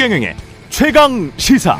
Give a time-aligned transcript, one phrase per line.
[0.00, 0.34] 최경영의
[0.70, 1.78] 최강 시사.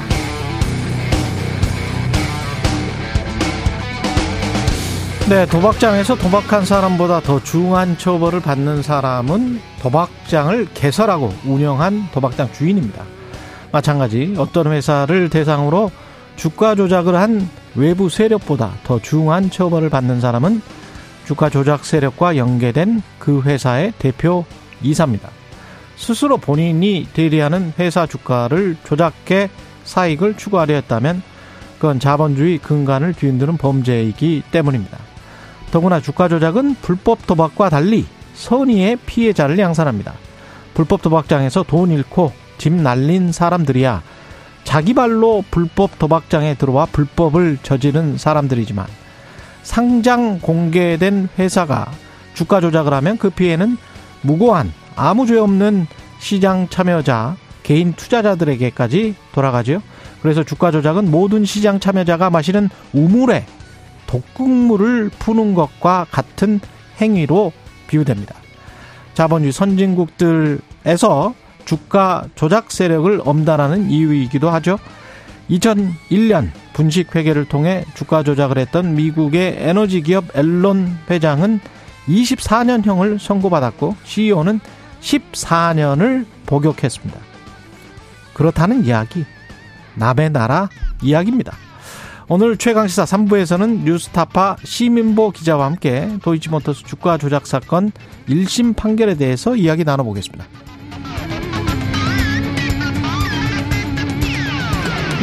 [5.30, 13.04] 네, 도박장에서 도박한 사람보다 더 중한 처벌을 받는 사람은 도박장을 개설하고 운영한 도박장 주인입니다.
[13.72, 15.90] 마찬가지 어떤 회사를 대상으로
[16.36, 20.60] 주가 조작을 한 외부 세력보다 더 중한 처벌을 받는 사람은
[21.24, 24.44] 주가 조작 세력과 연계된 그 회사의 대표
[24.82, 25.39] 이사입니다.
[26.00, 29.50] 스스로 본인이 대리하는 회사 주가를 조작해
[29.84, 31.22] 사익을 추구하려 했다면
[31.76, 34.96] 그건 자본주의 근간을 뒤흔드는 범죄이기 때문입니다.
[35.70, 40.14] 더구나 주가 조작은 불법 도박과 달리 선의의 피해자를 양산합니다.
[40.72, 44.02] 불법 도박장에서 돈 잃고 집 날린 사람들이야
[44.64, 48.86] 자기 발로 불법 도박장에 들어와 불법을 저지른 사람들이지만
[49.62, 51.90] 상장 공개된 회사가
[52.32, 53.76] 주가 조작을 하면 그 피해는
[54.22, 55.86] 무고한 아무 죄 없는
[56.18, 59.80] 시장 참여자 개인 투자자들에게까지 돌아가죠.
[60.20, 63.46] 그래서 주가 조작은 모든 시장 참여자가 마시는 우물에
[64.06, 66.60] 독극물을 푸는 것과 같은
[67.00, 67.50] 행위로
[67.86, 68.34] 비유됩니다.
[69.14, 71.34] 자본주의 선진국들에서
[71.64, 74.78] 주가 조작 세력을 엄단하는 이유이기도 하죠.
[75.48, 81.60] 2001년 분식 회계를 통해 주가 조작을 했던 미국의 에너지 기업 앨런 회장은
[82.06, 84.60] 24년형을 선고받았고 CEO는
[85.00, 87.18] 14년을 복역했습니다.
[88.34, 89.24] 그렇다는 이야기,
[89.94, 90.68] 남의 나라
[91.02, 91.52] 이야기입니다.
[92.28, 97.90] 오늘 최강시사 3부에서는 뉴스타파 시민보 기자와 함께 도이치모터스 주가 조작 사건
[98.28, 100.46] 1심 판결에 대해서 이야기 나눠보겠습니다.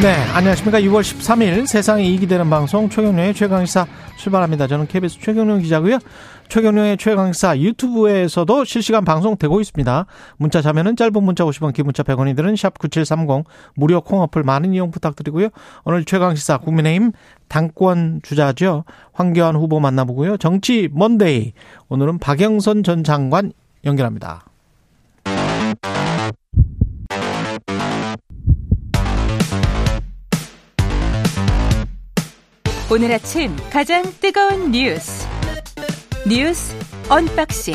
[0.02, 0.80] 네, 안녕하십니까.
[0.82, 4.68] 6월 13일 세상에 이익이 되는 방송 최경련의 최강시사 출발합니다.
[4.68, 5.98] 저는 KBS 최경련 기자고요.
[6.48, 10.06] 최경련의 최강시사 유튜브에서도 실시간 방송되고 있습니다.
[10.36, 14.74] 문자 자면은 짧은 문자 50원, 긴 문자 100원이 드는 샵 9730 무료 콩 어플 많은
[14.74, 15.48] 이용 부탁드리고요.
[15.84, 17.12] 오늘 최강시사 국민의힘
[17.48, 18.84] 당권 주자죠.
[19.12, 20.36] 황교안 후보 만나보고요.
[20.38, 21.52] 정치 먼데이.
[21.88, 23.52] 오늘은 박영선 전 장관
[23.84, 24.44] 연결합니다.
[32.90, 35.26] 오늘 아침 가장 뜨거운 뉴스
[36.28, 36.74] 뉴스
[37.08, 37.74] unboxing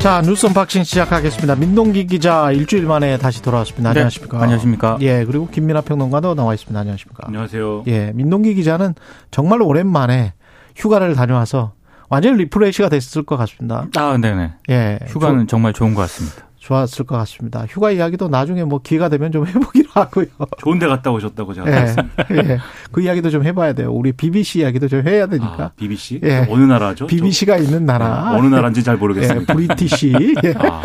[0.00, 1.54] 자 뉴스 unboxing 시작하겠습니다.
[1.54, 3.92] 민동기 기자 일주일 만에 다시 돌아왔습니다.
[3.92, 4.42] 네, 안녕하십니까?
[4.42, 4.98] 안녕하십니까?
[5.00, 6.78] 예 그리고 김민아 평론가도 나와 있습니다.
[6.78, 7.22] 안녕하십니까?
[7.28, 7.84] 안녕하세요.
[7.86, 8.94] 예 민동기 기자는
[9.30, 10.34] 정말 오랜만에
[10.76, 11.72] 휴가를 다녀와서
[12.08, 13.86] 완전 refresh가 됐을 것 같습니다.
[13.96, 14.52] 아, 네네.
[14.70, 16.46] 예 휴가는 조- 정말 좋은 것 같습니다.
[16.66, 17.66] 좋았을 것 같습니다.
[17.68, 20.26] 휴가 이야기도 나중에 뭐 기회가 되면 좀 해보기로 하고요.
[20.58, 22.24] 좋은 데 갔다 오셨다고 제가 예, 들었습니다.
[22.54, 22.58] 예.
[22.92, 23.90] 그 이야기도 좀 해봐야 돼요.
[23.92, 25.64] 우리 BBC 이야기도 좀 해야 되니까.
[25.64, 26.20] 아, BBC?
[26.22, 26.46] 예.
[26.48, 27.08] 어느 나라죠?
[27.08, 28.30] BBC가 있는 저- 나라.
[28.30, 29.52] 네, 어느 나라인지 잘 예, 모르겠습니다.
[29.54, 30.12] 브리티시.
[30.44, 30.54] 예.
[30.56, 30.82] 아,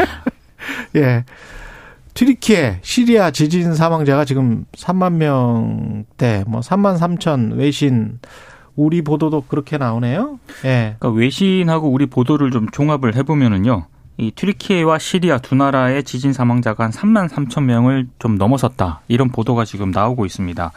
[0.96, 1.26] 예.
[2.16, 8.18] 튀르키예 시리아 지진 사망자가 지금 3만 명대, 뭐 3만 3천 외신
[8.76, 10.40] 우리 보도도 그렇게 나오네요.
[10.66, 10.96] 예.
[10.98, 13.86] 그러니까 외신하고 우리 보도를 좀 종합을 해보면은요.
[14.18, 19.02] 이 튀르키예와 시리아 두 나라의 지진 사망자가 한 3만 3천 명을 좀 넘어섰다.
[19.08, 20.72] 이런 보도가 지금 나오고 있습니다.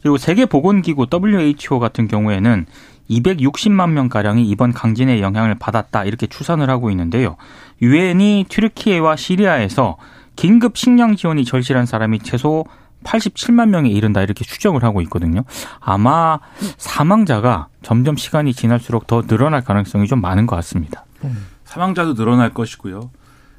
[0.00, 2.66] 그리고 세계보건기구 WHO 같은 경우에는
[3.10, 6.04] 260만 명가량이 이번 강진의 영향을 받았다.
[6.04, 7.36] 이렇게 추산을 하고 있는데요.
[7.82, 9.96] 유엔이 튀르키예와 시리아에서
[10.34, 12.64] 긴급 식량 지원이 절실한 사람이 최소
[13.04, 15.44] 87만 명에 이른다 이렇게 추정을 하고 있거든요.
[15.80, 16.38] 아마
[16.78, 21.04] 사망자가 점점 시간이 지날수록 더 늘어날 가능성이 좀 많은 것 같습니다.
[21.76, 23.10] 사망자도 늘어날 것이고요.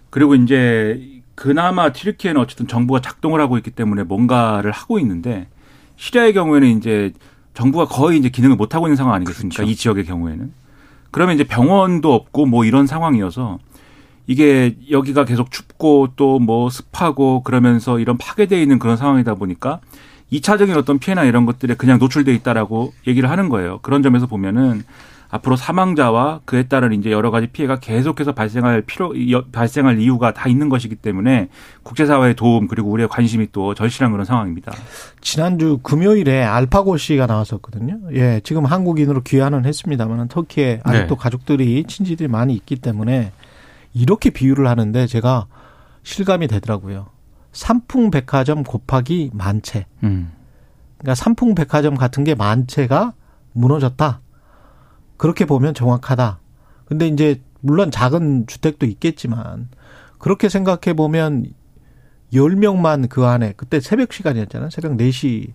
[0.10, 5.48] 그리고 이제 그나마 튀르키예는 어쨌든 정부가 작동을 하고 있기 때문에 뭔가를 하고 있는데
[5.98, 7.14] 시리아의 경우에는 이제
[7.54, 9.58] 정부가 거의 이제 기능을 못 하고 있는 상황 아니겠습니까?
[9.58, 9.72] 그렇죠.
[9.72, 10.52] 이 지역의 경우에는.
[11.12, 13.60] 그러면 이제 병원도 없고 뭐 이런 상황이어서
[14.26, 19.80] 이게 여기가 계속 춥고 또 뭐 습하고 그러면서 이런 파괴되어 있는 그런 상황이다 보니까
[20.32, 23.80] 2차적인 어떤 피해나 이런 것들에 그냥 노출돼 있다라고 얘기를 하는 거예요.
[23.84, 24.84] 그런 점에서 보면은
[25.30, 30.48] 앞으로 사망자와 그에 따른 이제 여러 가지 피해가 계속해서 발생할 필요 여- 발생할 이유가 다
[30.48, 31.50] 있는 것이기 때문에
[31.84, 34.72] 국제사회의 도움 그리고 우리의 관심이 또 절실한 그런 상황입니다.
[35.20, 38.00] 지난주 금요일에 알파고 씨가 나왔었거든요.
[38.14, 41.22] 예, 지금 한국인으로 귀환은 했습니다만 터키에 아직도 네.
[41.22, 43.32] 가족들이 친지들이 많이 있기 때문에
[43.94, 45.48] 이렇게 비유를 하는데 제가
[46.04, 47.08] 실감이 되더라고요.
[47.52, 49.86] 삼풍 백화점 곱하기 만채.
[50.04, 50.32] 음.
[51.00, 53.14] 그러니까 삼풍 백화점 같은 게 만채가
[53.54, 54.22] 무너졌다.
[55.18, 56.40] 그렇게 보면 정확하다.
[56.86, 59.70] 근데 이제 물론 작은 주택도 있겠지만
[60.18, 61.46] 그렇게 생각해 보면
[62.34, 64.70] 10명만 그 안에 그때 새벽 시간이었잖아요.
[64.70, 65.54] 새벽 4시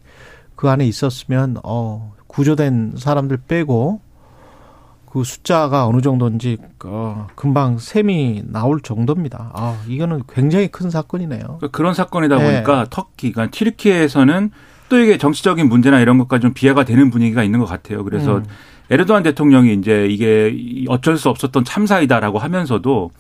[0.57, 4.01] 그 안에 있었으면 어 구조된 사람들 빼고
[5.13, 6.57] 그 숫자가 어느 정도인지
[6.87, 9.51] 어, 금방 셈이 나올 정도입니다.
[9.53, 11.43] 아, 이거는 굉장히 큰 사건이네요.
[11.43, 12.45] 그러니까 그런 사건이다 네.
[12.45, 14.51] 보니까 터키, 그러니까 튀르키예에서는
[14.89, 18.05] 또 이게 정치적인 문제나 이런 것까지 좀 비하가 되는 분위기가 있는 것 같아요.
[18.05, 18.45] 그래서 음.
[18.93, 23.11] 에르도안 대통령이 이제 이게 어쩔 수 없었던 참사이다라고 하면서도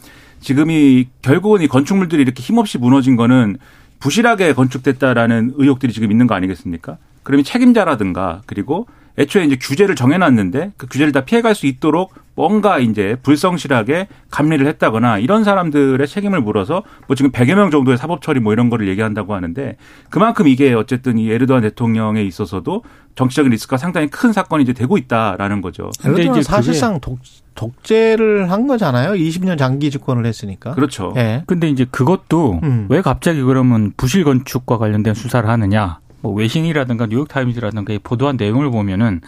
[0.40, 3.56] 지금이 결국은 이 건축물들이 이렇게 힘없이 무너진 거는
[3.98, 6.98] 부실하게 건축됐다라는 의혹들이 지금 있는 거 아니겠습니까?
[7.22, 8.86] 그러면 책임자라든가 그리고
[9.16, 15.18] 애초에 이제 규제를 정해놨는데 그 규제를 다 피해갈 수 있도록 뭔가 이제 불성실하게 감리를 했다거나
[15.18, 19.34] 이런 사람들의 책임을 물어서 뭐 지금 100여 명 정도의 사법 처리 뭐 이런 거를 얘기한다고
[19.34, 19.76] 하는데
[20.10, 22.82] 그만큼 이게 어쨌든 이 에르도안 대통령에 있어서도
[23.14, 25.90] 정치적인 리스크가 상당히 큰 사건이 이제 되고 있다라는 거죠.
[26.00, 27.18] 근데 이제 사실상 독,
[27.54, 29.12] 독재를 한 거잖아요.
[29.12, 30.74] 20년 장기 집권을 했으니까.
[30.74, 31.12] 그렇죠.
[31.16, 31.42] 예.
[31.46, 32.86] 근데 이제 그것도 음.
[32.88, 35.98] 왜 갑자기 그러면 부실 건축과 관련된 수사를 하느냐?
[36.22, 39.20] 뭐 외신이라든가 뉴욕타임즈라든가 이 보도한 내용을 보면은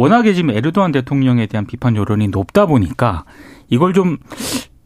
[0.00, 3.24] 워낙에 지금 에르도안 대통령에 대한 비판 여론이 높다 보니까
[3.68, 4.16] 이걸 좀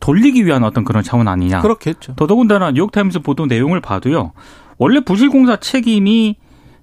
[0.00, 1.62] 돌리기 위한 어떤 그런 차원 아니냐.
[1.62, 2.14] 그렇겠죠.
[2.16, 4.32] 더더군다나 뉴욕타임스 보도 내용을 봐도요.
[4.76, 6.36] 원래 부실공사 책임이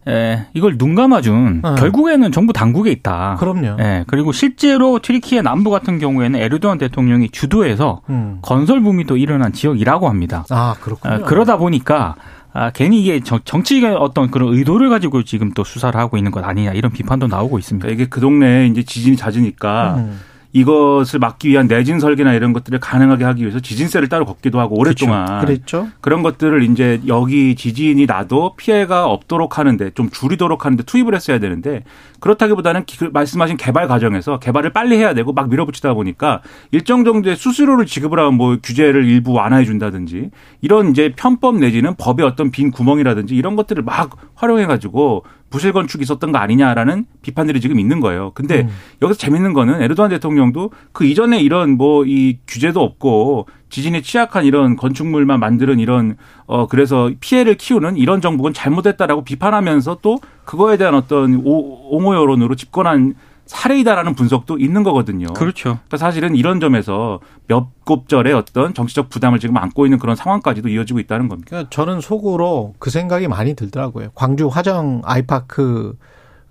[0.08, 1.76] 에, 이걸 눈 감아준 어.
[1.76, 3.36] 결국에는 정부 당국에 있다.
[3.38, 3.78] 그럼요.
[3.80, 8.40] 예, 그리고 실제로 튀르키예 남부 같은 경우에는 에르도안 대통령이 주도해서 음.
[8.42, 10.46] 건설 붐이 또 일어난 지역이라고 합니다.
[10.50, 11.14] 아, 그렇군요.
[11.14, 12.16] 아, 그러다 보니까
[12.54, 16.44] 아, 괜히 이게 정, 정치의 어떤 그런 의도를 가지고 지금 또 수사를 하고 있는 것
[16.44, 17.86] 아니냐 이런 비판도 나오고 있습니다.
[17.86, 20.20] 그러니까 이게 그 동네에 이제 지진이 잦으니까 음.
[20.54, 25.40] 이것을 막기 위한 내진 설계나 이런 것들을 가능하게 하기 위해서 지진세를 따로 걷기도 하고 오랫동안
[25.42, 25.88] 그랬죠.
[26.02, 31.84] 그런 것들을 이제 여기 지진이 나도 피해가 없도록 하는데 좀 줄이도록 하는데 투입을 했어야 되는데
[32.20, 38.20] 그렇다기보다는 말씀하신 개발 과정에서 개발을 빨리 해야 되고 막 밀어붙이다 보니까 일정 정도의 수수료를 지급을
[38.20, 40.32] 하면 뭐 규제를 일부 완화해 준다든지
[40.62, 46.02] 이런 이제 편법 내지는 법의 어떤 빈 구멍이라든지 이런 것들을 막 활용해 가지고 부실 건축이
[46.02, 48.32] 있었던 거 아니냐라는 비판들이 지금 있는 거예요.
[48.34, 48.70] 근데 음.
[49.04, 54.76] 여기서 재밌는 거는 에르도안 대통령도 그 이전에 이런 뭐 이 규제도 없고 지진에 취약한 이런
[54.76, 56.18] 건축물만 만드는 이런
[56.48, 62.56] 어 그래서 피해를 키우는 이런 정부는 잘못했다라고 비판하면서 또 그거에 대한 어떤 오- 옹호 여론으로
[62.56, 63.14] 집권한
[63.52, 65.28] 사례이다라는 분석도 있는 거거든요.
[65.34, 65.72] 그렇죠.
[65.72, 71.00] 그러니까 사실은 이런 점에서 몇 곱절의 어떤 정치적 부담을 지금 안고 있는 그런 상황까지도 이어지고
[71.00, 71.50] 있다는 겁니다.
[71.50, 74.12] 그러니까 저는 속으로 그 생각이 많이 들더라고요.
[74.16, 75.98] 광주 화정 아이파크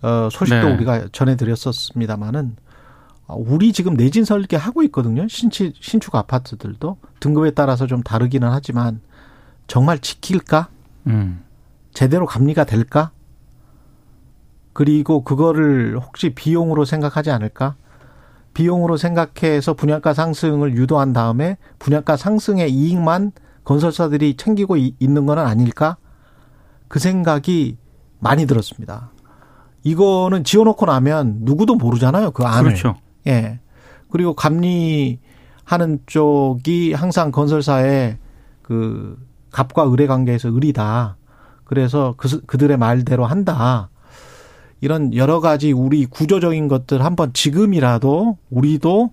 [0.02, 0.74] 어, 소식도 네.
[0.74, 2.56] 우리가 전해드렸었습니다마는
[3.28, 5.26] 우리 지금 내진 설계 하고 있거든요.
[5.26, 9.00] 신축 신축 아파트들도 등급에 따라서 좀 다르기는 하지만
[9.66, 10.68] 정말 지킬까?
[11.06, 11.44] 음.
[11.94, 13.10] 제대로 감리가 될까?
[14.72, 17.74] 그리고 그거를 혹시 비용으로 생각하지 않을까?
[18.54, 23.32] 비용으로 생각해서 분양가 상승을 유도한 다음에 분양가 상승의 이익만
[23.64, 25.96] 건설사들이 챙기고 이- 있는 건 아닐까?
[26.88, 27.76] 그 생각이
[28.18, 29.10] 많이 들었습니다.
[29.84, 32.32] 이거는 지어놓고 나면 누구도 모르잖아요.
[32.32, 32.64] 그 안을.
[32.64, 32.96] 그렇죠.
[33.26, 33.60] 예.
[34.10, 38.18] 그리고 감리하는 쪽이 항상 건설사의
[38.62, 39.16] 그
[39.52, 41.16] 갑과 을의 관계에서 을이다.
[41.64, 43.89] 그래서 그, 그들의 말대로 한다.
[44.80, 49.10] 이런 여러 가지 우리 구조적인 것들 한번 지금이라도 우리도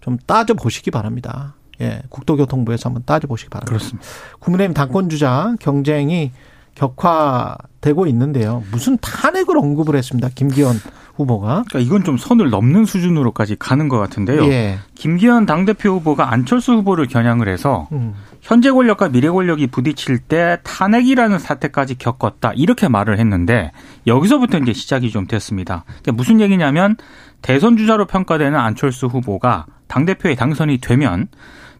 [0.00, 1.54] 좀 따져 보시기 바랍니다.
[1.80, 2.02] 예.
[2.08, 3.70] 국토교통부에서 한번 따져 보시기 바랍니다.
[3.70, 4.08] 그렇습니다.
[4.38, 6.32] 국민의힘 당권 주자 경쟁이
[6.74, 8.62] 격화되고 있는데요.
[8.70, 10.28] 무슨 탄핵을 언급을 했습니다.
[10.34, 10.76] 김기현
[11.20, 11.64] 후보가.
[11.68, 14.44] 그러니까 이건 좀 선을 넘는 수준으로까지 가는 것 같은데요.
[14.46, 14.78] 예.
[14.94, 18.14] 김기현 당대표 후보가 안철수 후보를 겨냥을 해서 음.
[18.40, 23.72] 현재 권력과 미래 권력이 부딪힐 때 탄핵이라는 사태까지 겪었다 이렇게 말을 했는데
[24.06, 25.84] 여기서부터 이제 시작이 좀 됐습니다.
[25.86, 26.96] 그러니까 무슨 얘기냐면
[27.42, 31.28] 대선 주자로 평가되는 안철수 후보가 당 대표에 당선이 되면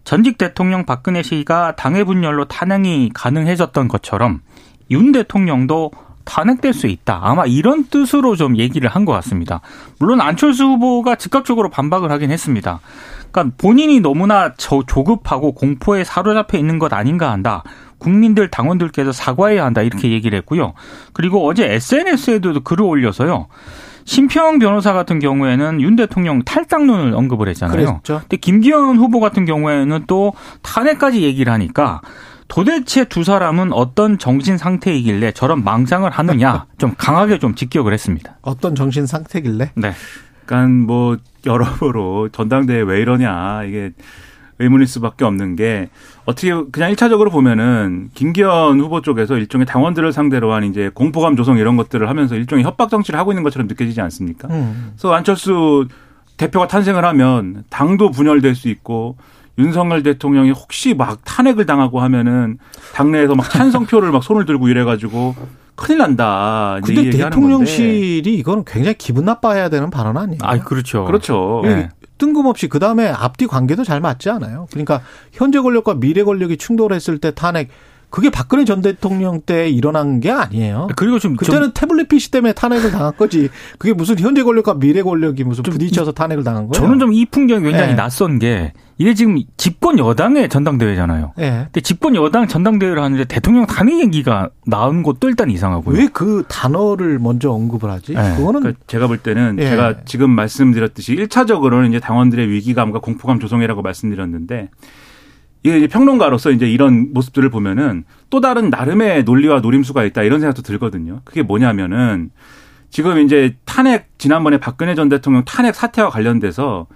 [0.05, 4.41] 전직 대통령 박근혜 씨가 당의 분열로 탄핵이 가능해졌던 것처럼
[4.91, 5.91] 윤 대통령도
[6.25, 7.19] 탄핵될 수 있다.
[7.23, 9.61] 아마 이런 뜻으로 좀 얘기를 한 것 같습니다.
[9.99, 12.81] 물론 안철수 후보가 즉각적으로 반박을 하긴 했습니다.
[13.33, 17.63] 그러니까 본인이 너무나 저- 조급하고 공포에 사로잡혀 있는 것 아닌가 한다.
[17.99, 20.75] 국민들 당원들께서 사과해야 한다 이렇게 얘기를 했고요.
[21.13, 23.49] 그리고 어제 SNS에도 글을 올려서요.
[24.05, 27.77] 심평 변호사 같은 경우에는 윤 대통령 탈당론을 언급을 했잖아요.
[27.77, 28.21] 그랬죠.
[28.21, 30.33] 근데 김기현 후보 같은 경우에는 또
[30.63, 32.01] 탄핵까지 얘기를 하니까
[32.51, 38.37] 도대체 두 사람은 어떤 정신 상태이길래 저런 망상을 하느냐 좀 강하게 좀 직격을 했습니다.
[38.43, 39.71] 어떤 정신 상태길래?
[39.77, 39.93] 네.
[40.45, 41.17] 그러니까 뭐
[41.47, 43.93] 여러모로 전당대회 왜 이러냐 이게
[44.59, 45.89] 의문일 수밖에 없는 게
[46.27, 51.77] 어떻게 그냥 일차적으로 보면은 김기현 후보 쪽에서 일종의 당원들을 상대로 한 이제 공포감 조성 이런
[51.77, 54.49] 것들을 하면서 일종의 협박 정치를 하고 있는 것처럼 느껴지지 않습니까?
[54.49, 54.93] 음.
[54.93, 55.87] 그래서 안철수
[56.37, 59.17] 대표가 탄생을 하면 당도 분열될 수 있고
[59.59, 62.59] 윤석열 대통령이 혹시 막 탄핵을 당하고 하면은
[62.95, 65.35] 당내에서 막 찬성표를 막 손을 들고 이래가지고
[65.77, 66.79] 큰일 난다.
[66.85, 67.11] 근데.
[67.11, 70.39] 대통령실이 이거는 굉장히 기분 나빠해야 되는 발언 아니에요?
[70.43, 71.05] 아, 그렇죠.
[71.05, 71.63] 그렇죠.
[71.65, 71.89] 이 네.
[72.19, 74.67] 뜬금없이 그 다음에 앞뒤 관계도 잘 맞지 않아요.
[74.71, 75.01] 그러니까
[75.33, 77.69] 현재 권력과 미래 권력이 충돌했을 때 탄핵
[78.11, 80.89] 그게 박근혜 전 대통령 때 일어난 게 아니에요.
[80.97, 83.49] 그리고 좀 그때는 좀 태블릿 PC 때문에 탄핵을 당한 거지.
[83.79, 86.73] 그게 무슨 현재 권력과 미래 권력이 무슨 부딪혀서 탄핵을 당한 거예요?
[86.73, 87.95] 저는 좀 이 풍경이 굉장히 네.
[87.95, 91.33] 낯선 게 이게 지금 집권 여당의 전당대회잖아요.
[91.39, 91.51] 예.
[91.65, 95.97] 근데 집권 여당 전당대회를 하는데 대통령 탄핵 얘기가 나온 것도 일단 이상하고요.
[95.97, 98.13] 왜 그 단어를 먼저 언급을 하지?
[98.13, 98.37] 네.
[98.37, 99.71] 그거는 그러니까 제가 볼 때는 예.
[99.71, 104.69] 제가 지금 말씀드렸듯이 1차적으로는 이제 당원들의 위기감과 공포감 조성이라고 말씀드렸는데
[105.63, 110.61] 이게 이제 평론가로서 이제 이런 모습들을 보면은 또 다른 나름의 논리와 노림수가 있다 이런 생각도
[110.61, 111.23] 들거든요.
[111.25, 112.31] 그게 뭐냐면은
[112.91, 116.87] 지금 이제 탄핵 지난번에 박근혜 전 대통령 탄핵 사태와 관련돼서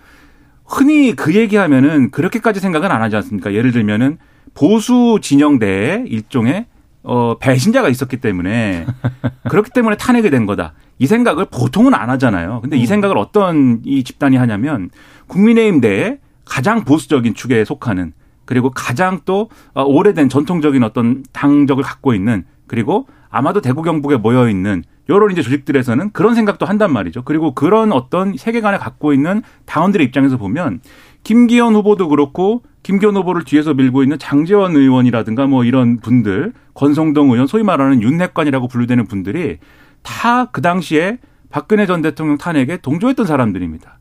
[0.65, 3.53] 흔히 그 얘기하면은 그렇게까지 생각은 안 하지 않습니까?
[3.53, 4.19] 예를 들면은
[4.55, 6.67] 보수 진영 내에 일종의
[7.03, 8.87] 어 배신자가 있었기 때문에
[9.51, 10.73] 그렇기 때문에 탄핵이 된 거다.
[10.99, 12.61] 이 생각을 보통은 안 하잖아요.
[12.63, 14.91] 근데 이 생각을 어떤 이 집단이 하냐면
[15.27, 18.13] 국민의힘 내에 가장 보수적인 축에 속하는
[18.45, 24.49] 그리고 가장 또 어, 오래된 전통적인 어떤 당적을 갖고 있는 그리고 아마도 대구 경북에 모여
[24.49, 27.23] 있는 여러 이제 조직들에서는 그런 생각도 한단 말이죠.
[27.23, 30.81] 그리고 그런 어떤 세계관을 갖고 있는 당원들의 입장에서 보면
[31.25, 37.47] 김기현 후보도 그렇고 김기현 후보를 뒤에서 밀고 있는 장재원 의원이라든가 뭐 이런 분들, 권성동 의원,
[37.47, 39.59] 소위 말하는 윤핵관이라고 분류되는 분들이
[40.03, 41.19] 다 그 당시에
[41.51, 43.99] 박근혜 전 대통령 탄핵에 동조했던 사람들입니다.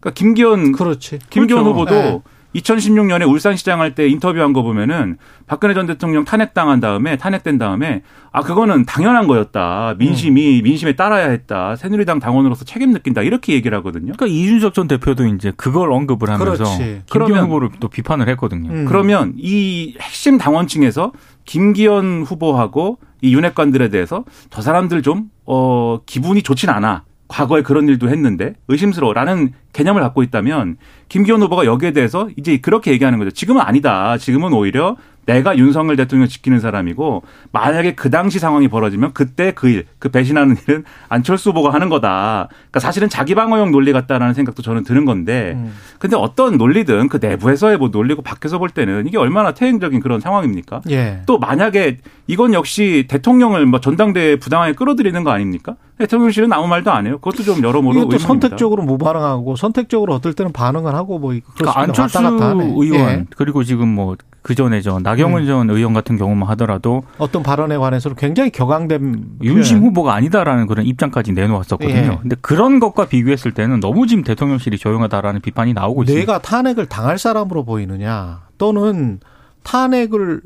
[0.00, 1.18] 그러니까 김기현 그렇지.
[1.30, 1.70] 김기현 그렇죠.
[1.70, 2.20] 후보도 네.
[2.54, 8.40] 2016년에 울산시장 할 때 인터뷰한 거 보면은 박근혜 전 대통령 탄핵당한 다음에 탄핵된 다음에 아
[8.42, 10.62] 그거는 당연한 거였다 민심이 음.
[10.64, 14.12] 민심에 따라야 했다 새누리당 당원으로서 책임 느낀다 이렇게 얘기를 하거든요.
[14.16, 16.78] 그러니까 이준석 전 대표도 이제 그걸 언급을 하면서 그렇지.
[16.78, 18.70] 김기현 그러면- 후보를 또 비판을 했거든요.
[18.70, 18.84] 음.
[18.86, 21.12] 그러면 이 핵심 당원층에서
[21.44, 27.02] 김기현 후보하고 이 윤핵관들에 대해서 저 사람들 좀 어 기분이 좋진 않아.
[27.32, 30.76] 과거에 그런 일도 했는데 의심스러워라는 개념을 갖고 있다면
[31.08, 33.30] 김기현 후보가 여기에 대해서 이제 그렇게 얘기하는 거죠.
[33.30, 34.18] 지금은 아니다.
[34.18, 34.96] 지금은 오히려
[35.26, 40.56] 내가 윤석열 대통령을 지키는 사람이고 만약에 그 당시 상황이 벌어지면 그때 그 일, 그 배신하는
[40.66, 42.48] 일은 안철수 후보가 하는 거다.
[42.50, 45.72] 그러니까 사실은 자기 방어용 논리 같다라는 생각도 저는 드는 건데 음.
[45.98, 50.82] 근데 어떤 논리든 그 내부에서의 뭐 논리고 밖에서 볼 때는 이게 얼마나 태행적인 그런 상황입니까?
[50.90, 51.22] 예.
[51.26, 55.76] 또 만약에 이건 역시 대통령을 뭐 전당대회 부당하게 끌어들이는 거 아닙니까?
[55.98, 57.18] 대통령실은 아무 말도 안 해요.
[57.18, 58.26] 그것도 좀 여러모로 또 의문입니다.
[58.26, 61.80] 선택적으로 무반응하고 선택적으로 어떨 때는 반응을 하고 뭐 그러니까.
[61.80, 62.18] 안철수.
[62.18, 63.26] 의원 예.
[63.36, 65.46] 그리고 지금 뭐 그 전에 저 나경원 음.
[65.46, 69.88] 전 의원 같은 경우만 하더라도 어떤 발언에 관해서는 굉장히 격앙된 윤심 표현.
[69.88, 71.96] 후보가 아니다라는 그런 입장까지 내놓았었거든요.
[72.12, 72.18] 예.
[72.20, 76.20] 근데 그런 것과 비교했을 때는 너무 지금 대통령실이 조용하다라는 비판이 나오고 있습니다.
[76.32, 79.20] 내가 탄핵을 당할 사람으로 보이느냐 또는
[79.62, 80.40] 탄핵을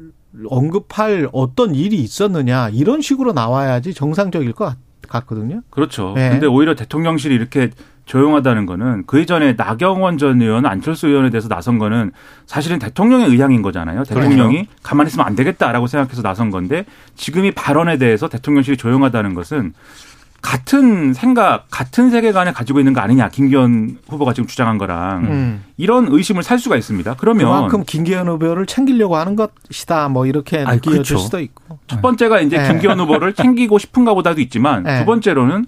[0.48, 4.76] 언급할 어떤 일이 있었느냐 이런 식으로 나와야지 정상적일 것 같-
[5.08, 5.60] 같거든요.
[5.70, 6.12] 그렇죠.
[6.16, 6.30] 네.
[6.30, 7.70] 근데 오히려 대통령실이 이렇게
[8.06, 12.12] 조용하다는 거는 그 이전에 나경원 전 의원, 안철수 의원에 대해서 나선 거는
[12.46, 14.04] 사실은 대통령의 의향인 거잖아요.
[14.04, 16.84] 대통령이 가만히 있으면 안 되겠다라고 생각해서 나선 건데
[17.16, 19.74] 지금 이 발언에 대해서 대통령실이 조용하다는 것은
[20.40, 23.30] 같은 생각, 같은 세계관을 가지고 있는 거 아니냐.
[23.30, 25.64] 김기현 후보가 지금 주장한 거랑 음.
[25.76, 27.16] 이런 의심을 살 수가 있습니다.
[27.18, 30.08] 그러면 그만큼 김기현 후보를 챙기려고 하는 것이다.
[30.08, 31.18] 뭐 이렇게 느껴질 그렇죠.
[31.18, 31.80] 수도 있고.
[31.88, 32.68] 첫 번째가 이제 네.
[32.68, 35.00] 김기현 후보를 챙기고 싶은가 보다도 있지만 네.
[35.00, 35.66] 두 번째로는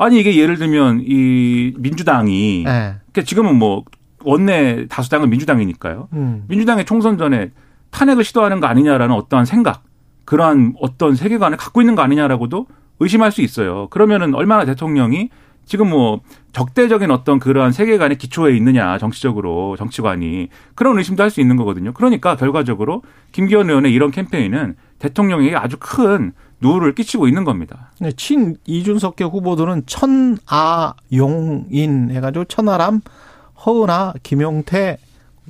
[0.00, 2.64] 아니 이게 예를 들면 이 민주당이 예.
[2.64, 3.84] 그러니까 지금은 뭐
[4.24, 6.08] 원내 다수당은 민주당이니까요.
[6.14, 6.44] 음.
[6.48, 7.50] 민주당의 총선 전에
[7.90, 9.82] 탄핵을 시도하는 거 아니냐라는 어떠한 생각,
[10.24, 12.66] 그러한 어떤 세계관을 갖고 있는 거 아니냐라고도
[12.98, 13.88] 의심할 수 있어요.
[13.90, 15.28] 그러면은 얼마나 대통령이
[15.66, 16.20] 지금 뭐
[16.52, 21.92] 적대적인 어떤 그러한 세계관의 기초에 있느냐 정치적으로 정치관이 그런 의심도 할 수 있는 거거든요.
[21.92, 23.02] 그러니까 결과적으로
[23.32, 27.90] 김기현 의원의 이런 캠페인은 대통령에게 아주 큰 누를 끼치고 있는 겁니다.
[27.98, 30.40] 네, 친 이준석계 후보들은 천아용인
[32.10, 33.00] 해가지고 천하람,
[33.64, 34.98] 허은아, 김용태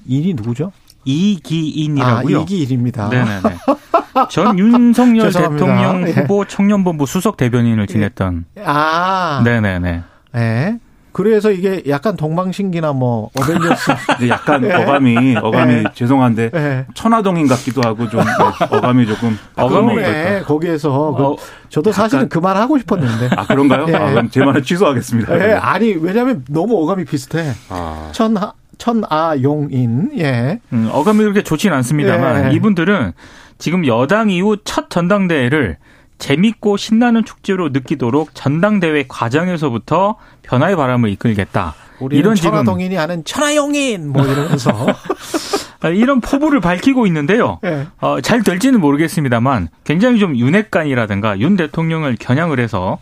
[0.07, 0.73] 인이 누구죠?
[1.05, 2.38] 이기인이라고요.
[2.38, 3.09] 아, 이기일입니다.
[3.09, 3.40] 네네네.
[4.31, 5.33] 전 윤석열.
[5.33, 6.12] 대통령 예.
[6.12, 8.45] 후보 청년본부 수석 대변인을 지냈던.
[8.64, 10.02] 아, 네네네.
[10.33, 10.79] 네.
[11.12, 13.90] 그래서 이게 약간 동방신기나 뭐 어벤져스.
[14.29, 15.85] 약간 어감이 어감이 네.
[15.95, 16.87] 죄송한데 네.
[16.95, 18.26] 천화동인 같기도 하고 좀 네,
[18.71, 20.43] 어감이 조금 어감이 그러네.
[20.43, 21.37] 거기에서 그 어,
[21.69, 23.31] 저도 사실은 그 말 하고 싶었는데.
[23.37, 23.85] 아 그런가요?
[23.88, 23.95] 예.
[23.95, 25.35] 아, 그럼 제 말을 취소하겠습니다.
[25.49, 27.52] 예, 아니 왜냐하면 너무 어감이 비슷해.
[27.69, 28.09] 아.
[28.12, 30.61] 천하 천아용인 예.
[30.73, 32.57] 음, 어감이 그렇게 좋진 않습니다만 예.
[32.57, 33.12] 이분들은
[33.59, 35.76] 지금 여당 이후 첫 전당대회를
[36.20, 41.74] 재밌고 신나는 축제로 느끼도록 전당대회 과정에서부터 변화의 바람을 이끌겠다.
[42.12, 44.70] 이런 천하동인이 아는 천하용인 뭐 이러면서
[45.82, 47.58] 아, 이런 포부를 밝히고 있는데요.
[47.64, 47.86] 예.
[48.00, 52.98] 어, 잘 될지는 모르겠습니다만 굉장히 좀 윤핵관이라든가 윤 대통령을 겨냥을 해서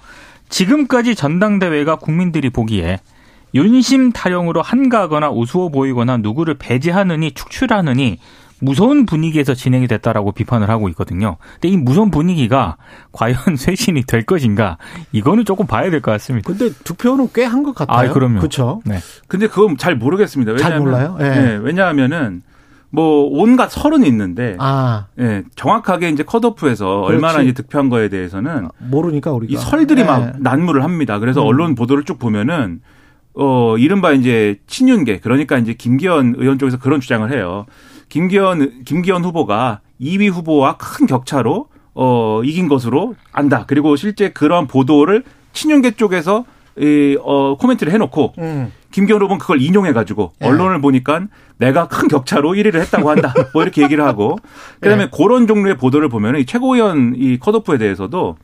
[0.48, 3.00] 지금까지 전당대회가 국민들이 보기에
[3.54, 8.18] 윤심 타령으로 한가하거나 우스워 보이거나 누구를 배제하느니 축출하느니
[8.60, 11.36] 무서운 분위기에서 진행이 됐다라고 비판을 하고 있거든요.
[11.54, 12.76] 근데 이 무서운 분위기가
[13.12, 14.78] 과연 쇄신이 될 것인가
[15.12, 16.46] 이거는 조금 봐야 될 것 같습니다.
[16.46, 18.10] 근데 득표는 꽤 한 것 같아요.
[18.10, 18.38] 아, 그럼요.
[18.38, 18.80] 그렇죠.
[18.84, 18.98] 네.
[19.28, 20.56] 근데 그건 잘 모르겠습니다.
[20.56, 21.16] 잘 왜냐하면, 몰라요?
[21.20, 21.24] 예.
[21.28, 22.42] 네, 왜냐하면은
[22.90, 27.42] 뭐 온갖 설은 있는데 아 예, 정확하게 이제 컷오프에서 얼마나.
[27.42, 30.04] 이제 득표한 거에 대해서는 모르니까 우리가 이 설들이 예.
[30.06, 31.18] 막 난무를 합니다.
[31.18, 31.46] 그래서 음.
[31.48, 32.80] 언론 보도를 쭉 보면은
[33.34, 37.66] 어 이른바 이제 친윤계 그러니까 이제 김기현 의원 쪽에서 그런 주장을 해요.
[38.08, 43.64] 김기현 김기현 후보가 2위 후보와 큰 격차로 어 이긴 것으로 안다.
[43.66, 46.44] 그리고 실제 그런 보도를 친윤계 쪽에서
[46.78, 48.72] 이, 어, 코멘트를 해놓고 음.
[48.92, 50.46] 김기현 후보는 그걸 인용해가지고 예.
[50.46, 51.22] 언론을 보니까
[51.58, 53.34] 내가 큰 격차로 1위를 했다고 한다.
[53.52, 54.38] 뭐 이렇게 얘기를 하고
[54.80, 55.08] 그다음에 예.
[55.12, 58.36] 그런 종류의 보도를 보면 이 최고위원 이 컷오프에 대해서도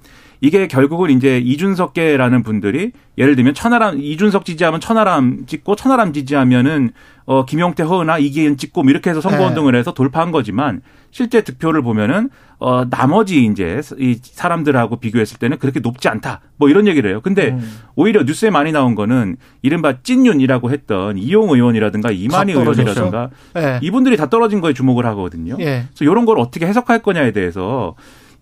[0.45, 6.91] 이게 결국은 이제 이준석계라는 분들이 예를 들면 천하람 이준석 지지하면 천하람 찍고 천하람 지지하면은
[7.25, 9.47] 어 김용태 허은아 이기현 찍고 뭐 이렇게 해서 선거 네.
[9.47, 15.81] 운동을 해서 돌파한 거지만 실제 득표를 보면은 어 나머지 이제 이 사람들하고 비교했을 때는 그렇게
[15.81, 16.43] 높지 않다.
[16.59, 17.23] 뭐 이런 얘기를 해요.
[17.23, 17.79] 근데 음.
[17.95, 22.53] 오히려 뉴스에 많이 나온 거는 이른바 찐윤이라고 했던 이용 의원이라든가 이만희.
[22.53, 23.79] 의원이라든가 예.
[23.81, 25.57] 이분들이 다 떨어진 거에 주목을 하거든요.
[25.61, 25.87] 예.
[25.89, 27.95] 그래서 이런 걸 어떻게 해석할 거냐에 대해서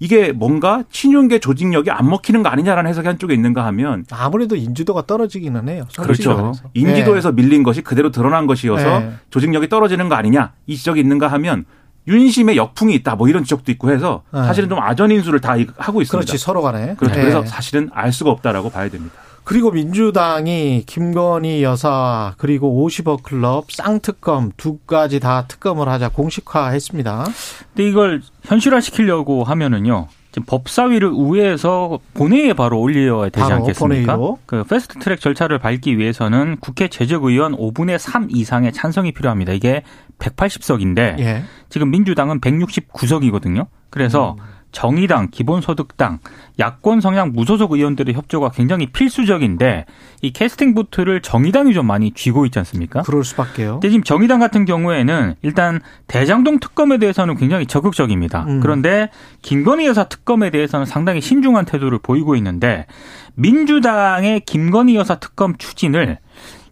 [0.02, 5.68] 이게 뭔가 친윤계 조직력이 안 먹히는 거 아니냐라는 해석이 한쪽에 있는가 하면 아무래도 인지도가 떨어지기는
[5.68, 5.86] 해요.
[5.96, 6.34] 그렇죠.
[6.34, 6.64] 말해서.
[6.74, 9.12] 인지도에서 밀린 것이 그대로 드러난 것이어서 네.
[9.30, 11.66] 조직력이 떨어지는 거 아니냐 이 지적이 있는가 하면
[12.08, 14.42] 윤심의 역풍이 있다 뭐 이런 지적도 있고 해서 네.
[14.42, 16.10] 사실은 좀 아전 인수를 다 하고 있습니다.
[16.10, 16.96] 그렇지 서로 간에.
[16.96, 17.16] 그렇죠.
[17.16, 17.22] 예.
[17.22, 19.14] 그래서 사실은 알 수가 없다라고 봐야 됩니다.
[19.52, 27.26] 그리고 민주당이 김건희 여사 그리고 50억 클럽 쌍특검 두 가지 다 특검을 하자 공식화했습니다.
[27.68, 30.08] 근데 이걸 현실화 시키려고 하면은요.
[30.30, 34.16] 지금 법사위를 우회해서 본회의에 바로 올려야 되지 않겠습니까?
[34.16, 34.38] 본회의로.
[34.46, 39.52] 그 fast track 절차를 밟기 위해서는 국회 재적의원 5분의 3 이상의 찬성이 필요합니다.
[39.52, 39.82] 이게
[40.18, 41.42] 180석인데 예.
[41.68, 43.66] 지금 민주당은 169석이거든요.
[43.90, 44.44] 그래서 음.
[44.72, 46.18] 정의당, 기본소득당,
[46.58, 49.86] 야권 성향 무소속 의원들의 협조가 굉장히 필수적인데
[50.22, 53.02] 이 캐스팅 부트를 정의당이 좀 많이 쥐고 있지 않습니까?
[53.02, 53.74] 그럴 수밖에요.
[53.74, 58.44] 근데 지금 정의당 같은 경우에는 일단 대장동 특검에 대해서는 굉장히 적극적입니다.
[58.48, 58.60] 음.
[58.60, 59.10] 그런데
[59.42, 62.86] 김건희 여사 특검에 대해서는 상당히 신중한 태도를 보이고 있는데
[63.34, 66.18] 민주당의 김건희 여사 특검 추진을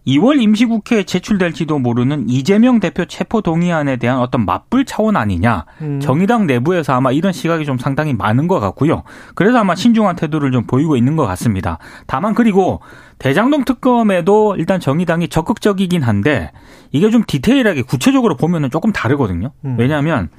[0.07, 5.65] 2월 임시국회에 제출될지도 모르는 이재명 대표 체포 동의안에 대한 어떤 맞불 차원 아니냐.
[5.81, 5.99] 음.
[5.99, 9.03] 정의당 내부에서 아마 이런 시각이 좀 상당히 많은 것 같고요.
[9.35, 11.77] 그래서 아마 신중한 태도를 좀 보이고 있는 것 같습니다.
[12.07, 12.81] 다만 그리고
[13.21, 16.51] 대장동 특검에도 일단 정의당이 적극적이긴 한데
[16.91, 19.51] 이게 좀 디테일하게 구체적으로 보면은 조금 다르거든요.
[19.63, 19.75] 음.
[19.77, 20.29] 왜냐하면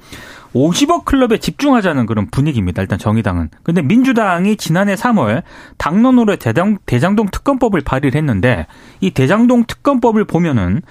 [0.53, 2.81] 50억 클럽에 집중하자는 그런 분위기입니다.
[2.81, 3.51] 일단 정의당은.
[3.63, 5.43] 근데 민주당이 지난해 3월
[5.77, 8.67] 당론으로 대장, 대장동 특검법을 발의를 했는데
[8.99, 10.81] 이 대장동 특검법을 보면은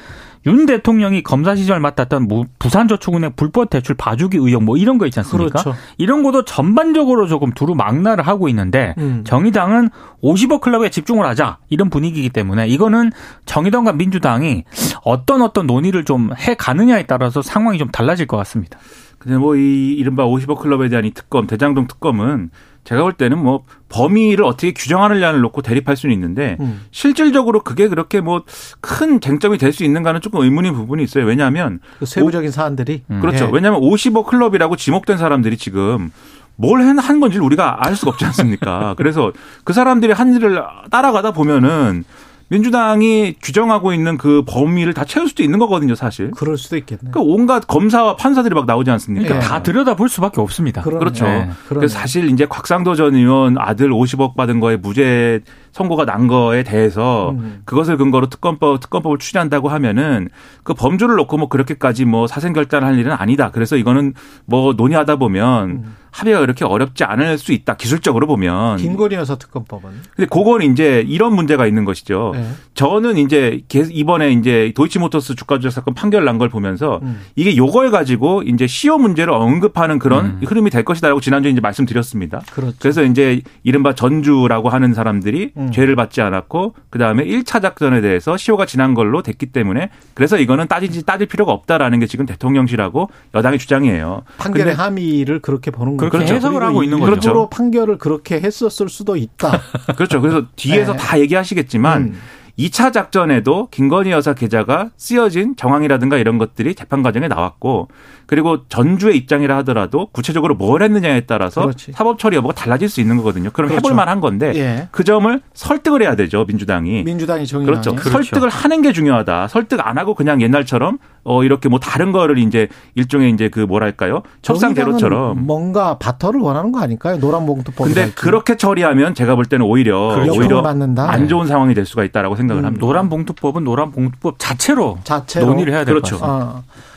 [0.47, 5.21] 윤 대통령이 검사 시절 맡았던 뭐 부산저축은행 불법 대출 봐주기 의혹 뭐 이런 거 있지
[5.21, 5.63] 않습니까?
[5.63, 5.79] 그렇죠.
[5.99, 9.23] 이런 것도 전반적으로 조금 두루 망라를 하고 있는데 음.
[9.25, 9.91] 정의당은
[10.23, 13.13] 50억 클럽에 집중을 하자 이런 분위기이기 때문에 이거는
[13.47, 14.65] 정의당과 민주당이
[15.05, 18.79] 어떤 어떤 논의를 좀 해 가느냐에 따라서 상황이 좀 달라질 것 같습니다.
[19.19, 22.51] 근데 뭐 이 이른바 50억 클럽에 대한 이 특검, 대장동 특검은
[22.85, 26.83] 제가 볼 때는 뭐 범위를 어떻게 규정하느냐를 놓고 대립할 수는 있는데 음.
[26.91, 28.43] 실질적으로 그게 그렇게 뭐
[28.81, 31.25] 큰 쟁점이 될 수 있는가는 조금 의문인 부분이 있어요.
[31.25, 33.47] 왜냐하면 그 세부적인 사안들이 그렇죠.
[33.47, 33.51] 예.
[33.53, 36.11] 왜냐하면 50억 클럽이라고 지목된 사람들이 지금
[36.57, 38.95] 뭘 한 건지를 우리가 알 수가 없지 않습니까?
[38.99, 39.33] 그래서
[39.65, 42.05] 그 사람들이 한 일을 따라가다 보면은
[42.53, 46.31] 민주당이 규정하고 있는 그 범위를 다 채울 수도 있는 거거든요, 사실.
[46.33, 47.11] 그럴 수도 있겠네.
[47.11, 49.27] 그러니까 온갖 검사와 판사들이 막 나오지 않습니까?
[49.27, 49.49] 그러니까 예.
[49.49, 50.83] 다 들여다 볼 수밖에 없습니다.
[50.83, 50.99] 그러네.
[50.99, 51.25] 그렇죠.
[51.25, 51.49] 네.
[51.69, 51.81] 그러네.
[51.81, 55.41] 그래서 사실 이제 곽상도 전 의원 아들 50억 받은 거에 무죄
[55.73, 57.63] 선고가 난 거에 대해서 음.
[57.65, 60.29] 그것을 근거로 특검법 특검법을 추진한다고 하면은
[60.63, 63.51] 그 범주를 놓고 뭐 그렇게까지 뭐 사생 결단할 일은 아니다.
[63.51, 64.13] 그래서 이거는
[64.45, 65.97] 뭐 논의하다 보면 음.
[66.11, 67.75] 합의가 그렇게 어렵지 않을 수 있다.
[67.77, 68.77] 기술적으로 보면.
[68.77, 72.33] 김건희 여사 특검법은 근데 그건 이제 이런 문제가 있는 것이죠.
[72.35, 72.45] 예.
[72.75, 77.21] 저는 이제 계- 이번에 이제 도이치모터스 주가 조작 사건 판결 난 걸 보면서 음.
[77.35, 80.41] 이게 요걸 가지고 이제 시효 문제를 언급하는 그런 음.
[80.45, 82.43] 흐름이 될 것이다라고 지난주에 이제 말씀드렸습니다.
[82.53, 82.77] 그렇죠.
[82.79, 85.73] 그래서 이제 이른바 전주라고 하는 사람들이 음.
[85.73, 91.05] 죄를 받지 않았고 그다음에 1차 작전에 대해서 시효가 지난 걸로 됐기 때문에 그래서 이거는 따지지
[91.05, 94.23] 따질 필요가 없다라는 게 지금 대통령실하고 여당의 주장이에요.
[94.39, 96.11] 판결의 함의를 그렇게 보는 거죠.
[96.11, 97.13] 그렇게 해석을 하고 있는 거죠.
[97.13, 99.61] 일부러 판결을 그렇게 했었을 수도 있다.
[99.97, 100.21] 그렇죠.
[100.21, 100.99] 그래서 뒤에서 네.
[100.99, 102.19] 다 얘기하시겠지만 음.
[102.59, 107.89] 2차 작전에도 김건희 여사 계좌가 쓰여진 정황이라든가 이런 것들이 재판 과정에 나왔고
[108.33, 111.93] 그리고 전주의 입장이라 하더라도 구체적으로 뭘 했느냐에 따라서 그렇지.
[111.93, 113.51] 사법 처리 여부가 달라질 수 있는 거거든요.
[113.51, 113.87] 그럼 그렇죠.
[113.87, 114.89] 해볼 만한 건데 예.
[114.91, 117.03] 그 점을 설득을 해야 되죠 민주당이.
[117.03, 118.11] 민주당이 정의당이 그렇죠.
[118.11, 119.49] 설득을 하는 게 중요하다.
[119.49, 124.23] 설득 안 하고 그냥 옛날처럼 어 이렇게 뭐 다른 거를 이제 일종의 이제 그 뭐랄까요
[124.43, 125.45] 협상대로처럼.
[125.45, 127.19] 뭔가 바터를 원하는 거 아닐까요?
[127.19, 127.89] 노란 봉투법.
[127.89, 130.41] 근데 그렇게 처리하면 제가 볼 때는 오히려 그렇죠.
[130.41, 131.11] 오히려 맞는다.
[131.13, 132.87] 안 좋은 상황이 될 수가 있다라고 생각을 음, 합니다.
[132.87, 136.19] 노란 봉투법은 노란 봉투법 자체로, 자체로 논의를 해야 될것 그렇죠.
[136.19, 136.47] 같습니다.
[136.47, 136.63] 어,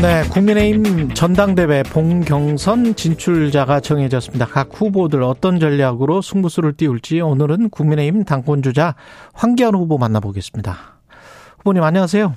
[0.00, 4.46] 네, 국민의힘 전당대회 봉경선 진출자가 정해졌습니다.
[4.46, 8.96] 각 후보들 어떤 전략으로 승부수를 띄울지 오늘은 국민의힘 당권주자
[9.32, 10.76] 황기안 후보 만나보겠습니다.
[11.58, 12.34] 후보님 안녕하세요.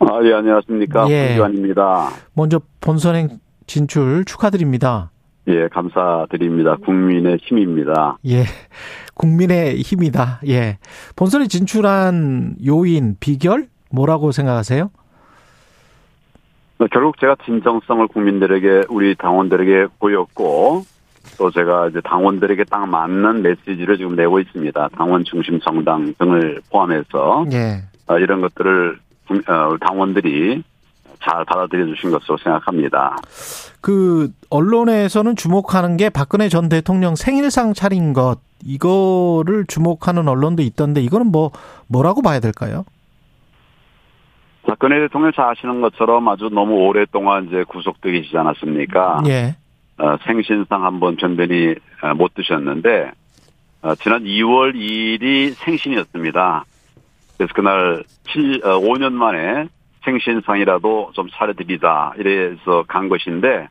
[0.00, 1.10] 아, 예, 안녕하십니까.
[1.10, 1.26] 예.
[1.26, 2.10] 황기환입니다.
[2.34, 5.10] 먼저 본선행 진출 축하드립니다.
[5.48, 6.76] 예, 감사드립니다.
[6.84, 8.18] 국민의 힘입니다.
[8.28, 8.44] 예.
[9.14, 10.40] 국민의 힘이다.
[10.46, 10.78] 예.
[11.16, 14.90] 본선에 진출한 요인, 비결 뭐라고 생각하세요?
[16.88, 20.84] 결국 제가 진정성을 국민들에게, 우리 당원들에게 보였고,
[21.38, 24.88] 또 제가 이제 당원들에게 딱 맞는 메시지를 지금 내고 있습니다.
[24.96, 27.82] 당원 중심 정당 등을 포함해서 예.
[28.06, 30.62] 어, 이런 것들을 국- 어, 당원들이
[31.22, 33.16] 잘 받아들여 주신 것으로 생각합니다.
[33.82, 41.26] 그 언론에서는 주목하는 게 박근혜 전 대통령 생일상 차린 것 이거를 주목하는 언론도 있던데 이거는
[41.26, 41.50] 뭐
[41.86, 42.84] 뭐라고 봐야 될까요?
[44.66, 49.22] 박근혜 대통령 잘 아시는 것처럼 아주 너무 오랫동안 이제 구속되어 계시지 않았습니까?
[49.26, 49.56] 예.
[49.98, 53.10] 어, 생신상 한번 변변히 어, 못 드셨는데
[53.82, 56.64] 어, 지난 2월 2일이 생신이었습니다.
[57.36, 59.66] 그래서 그날 7, 5년 만에
[60.04, 63.68] 생신상이라도 좀 차려드리자 이래서 간 것인데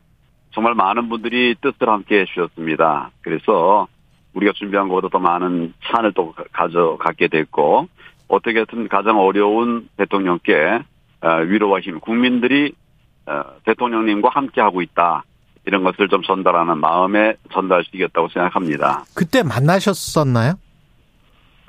[0.52, 3.10] 정말 많은 분들이 뜻을 함께 해주셨습니다.
[3.22, 3.86] 그래서
[4.34, 7.88] 우리가 준비한 것보다 더 많은 찬을 또 가- 가져가게 됐고
[8.30, 10.80] 어떻게든 가장 어려운 대통령께
[11.22, 12.72] 어, 위로와 힘 국민들이
[13.26, 15.24] 어, 대통령님과 함께 하고 있다.
[15.66, 19.04] 이런 것을 좀 전달하는 마음의 전달식이었다고 생각합니다.
[19.14, 20.54] 그때 만나셨었나요?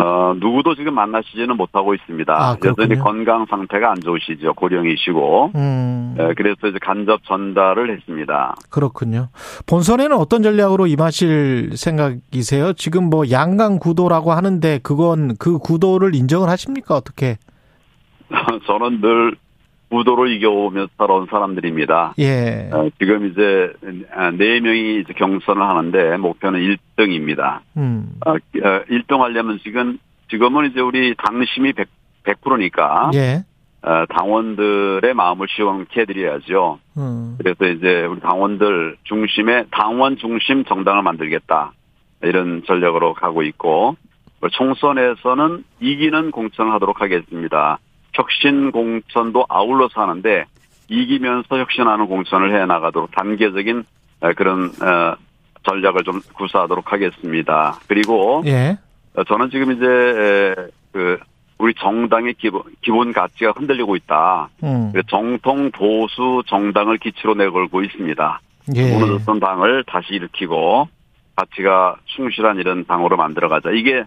[0.02, 2.34] 어, 누구도 지금 만나시지는 못하고 있습니다.
[2.34, 2.58] 아.
[2.66, 4.54] 여전히 건강 상태가 안 좋으시죠.
[4.56, 5.52] 고령이시고.
[5.56, 6.16] 음.
[6.18, 8.56] 에, 그래서 이제 간접 전달을 했습니다.
[8.72, 9.30] 그렇군요.
[9.68, 12.74] 본선에는 어떤 전략으로 임하실 생각이세요?
[12.74, 16.96] 지금 뭐 양강 구도라고 하는데 그건 그 구도를 인정을 하십니까?
[16.96, 17.38] 어떻게?
[18.66, 19.36] 저는 늘
[19.92, 22.14] 구도로 이겨오면서 살아온 사람들입니다.
[22.20, 22.70] 예.
[22.72, 23.74] 어, 지금 이제
[24.38, 27.60] 네 명이 이제 경선을 하는데 목표는 1등입니다.
[27.76, 28.14] 음.
[28.26, 30.00] 어, 1등 하려면 지금
[30.30, 31.90] 지금은 이제 우리 당심이 100,
[32.24, 33.44] 100%니까 예.
[33.84, 36.80] 어, 당원들의 마음을 시원케 해드려야죠.
[36.98, 37.36] 음.
[37.38, 41.74] 그래서 이제 우리 당원들 중심의 당원 중심 정당을 만들겠다
[42.24, 43.98] 이런 전략으로 가고 있고
[44.52, 47.80] 총선에서는 이기는 공천을 하도록 하겠습니다.
[48.13, 50.45] 혁신 공천도 아울러서 하는데
[50.88, 53.86] 이기면서 혁신하는 공천을 해 나가도록 단계적인
[54.21, 55.15] 어, 그런 어,
[55.63, 57.80] 전략을 좀 구사하도록 하겠습니다.
[57.88, 58.78] 그리고 예.
[59.15, 60.56] 어, 저는 지금 이제 에,
[60.91, 61.17] 그
[61.58, 64.50] 우리 정당의 기본 기본 가치가 흔들리고 있다.
[64.63, 64.91] 음.
[65.08, 68.41] 정통 보수 정당을 기치로 내걸고 있습니다.
[68.76, 68.93] 예.
[68.93, 70.88] 무너졌던 당을 다시 일으키고
[71.36, 73.71] 가치가 충실한 이런 당으로 만들어가자.
[73.71, 74.04] 이게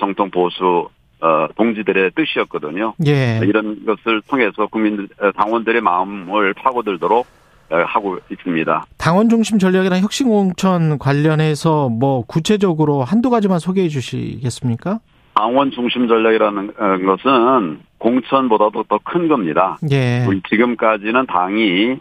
[0.00, 0.88] 정통 보수
[1.20, 2.94] 어, 동지들의 뜻이었거든요.
[3.06, 3.40] 예.
[3.42, 7.26] 이런 것을 통해서 국민들 어, 당원들의 마음을 파고들도록
[7.70, 8.86] 어, 하고 있습니다.
[8.96, 15.00] 당원 중심 전략이랑 혁신 공천 관련해서 뭐 구체적으로 한두 가지만 소개해 주시겠습니까?
[15.34, 19.76] 당원 중심 전략이라는 어, 것은 공천보다도 더 큰 겁니다.
[19.90, 20.24] 예.
[20.26, 21.98] 우리 지금까지는 당이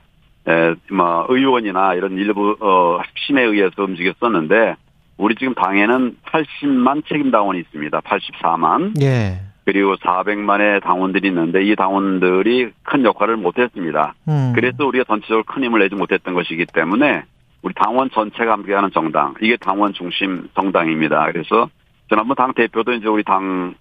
[0.48, 4.76] 에, 뭐 의원이나 이런 일부 어, 핵심에 의해서 움직였었는데
[5.18, 8.00] 우리 지금 당에는 80만 책임 당원이 있습니다.
[8.02, 9.42] 84만 예.
[9.66, 14.14] 그리고 400만의 당원들이 있는데 이 당원들이 큰 역할을 못했습니다.
[14.30, 14.54] 음.
[14.56, 17.24] 그래서 우리가 전체적으로 큰 힘을 내지 못했던 것이기 때문에
[17.64, 21.26] 우리 당원 전체가 함께하는 정당 이게 당원 중심 정당입니다.
[21.32, 21.70] 그래서
[22.08, 23.76] 지난번 당 대표도 이제 우리 당원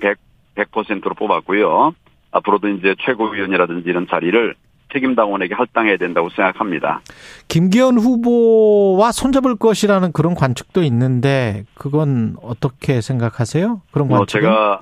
[0.00, 0.18] 100
[0.54, 1.94] 100%로 뽑았고요.
[2.30, 4.54] 앞으로도 이제 최고위원이라든지 이런 자리를
[4.94, 7.00] 책임 당원에게 할당해야 된다고 생각합니다.
[7.48, 13.82] 김기현 후보와 손잡을 것이라는 그런 관측도 있는데 그건 어떻게 생각하세요?
[13.90, 14.40] 그런 뭐 관측?
[14.40, 14.80] 제가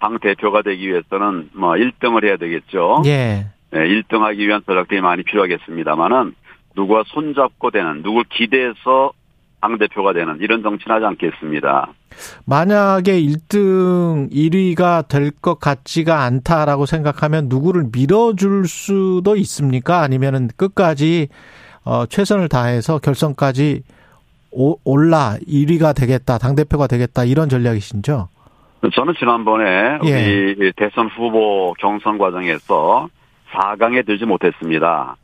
[0.00, 3.02] 당 대표가 되기 위해서는 뭐 1등을 해야 되겠죠.
[3.04, 3.48] 예.
[3.72, 6.34] 1등하기 위한 전략들이 많이 필요하겠습니다만은
[6.74, 9.12] 누구와 손잡고 되는 누굴 기대해서
[9.60, 11.88] 당 대표가 되는 이런 정치는 하지 않겠습니다.
[12.46, 20.00] 만약에 1등 1위가 될 것 같지가 않다라고 생각하면 누구를 밀어줄 수도 있습니까?
[20.00, 21.28] 아니면은 끝까지
[21.84, 23.82] 어, 최선을 다해서 결선까지
[24.52, 28.28] 오, 올라 1위가 되겠다, 당 대표가 되겠다 이런 전략이신죠?
[28.94, 30.54] 저는 지난번에 예.
[30.58, 33.08] 우리 대선 후보 경선 과정에서
[33.52, 35.16] 4강에 들지 못했습니다.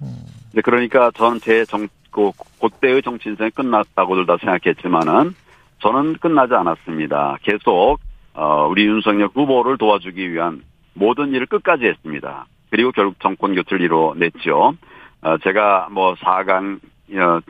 [0.56, 2.30] 이제 그러니까 저는 제 정, 그,
[2.62, 5.34] 그때의 정치 인생이 끝났다고들 다 생각했지만은
[5.82, 7.36] 저는 끝나지 않았습니다.
[7.42, 7.98] 계속,
[8.32, 10.62] 어, 우리 윤석열 후보를 도와주기 위한
[10.94, 12.46] 모든 일을 끝까지 했습니다.
[12.70, 14.74] 그리고 결국 정권 교체를 이뤄냈죠.
[15.20, 16.80] 어, 제가 뭐 4강,
[17.18, 17.40] 어,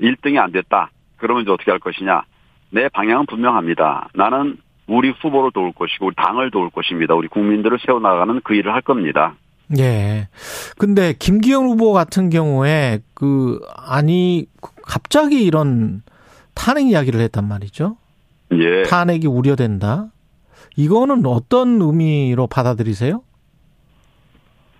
[0.00, 0.88] 1등이 안 됐다.
[1.18, 2.22] 그러면 이제 어떻게 할 것이냐.
[2.70, 4.08] 내 방향은 분명합니다.
[4.14, 7.14] 나는 우리 후보를 도울 것이고, 우리 당을 도울 것입니다.
[7.14, 9.34] 우리 국민들을 세워나가는 그 일을 할 겁니다.
[9.78, 10.28] 예.
[10.78, 14.46] 근데 김기현 후보 같은 경우에 그 아니
[14.84, 16.02] 갑자기 이런
[16.54, 17.96] 탄핵 이야기를 했단 말이죠.
[18.52, 18.82] 예.
[18.84, 20.06] 탄핵이 우려된다.
[20.76, 23.22] 이거는 어떤 의미로 받아들이세요?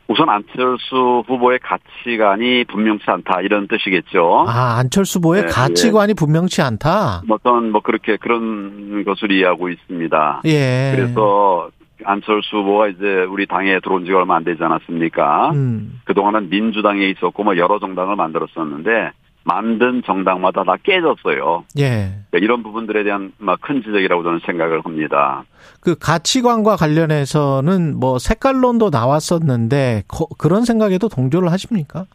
[0.08, 4.44] 우선 안철수 후보의 가치관이 분명치 않다 이런 뜻이겠죠.
[4.46, 7.22] 아, 안철수 후보의 네, 가치관이 분명치 않다.
[7.26, 10.42] 뭐 어떤 뭐 그렇게 그런 것을 이해하고 있습니다.
[10.44, 10.92] 예.
[10.94, 11.70] 그래서
[12.04, 15.50] 안철수 후보가 이제 우리 당에 들어온 지가 얼마 안 되지 않았습니까?
[15.52, 16.00] 음.
[16.04, 19.10] 그동안은 민주당에 있었고 뭐 여러 정당을 만들었었는데
[19.44, 21.64] 만든 정당마다 다 깨졌어요.
[21.78, 21.88] 예.
[22.30, 25.44] 그러니까 이런 부분들에 대한 막큰 지적이라고 저는 생각을 합니다.
[25.80, 32.06] 그 가치관과 관련해서는 뭐 색깔론도 나왔었는데 거- 그런 생각에도 동조를 하십니까?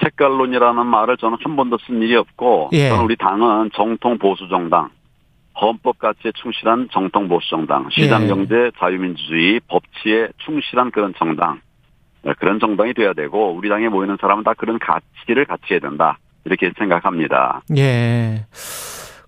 [0.00, 2.88] 색깔론이라는 말을 저는 한 번도 쓴 일이 없고 예.
[2.88, 4.88] 저는 우리 당은 정통 보수 정당,
[5.62, 8.26] 헌법 가치에 충실한 정통 보수 정당, 시장 예.
[8.26, 11.60] 경제 자유민주주의 법치에 충실한 그런 정당,
[12.22, 16.72] 네, 그런 정당이 돼야 되고 우리 당에 모이는 사람은 다 그런 가치를 갖춰야 된다 이렇게
[16.76, 17.62] 생각합니다.
[17.76, 18.46] 예.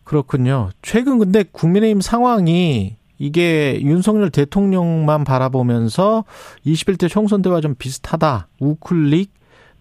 [0.05, 0.71] 그렇군요.
[0.83, 6.25] 최근 근데 국민의힘 상황이 이게 윤석열 대통령만 바라보면서
[6.67, 8.49] 21대 총선 때와 좀 비슷하다.
[8.61, 9.33] 우클릭,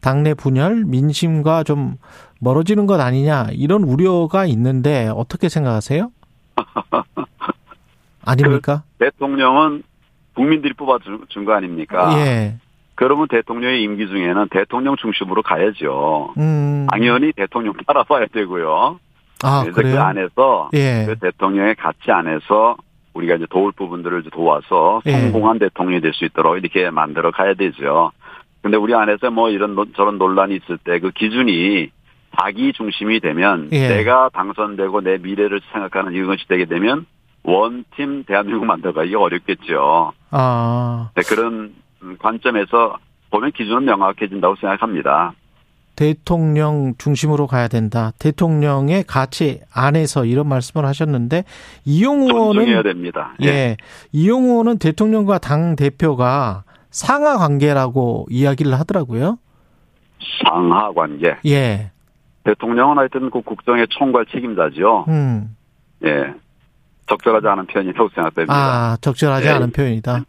[0.01, 1.97] 당내 분열, 민심과 좀
[2.39, 6.11] 멀어지는 것 아니냐 이런 우려가 있는데 어떻게 생각하세요?
[8.25, 8.83] 아닙니까?
[8.99, 9.83] 대통령은
[10.35, 12.13] 국민들이 뽑아준 거 아닙니까?
[12.17, 12.55] 예.
[12.95, 16.33] 그러면 대통령의 임기 중에는 대통령 중심으로 가야죠.
[16.37, 16.87] 음.
[16.89, 18.99] 당연히 대통령 따라봐야 되고요.
[19.43, 20.01] 아, 그래서 그 그래요?
[20.01, 21.05] 안에서 예.
[21.07, 22.77] 그 대통령의 가치 안에서
[23.13, 25.11] 우리가 이제 도울 부분들을 도와서 예.
[25.11, 28.11] 성공한 대통령이 될 수 있도록 이렇게 만들어 가야 되죠.
[28.61, 31.89] 근데 우리 안에서 뭐 이런 논- 저런 논란이 있을 때 그 기준이
[32.39, 33.87] 자기 중심이 되면 예.
[33.89, 37.05] 내가 당선되고 내 미래를 생각하는 이것이 되게 되면
[37.43, 40.13] 원팀 대한민국 만들어가기 어렵겠죠.
[40.31, 41.73] 아, 네, 그런
[42.19, 42.97] 관점에서
[43.29, 45.33] 보면 기준은 명확해진다고 생각합니다.
[45.95, 48.11] 대통령 중심으로 가야 된다.
[48.17, 51.43] 대통령의 가치 안에서 이런 말씀을 하셨는데
[51.85, 53.35] 이용 존중해야 의원은 됩니다.
[53.43, 53.77] 예.
[54.11, 59.37] 이용 의원은 대통령과 당 대표가 상하 관계라고 이야기를 하더라고요.
[60.43, 61.35] 상하 관계.
[61.45, 61.91] 예.
[62.43, 65.05] 대통령은 하여튼 그 국정의 총괄 책임자죠.
[65.07, 65.55] 음.
[66.05, 66.33] 예.
[67.07, 68.53] 적절하지 않은 표현이라고 생각됩니다.
[68.53, 69.51] 아, 적절하지 예.
[69.51, 70.21] 않은 표현이다.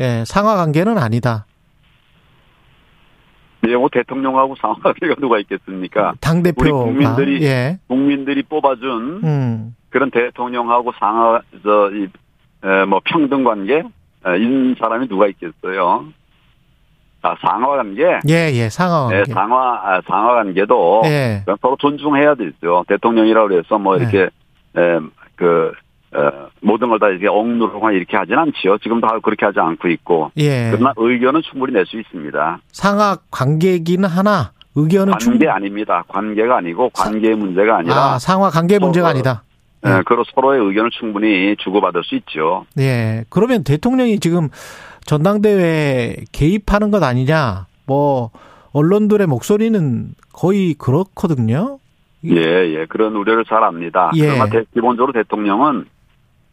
[0.00, 1.46] 예, 상하 관계는 아니다.
[3.66, 6.14] 예, 뭐 대통령하고 상하 관계가 누가 있겠습니까?
[6.20, 7.78] 당 대표가 국민들이- 예.
[7.88, 9.76] 국민들이 뽑아준 음.
[9.90, 12.08] 그런 대통령하고 상하 저이
[12.88, 13.78] 뭐 평등 관계
[14.26, 16.06] 에, 있는 사람이 누가 있겠어요?
[17.24, 18.02] 아, 상하 관계.
[18.28, 19.32] 예, 예, 상하 예, 관계.
[19.32, 21.42] 상하 아, 상하 관계도 예.
[21.62, 22.84] 서로 존중해야 되죠.
[22.86, 24.02] 대통령이라고 그래서 뭐 네.
[24.02, 24.24] 이렇게
[24.76, 24.98] 에,
[25.36, 25.72] 그
[26.14, 28.78] 어, 모든 걸 다 이렇게 억누르거나 이렇게 하진 않지요.
[28.78, 30.30] 지금 다 그렇게 하지 않고 있고.
[30.36, 30.70] 예.
[30.70, 32.58] 그러나 의견은 충분히 낼 수 있습니다.
[32.70, 36.04] 상하 관계기는 하나 의견은 충 관계 아닙니다.
[36.08, 39.42] 관계가 아니고 관계의 문제가 아니라 아, 상하 관계 문제가 어, 아니다.
[39.86, 42.64] 예, 그로 서로의 의견을 충분히 주고받을 수 있죠.
[42.78, 43.24] 예.
[43.28, 44.48] 그러면 대통령이 지금
[45.06, 47.66] 전당대회에 개입하는 것 아니냐?
[47.86, 48.30] 뭐
[48.72, 51.78] 언론들의 목소리는 거의 그렇거든요.
[52.24, 52.86] 예, 예.
[52.88, 54.10] 그런 우려를 잘 압니다.
[54.16, 54.26] 예.
[54.26, 55.84] 그러나 대- 기본적으로 대통령은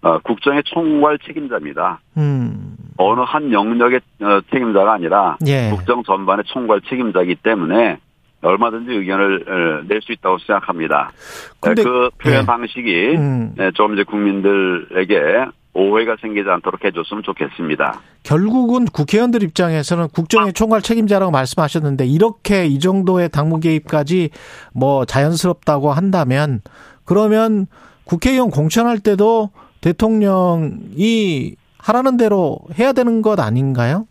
[0.03, 2.01] 어, 국정의 총괄 책임자입니다.
[2.17, 2.75] 음.
[2.97, 5.69] 어느 한 영역의 어, 책임자가 아니라 예.
[5.69, 7.99] 국정 전반의 총괄 책임자이기 때문에
[8.41, 11.11] 얼마든지 의견을 낼 수 있다고 생각합니다.
[11.59, 12.45] 근데- 그 표현 예.
[12.45, 13.53] 방식이 음.
[13.55, 18.01] 네, 좀 이제 국민들에게 오해가 생기지 않도록 해줬으면 좋겠습니다.
[18.23, 24.29] 결국은 국회의원들 입장에서는 국정의 총괄 책임자라고 말씀하셨는데 이렇게 이 정도의 당무 개입까지
[24.73, 26.61] 뭐 자연스럽다고 한다면
[27.05, 27.67] 그러면
[28.03, 34.07] 국회의원 공천할 때도 대통령이 하라는 대로 해야 되는 것 아닌가요?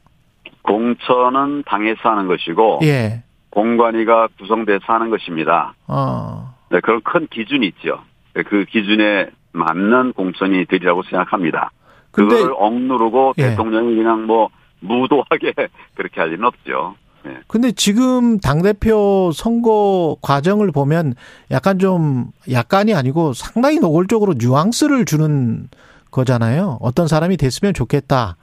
[0.63, 3.23] 공천은 당에서 하는 것이고 예.
[3.51, 5.75] 공관위가 구성돼서 하는 것입니다.
[5.87, 6.55] 어.
[6.71, 8.01] 네, 그런 큰 기준이 있죠.
[8.35, 11.71] 네, 그 기준에 맞는 공천이 되리라고 생각합니다.
[12.11, 13.51] 그걸 억누르고 예.
[13.51, 14.49] 대통령이 그냥 뭐
[14.81, 15.55] 무도하게
[15.95, 16.95] 그렇게 할 리는 없죠.
[17.25, 17.37] 네.
[17.49, 21.15] 근데 지금 당대표 선거 과정을 보면
[21.51, 25.69] 약간 좀 약간이 아니고 상당히 노골적으로 뉘앙스를 주는
[26.11, 26.79] 거잖아요.
[26.81, 28.37] 어떤 사람이 됐으면 좋겠다.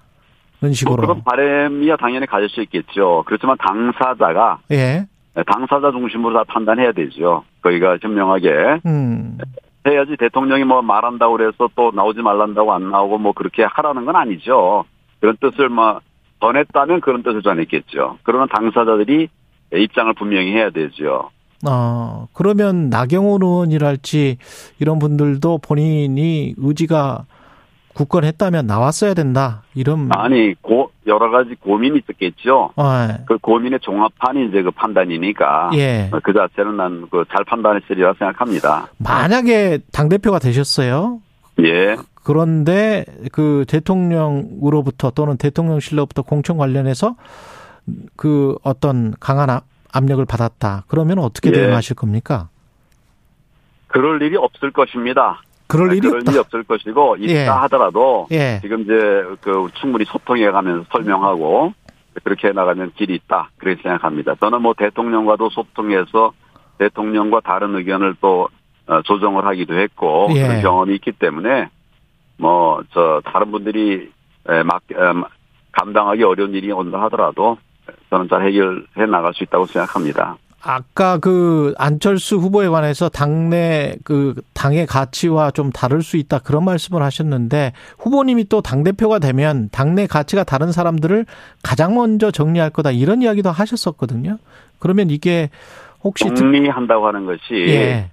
[0.60, 0.96] 그런 뭐 식으로.
[0.98, 3.24] 그런 바람이야 당연히 가질 수 있겠죠.
[3.26, 5.08] 그렇지만 당사자가 예.
[5.46, 7.44] 당사자 중심으로 다 판단해야 되죠.
[7.62, 9.38] 거기가 현명하게 음.
[9.88, 14.86] 해야지 대통령이 뭐 말한다고 그래서 또 나오지 말란다고 안 나오고 뭐 그렇게 하라는 건 아니죠.
[15.20, 16.00] 그런 뜻을 뭐
[16.40, 18.20] 전했다면 그런 뜻을 전했겠죠.
[18.24, 19.28] 그러나 당사자들이
[19.74, 21.30] 입장을 분명히 해야 되죠.
[21.68, 24.38] 어, 그러면 나경원 의원이랄지
[24.80, 27.26] 이런 분들도 본인이 의지가
[27.96, 29.64] 굳건했다면 나왔어야 된다.
[29.74, 30.77] 이런 아니 고
[31.20, 32.72] 여러 가지 고민이 있었겠죠.
[32.76, 36.10] 어, 그 고민의 종합판이 이제 그 판단이니까 예.
[36.24, 38.90] 그 자체는 난 그 잘 판단했으리라 생각합니다.
[39.00, 41.20] 만약에 당 대표가 되셨어요.
[41.62, 41.96] 예.
[42.24, 47.16] 그런데 그 대통령으로부터 또는 대통령실로부터 공천 관련해서
[48.16, 50.84] 그 어떤 강한 압- 압력을 받았다.
[50.88, 51.54] 그러면 어떻게 예.
[51.54, 52.50] 대응하실 겁니까?
[53.88, 55.42] 그럴 일이 없을 것입니다.
[55.68, 56.32] 그럴 일이 그럴 없다.
[56.32, 57.46] 일이 없을 것이고 있다 예.
[57.46, 58.60] 하더라도 예.
[58.62, 58.94] 지금 이제
[59.42, 61.74] 그 충분히 소통해 가면서 설명하고
[62.24, 64.36] 그렇게 나가면 길이 있다 그렇게 생각합니다.
[64.36, 66.34] 저는 뭐 대통령과도 소통해서
[66.80, 68.48] 대통령과 다른 의견을 또
[68.88, 70.42] 어, 조정을 하기도 했고 예.
[70.48, 71.70] 그런 경험이 있기 때문에
[72.38, 74.12] 뭐 저 다른 분들이
[74.50, 74.96] 에, 막 에,
[75.74, 77.58] 감당하기 어려운 일이 온다 하더라도
[78.10, 80.38] 저는 잘 해결해 나갈 수 있다고 생각합니다.
[80.70, 87.02] 아까 그 안철수 후보에 관해서 당내 그 당의 가치와 좀 다를 수 있다 그런 말씀을
[87.02, 91.26] 하셨는데 후보님이 또 당 대표가 되면 당내 가치가 다른 사람들을
[91.64, 94.38] 가장 먼저 정리할 거다 이런 이야기도 하셨었거든요.
[94.80, 95.50] 그러면 이게
[96.04, 98.12] 혹시 특- 정리한다고 하는 것이 예.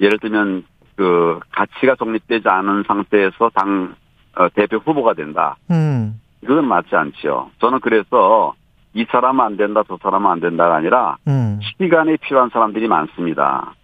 [0.00, 0.64] 예를 들면
[0.96, 3.94] 그 가치가 정립되지 않은 상태에서 당
[4.36, 5.56] 어, 대표 후보가 된다.
[5.70, 6.18] 음.
[6.40, 7.50] 그건 맞지 않죠.
[7.60, 8.54] 저는 그래서
[8.94, 11.60] 이 사람은 안 된다, 저 사람은 안 된다가 아니라 음.
[11.78, 13.74] 시간이 필요한 사람들이 많습니다.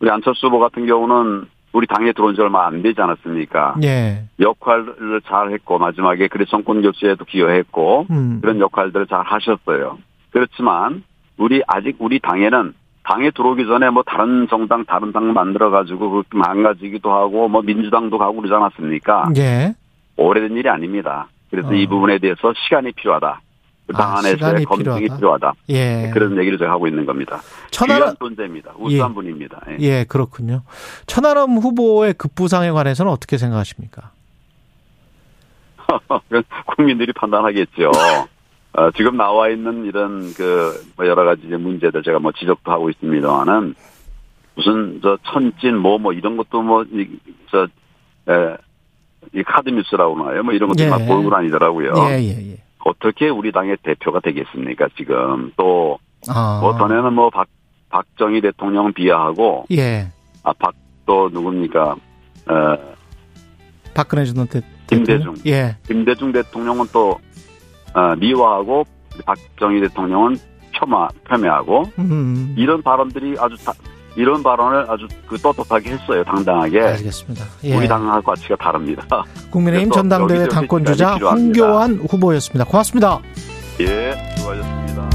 [0.00, 3.76] 우리 안철수 후보 같은 경우는 우리 당에 들어온 지 얼마 안 되지 않았습니까?
[3.84, 4.24] 예.
[4.40, 8.38] 역할을 잘 했고 마지막에 그래 정권 교체에도 기여했고 음.
[8.40, 9.98] 그런 역할들을 잘 하셨어요.
[10.30, 11.04] 그렇지만
[11.36, 12.72] 우리 아직 우리 당에는
[13.04, 18.18] 당에 들어오기 전에 뭐 다른 정당 다른 당 만들어 가지고 그 망가지기도 하고 뭐 민주당도
[18.18, 19.28] 가고 그러지 않았습니까?
[19.36, 19.74] 예.
[20.16, 21.28] 오래된 일이 아닙니다.
[21.50, 21.74] 그래서 어.
[21.74, 23.40] 이 부분에 대해서 시간이 필요하다.
[23.86, 25.16] 그 아, 당 안에서의 검증이 필요하다.
[25.16, 25.52] 필요하다.
[25.68, 26.10] 예.
[26.12, 27.40] 그런 얘기를 제가 하고 있는 겁니다.
[27.70, 28.72] 천하람 존재입니다.
[28.78, 29.14] 우수한 예.
[29.14, 29.60] 분입니다.
[29.70, 29.76] 예.
[29.80, 30.62] 예, 그렇군요.
[31.06, 34.10] 천하람 후보의 급부상에 관해서는 어떻게 생각하십니까?
[36.76, 37.90] 국민들이 판단하겠죠.
[38.72, 43.74] 어, 지금 나와 있는 이런 그 뭐 여러 가지 문제들 제가 뭐 지적도 하고 있습니다만은
[44.54, 47.68] 무슨 저 천진 뭐뭐 이런 것도 뭐저
[49.34, 50.42] 이 카드 뉴스라고 나요.
[50.42, 50.88] 뭐 이런 것도 예.
[50.88, 51.92] 막 보고 다니더라고요.
[52.08, 52.58] 예, 예, 예.
[52.86, 54.88] 어떻게 우리 당의 대표가 되겠습니까?
[54.96, 56.60] 지금 또 아.
[56.62, 57.46] 뭐 전에는 뭐 박,
[57.90, 60.08] 박정희 대통령 비하하고 예.
[60.42, 60.74] 아 박
[61.06, 61.92] 또 누굽니까?
[62.48, 62.78] 어,
[63.94, 65.34] 박근혜 전 대, 김대중.
[65.34, 65.36] 대통령?
[65.46, 65.76] 예.
[65.86, 67.18] 김대중 대통령은 또
[67.94, 68.84] 어, 미화하고
[69.24, 70.36] 박정희 대통령은
[70.72, 72.54] 폄하 폄훼하고 음.
[72.58, 73.72] 이런 발언들이 아주 다,
[74.16, 77.44] 이런 발언을 아주 그 떳떳하게 했어요 당당하게 알겠습니다.
[77.64, 77.76] 예.
[77.76, 79.24] 우리 당하고 가치가 다릅니다.
[79.50, 81.18] 국민의힘 전당대회 당권주자.
[81.20, 82.64] 황교안 후보였습니다.
[82.64, 83.20] 고맙습니다.
[83.80, 85.10] 예, 수고하셨습니다.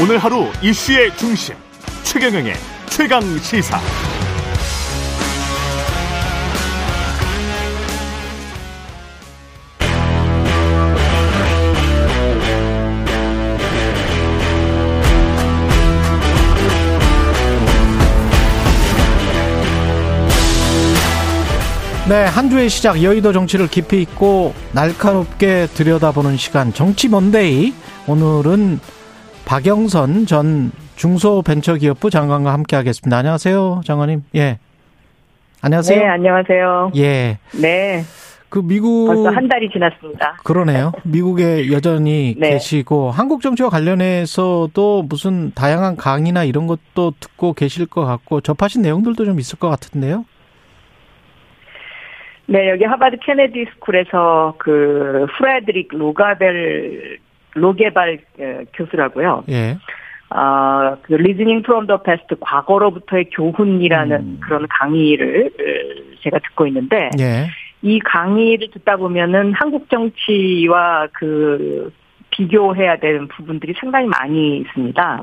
[0.00, 1.54] 오늘 하루 이슈의 중심
[2.04, 2.54] 최경영의
[2.90, 3.78] 최강 시사.
[22.08, 27.74] 네, 한 주의 시작 여의도 정치를 깊이 있고 날카롭게 들여다보는 시간 정치 먼데이
[28.06, 28.78] 오늘은
[29.44, 33.16] 박영선 전 중소벤처기업부 장관과 함께 하겠습니다.
[33.16, 34.22] 안녕하세요, 장관님.
[34.36, 34.58] 예.
[35.62, 35.98] 안녕하세요.
[35.98, 36.92] 네, 안녕하세요.
[36.94, 37.38] 예.
[37.60, 38.04] 네,
[38.50, 40.36] 그 미국 벌써 한 달이 지났습니다.
[40.44, 40.92] 그러네요.
[41.02, 42.50] 미국에 여전히 네.
[42.50, 49.24] 계시고 한국 정치와 관련해서도 무슨 다양한 강의나 이런 것도 듣고 계실 것 같고 접하신 내용들도
[49.24, 50.24] 좀 있을 것 같은데요.
[52.46, 57.18] 네, 여기 하버드 케네디 스쿨에서 그 프레드릭 로게발
[57.54, 59.44] 로게발 어, 교수라고요.
[59.48, 59.76] 예.
[60.30, 64.40] 어, 그 Reasoning from the Past 과거로부터의 교훈이라는 음.
[64.42, 67.46] 그런 강의를 어, 제가 듣고 있는데 예.
[67.82, 71.92] 이 강의를 듣다 보면은 한국 정치와 그
[72.30, 75.22] 비교해야 되는 부분들이 상당히 많이 있습니다.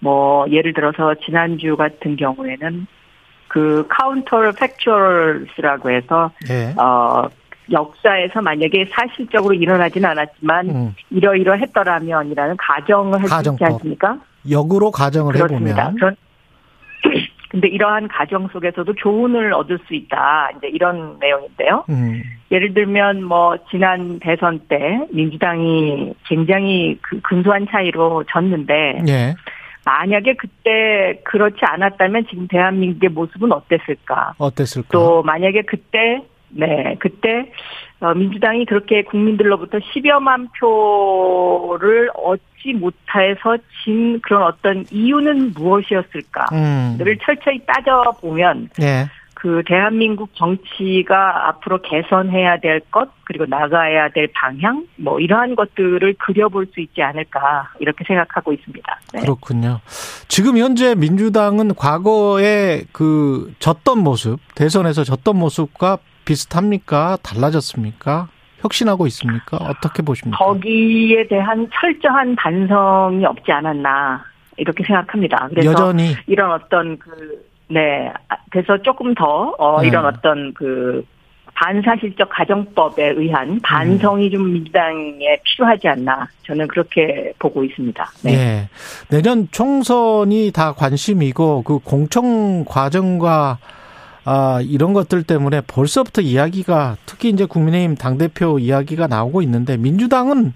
[0.00, 2.86] 뭐 예를 들어서 지난주 같은 경우에는
[3.58, 6.72] 그 counterfactuals라고 해서 예.
[6.80, 7.28] 어
[7.70, 10.94] 역사에서 만약에 사실적으로 일어나지는 않았지만 음.
[11.10, 13.64] 이러이러 했더라면이라는 가정을 할 수 있지.
[13.64, 14.18] 않습니까?
[14.48, 15.88] 역으로 가정을 그렇습니다.
[15.88, 15.94] 해보면.
[15.96, 16.16] 그런
[17.50, 20.50] 근데 이러한 가정 속에서도 교훈을 얻을 수 있다.
[20.56, 21.84] 이제 이런 내용인데요.
[21.88, 22.22] 음.
[22.50, 29.34] 예를 들면 뭐 지난 대선 때 민주당이 굉장히 그 근소한 차이로 졌는데 예.
[29.88, 34.34] 만약에 그때 그렇지 않았다면 지금 대한민국의 모습은 어땠을까?
[34.36, 34.88] 어땠을까?
[34.92, 37.50] 또 만약에 그때 네 그때
[38.00, 47.18] 어, 민주당이 그렇게 국민들로부터 10여만 표를 얻지 못해서 진 그런 어떤 이유는 무엇이었을까를 음.
[47.24, 49.06] 철저히 따져 보면 예.
[49.40, 56.66] 그 대한민국 정치가 앞으로 개선해야 될 것 그리고 나가야 될 방향 뭐 이러한 것들을 그려볼
[56.72, 59.00] 수 있지 않을까 이렇게 생각하고 있습니다.
[59.12, 59.20] 네.
[59.20, 59.80] 그렇군요.
[60.26, 67.18] 지금 현재 민주당은 과거에 그 졌던 모습, 대선에서 졌던 모습과 비슷합니까?
[67.22, 68.28] 달라졌습니까?
[68.58, 69.56] 혁신하고 있습니까?
[69.58, 70.36] 어떻게 보십니까?
[70.44, 74.24] 거기에 대한 철저한 반성이 없지 않았나
[74.56, 75.46] 이렇게 생각합니다.
[75.50, 78.12] 그래서 여전히 이런 어떤 그, 네.
[78.28, 79.88] 아, 그래서 조금 더, 어, 네.
[79.88, 81.04] 이런 어떤 그,
[81.54, 86.28] 반사실적 가정법에 의한 반성이 좀 민주당에 필요하지 않나.
[86.46, 88.10] 저는 그렇게 보고 있습니다.
[88.22, 88.32] 네.
[88.32, 88.68] 예.
[89.08, 93.58] 내년 총선이 다 관심이고 그 공청 과정과
[94.24, 100.52] 아, 이런 것들 때문에 벌써부터 이야기가 특히 이제 국민의힘 당대표 이야기가 나오고 있는데 민주당은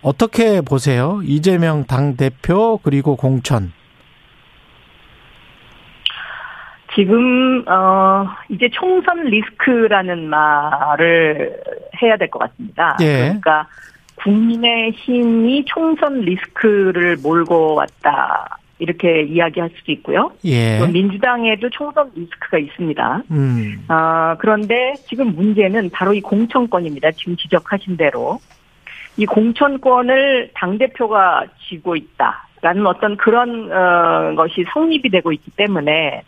[0.00, 1.20] 어떻게 보세요?
[1.24, 3.72] 이재명 당대표 그리고 공천.
[6.94, 11.60] 지금, 어, 이제 총선 리스크라는 말을
[12.02, 12.96] 해야 될 것 같습니다.
[13.00, 13.18] 예.
[13.22, 13.66] 그러니까
[14.16, 18.58] 국민의 힘이 총선 리스크를 몰고 왔다.
[18.78, 20.32] 이렇게 이야기할 수도 있고요.
[20.44, 20.78] 예.
[20.78, 23.22] 또 민주당에도 총선 리스크가 있습니다.
[23.30, 23.84] 음.
[23.88, 27.12] 아, 그런데 지금 문제는 바로 이 공천권입니다.
[27.12, 28.40] 지금 지적하신 대로.
[29.16, 36.22] 이 공천권을 당대표가 쥐고 있다라는 어떤 그런, 어, 것이 성립이 되고 있기 때문에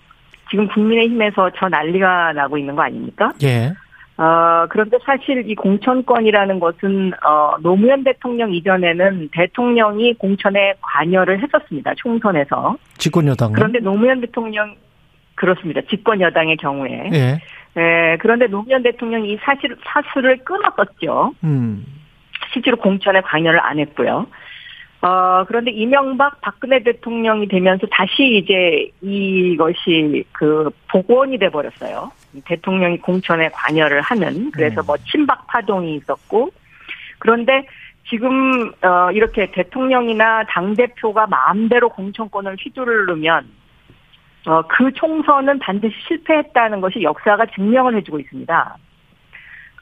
[0.51, 3.33] 지금 국민의힘에서 저 난리가 나고 있는 거 아닙니까?
[3.43, 3.73] 예.
[4.17, 11.95] 어, 그런데 사실 이 공천권이라는 것은, 어, 노무현 대통령 이전에는 대통령이 공천에 관여를 했었습니다.
[11.97, 12.77] 총선에서.
[12.99, 14.77] 집권 여당은 그런데 노무현 대통령,
[15.35, 15.81] 그렇습니다.
[15.91, 17.11] 집권 여당의 경우에.
[17.13, 17.41] 예.
[17.77, 21.35] 예, 그런데 노무현 대통령이 이 사실, 사수를 끊었었죠.
[21.43, 21.85] 음.
[22.53, 24.29] 실제로 공천에 관여를 안 했고요.
[25.05, 32.11] 어, 그런데 이명박 박근혜 대통령이 되면서 다시 이제 이것이 그 복원이 돼 버렸어요.
[32.47, 34.87] 대통령이 공천에 관여를 하는 그래서 음.
[34.87, 36.49] 뭐 친박 파동이 있었고
[37.19, 37.67] 그런데
[38.09, 43.47] 지금 어 이렇게 대통령이나 당 대표가 마음대로 공천권을 휘두르면
[44.47, 48.77] 어그 총선은 반드시 실패했다는 것이 역사가 증명을 해주고 있습니다.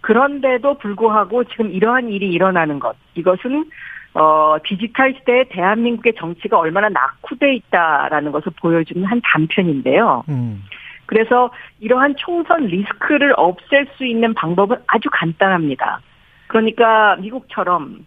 [0.00, 3.70] 그런데도 불구하고 지금 이러한 일이 일어나는 것 이것은
[4.14, 10.24] 어, 디지털 시대에 대한민국의 정치가 얼마나 낙후돼 있다라는 것을 보여주는 한 단편인데요.
[10.28, 10.62] 음.
[11.06, 11.50] 그래서
[11.80, 16.00] 이러한 총선 리스크를 없앨 수 있는 방법은 아주 간단합니다.
[16.46, 18.06] 그러니까 미국처럼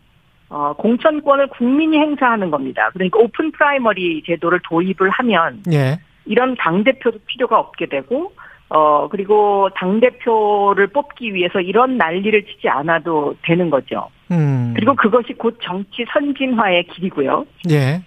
[0.50, 2.90] 어, 공천권을 국민이 행사하는 겁니다.
[2.94, 6.00] 그러니까 open primary 제도를 도입을 하면 예.
[6.26, 8.32] 이런 당 대표도 필요가 없게 되고
[8.70, 14.10] 어, 그리고 당대표를 뽑기 위해서 이런 난리를 치지 않아도 되는 거죠.
[14.32, 14.74] 음.
[14.76, 17.46] 그리고 그것이 곧 정치 선진화의 길이고요.
[17.70, 18.02] 예.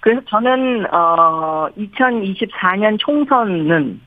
[0.00, 4.00] 그래서 저는 어 2024년 총선은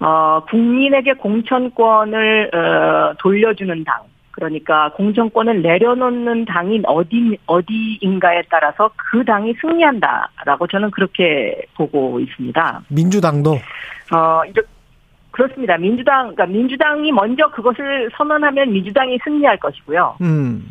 [0.00, 9.54] 어 국민에게 공천권을 어 돌려주는 당 그러니까 공천권을 내려놓는 당인 어디 어디인가에 따라서 그 당이
[9.60, 12.82] 승리한다라고 저는 그렇게 보고 있습니다.
[12.88, 14.64] 민주당도 어 이렇
[15.34, 15.76] 그렇습니다.
[15.76, 20.16] 민주당 그러니까 민주당이 먼저 그것을 선언하면 민주당이 승리할 것이고요.
[20.20, 20.64] 음.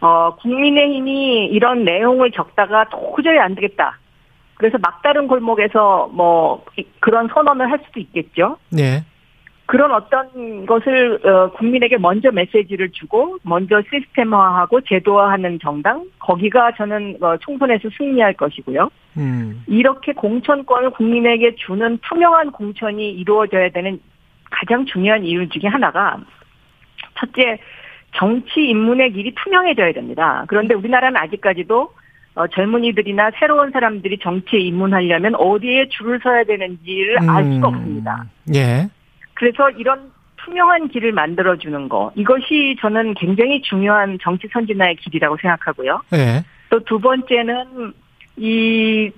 [0.00, 3.98] 어, 국민의힘이 이런 내용을 적다가 도저히 안 되겠다.
[4.54, 8.58] 그래서 막다른 골목에서 뭐 이- 그런 선언을 할 수도 있겠죠.
[8.78, 9.02] 예.
[9.66, 17.36] 그런 어떤 것을 어, 국민에게 먼저 메시지를 주고 먼저 시스템화하고 제도화하는 정당 거기가 저는 어,
[17.38, 18.88] 총선에서 승리할 것이고요.
[19.16, 19.64] 음.
[19.66, 24.00] 이렇게 공천권을 국민에게 주는 투명한 공천이 이루어져야 되는
[24.50, 26.18] 가장 중요한 이유 중에 하나가
[27.18, 27.58] 첫째
[28.14, 30.44] 정치 인문의 길이 투명해져야 됩니다.
[30.46, 31.90] 그런데 우리나라는 아직까지도
[32.36, 37.74] 어, 젊은이들이나 새로운 사람들이 정치에 입문하려면 어디에 줄을 서야 되는지를 알 수가 음.
[37.74, 38.26] 없습니다.
[38.54, 38.88] 예.
[39.36, 46.02] 그래서 이런 투명한 길을 만들어주는 거 이것이 저는 굉장히 중요한 정치 선진화의 길이라고 생각하고요.
[46.14, 46.44] 예.
[46.70, 47.92] 또두 번째는
[48.36, 49.10] 이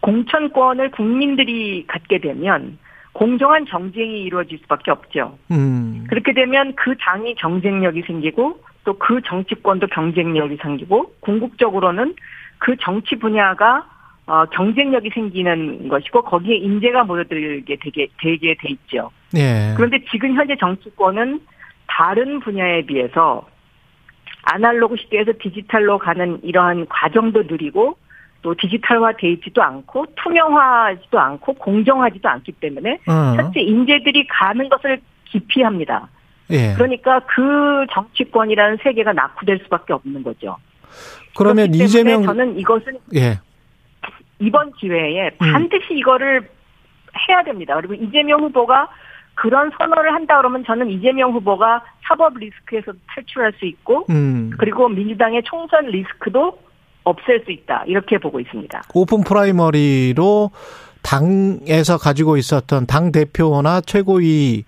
[0.00, 2.78] 공천권을 국민들이 갖게 되면
[3.12, 5.38] 공정한 정쟁이 이루어질 수밖에 없죠.
[5.50, 6.04] 음.
[6.08, 12.14] 그렇게 되면 그 당이 경쟁력이 생기고 또 그 정치권도 경쟁력이 생기고 궁극적으로는
[12.58, 13.86] 그 정치 분야가
[14.28, 19.10] 어, 경쟁력이 생기는 것이고 거기에 인재가 모여들게 되게 되게 돼 있죠.
[19.34, 19.72] 예.
[19.74, 21.40] 그런데 지금 현재 정치권은
[21.86, 23.48] 다른 분야에 비해서
[24.42, 27.96] 아날로그 시대에서 디지털로 가는 이러한 과정도 느리고
[28.42, 33.36] 또 디지털화 돼 있지도 않고 투명하지도 않고 공정하지도 않기 때문에 어.
[33.36, 36.08] 첫째 인재들이 가는 것을 기피합니다.
[36.50, 36.74] 예.
[36.74, 40.56] 그러니까 그 정치권이라는 세계가 낙후될 수밖에 없는 거죠.
[41.34, 43.38] 그러면 이재명 저는 이것은 예.
[44.40, 45.52] 이번 기회에 음.
[45.52, 46.48] 반드시 이거를
[47.28, 47.74] 해야 됩니다.
[47.76, 48.88] 그리고 이재명 후보가
[49.34, 54.50] 그런 선언을 한다 그러면 저는 이재명 후보가 사법 리스크에서 탈출할 수 있고 음.
[54.58, 56.58] 그리고 민주당의 총선 리스크도
[57.04, 58.82] 없앨 수 있다 이렇게 보고 있습니다.
[58.94, 60.50] open primary로
[61.02, 64.64] 당에서 가지고 있었던 당 대표나 최고위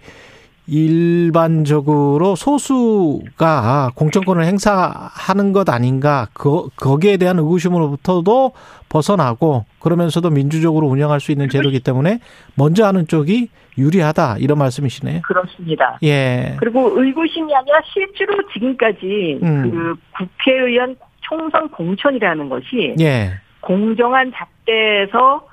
[0.71, 8.53] 일반적으로 소수가 공천권을 행사하는 것 아닌가 그 거기에 대한 의구심으로부터도
[8.89, 12.21] 벗어나고 그러면서도 민주적으로 운영할 수 있는 제도이기 때문에
[12.55, 13.49] 먼저 하는 쪽이
[13.79, 15.23] 유리하다 이런 말씀이시네요.
[15.23, 15.99] 그렇습니다.
[16.05, 16.55] 예.
[16.59, 19.71] 그리고 의구심이 아니라 실제로 지금까지 음.
[19.71, 23.33] 그 국회의원 총선 공천이라는 것이 예.
[23.61, 25.47] 공정한 잣대에서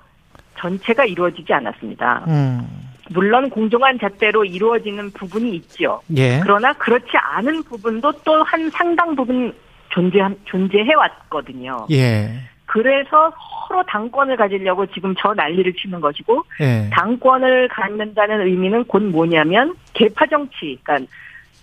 [0.59, 2.25] 전체가 이루어지지 않았습니다.
[2.27, 2.86] 음.
[3.09, 6.01] 물론 공정한 잣대로 이루어지는 부분이 있죠.
[6.15, 6.39] 예.
[6.43, 9.53] 그러나 그렇지 않은 부분도 또 한 상당 부분
[9.89, 11.87] 존재 존재해 왔거든요.
[11.91, 12.29] 예.
[12.65, 13.31] 그래서
[13.67, 16.89] 서로 당권을 가지려고 지금 저 난리를 치는 것이고 예.
[16.91, 21.11] 당권을 갖는다는 의미는 곧 뭐냐면 개파 정치, 그러니까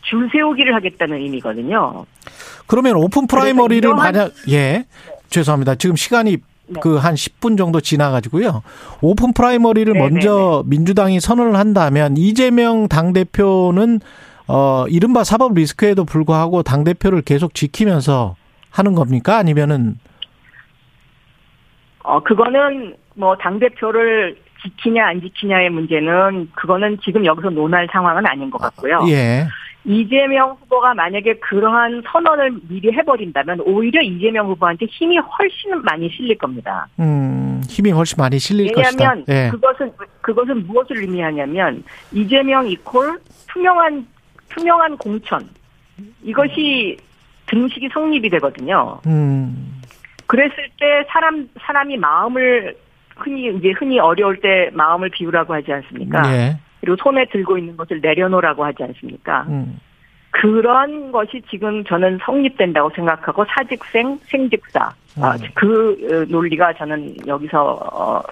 [0.02, 2.06] 줄 세우기를 하겠다는 의미거든요.
[2.66, 4.84] 그러면 open primary를 만약 예
[5.28, 5.74] 죄송합니다.
[5.76, 6.80] 지금 시간이 네.
[6.80, 8.62] 그 한 10분 정도 지나가지고요.
[9.02, 14.00] open primary를 네, 먼저 민주당이 선언을 한다면 이재명 당 대표는
[14.46, 18.36] 어 이른바 사법 리스크에도 불구하고 당 대표를 계속 지키면서
[18.70, 19.36] 하는 겁니까?
[19.36, 19.98] 아니면은
[22.02, 28.50] 어 그거는 뭐 당 대표를 지키냐 안 지키냐의 문제는 그거는 지금 여기서 논할 상황은 아닌
[28.50, 29.04] 것 같고요.
[29.08, 29.46] 예.
[29.84, 36.86] 이재명 후보가 만약에 그러한 선언을 미리 해버린다면 오히려 이재명 후보한테 힘이 훨씬 많이 실릴 겁니다.
[36.98, 39.32] 음, 힘이 훨씬 많이 실릴 왜냐하면 것이다.
[39.46, 39.50] 예.
[39.50, 43.18] 그것은 그것은 무엇을 의미하냐면 이재명 이콜
[43.48, 44.06] 투명한
[44.48, 45.46] 투명한 공천
[46.22, 46.96] 이것이
[47.46, 49.00] 등식이 성립이 되거든요.
[49.06, 49.80] 음.
[50.26, 52.74] 그랬을 때 사람 사람이 마음을
[53.16, 56.22] 흔히 이제 흔히 어려울 때 마음을 비우라고 하지 않습니까?
[56.32, 56.58] 예.
[56.84, 59.46] 그리고 손에 들고 있는 것을 내려놓으라고 하지 않습니까?
[59.48, 59.80] 음.
[60.30, 65.38] 그런 것이 지금 저는 성립된다고 생각하고 사직생 생직사 아, 음.
[65.54, 68.22] 그 어, 논리가 저는 여기서 어,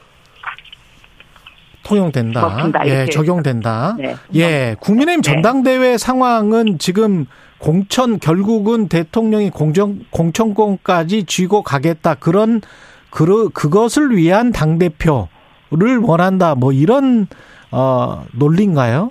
[1.83, 2.41] 통용된다.
[2.41, 2.87] 그렇습니다.
[2.87, 3.07] 예.
[3.07, 3.97] 적용된다.
[3.99, 4.15] 네.
[4.35, 5.33] 예, 국민의힘 네.
[5.33, 7.27] 전당대회 상황은 지금
[7.59, 12.61] 공천 결국은 대통령이 공정 공천권까지 쥐고 가겠다 그런
[13.11, 17.29] 그 그것을 위한 당 대표를 원한다 뭐 이런
[17.73, 19.11] 어 논리인가요?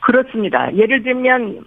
[0.00, 0.74] 그렇습니다.
[0.74, 1.60] 예를 들면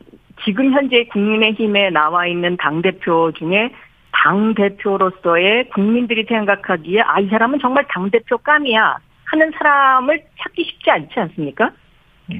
[0.44, 3.72] 지금 현재 국민의힘에 나와 있는 당 대표 중에
[4.12, 10.92] 당 대표로서의 국민들이 생각하기에 아 이 사람은 정말 당 대표 감이야 하는 사람을 찾기 쉽지
[10.92, 11.72] 않지 않습니까?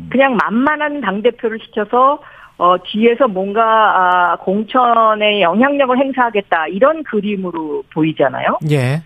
[0.10, 2.20] 그냥 만만한 당 대표를 시켜서
[2.58, 8.60] 어 뒤에서 뭔가 아, 공천에 영향력을 행사하겠다 이런 그림으로 보이잖아요.
[8.72, 9.02] 예.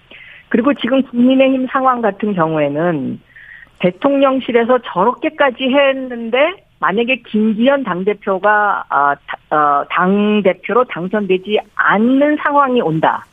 [0.49, 3.19] 그리고 지금 국민의힘 상황 같은 경우에는
[3.79, 6.37] 대통령실에서 저렇게까지 했는데
[6.79, 13.25] 만약에 김기현 당대표가 아, 다- 어, 당대표로 당선되지 않는 상황이 온다.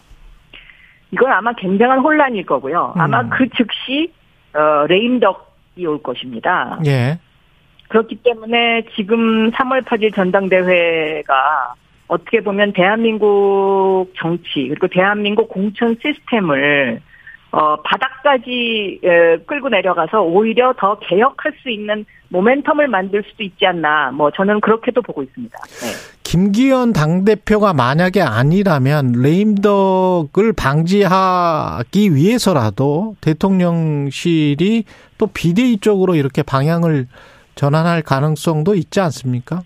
[1.11, 2.95] 이건 아마 굉장한 혼란일 거고요.
[2.97, 3.31] 아마 음.
[3.31, 4.13] 그 즉시
[4.55, 6.79] 어, 레임덕이 올 것입니다.
[6.87, 7.19] 예.
[7.89, 11.75] 그렇기 때문에 지금 3월 8일 전당대회가
[12.09, 17.01] 어떻게 보면 대한민국 정치 그리고 대한민국 공천 시스템을
[17.55, 24.11] 어, 바닥까지 에, 끌고 내려가서 오히려 더 개혁할 수 있는 모멘텀을 만들 수도 있지 않나.
[24.11, 25.57] 뭐 저는 그렇게도 보고 있습니다.
[25.57, 26.15] 네.
[26.25, 34.83] 김기현 당 대표가 만약에 아니라면 레임덕을 방지하기 위해서라도 대통령실이
[35.17, 37.07] 또 비대위 쪽으로 이렇게 방향을
[37.55, 39.61] 전환할 가능성도 있지 않습니까?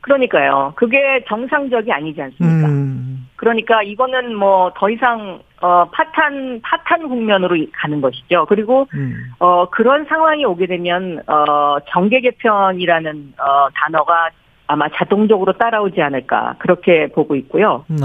[0.00, 0.72] 그러니까요.
[0.74, 2.68] 그게 정상적이 아니지 않습니까?
[2.68, 8.46] 음, 그러니까 이거는 뭐 더 이상 어 파탄 파탄 국면으로 가는 것이죠.
[8.48, 9.30] 그리고 음.
[9.38, 14.30] 어 그런 상황이 오게 되면 어 정계 개편이라는 어 단어가
[14.66, 17.84] 아마 자동적으로 따라오지 않을까 그렇게 보고 있고요.
[17.88, 17.96] 네.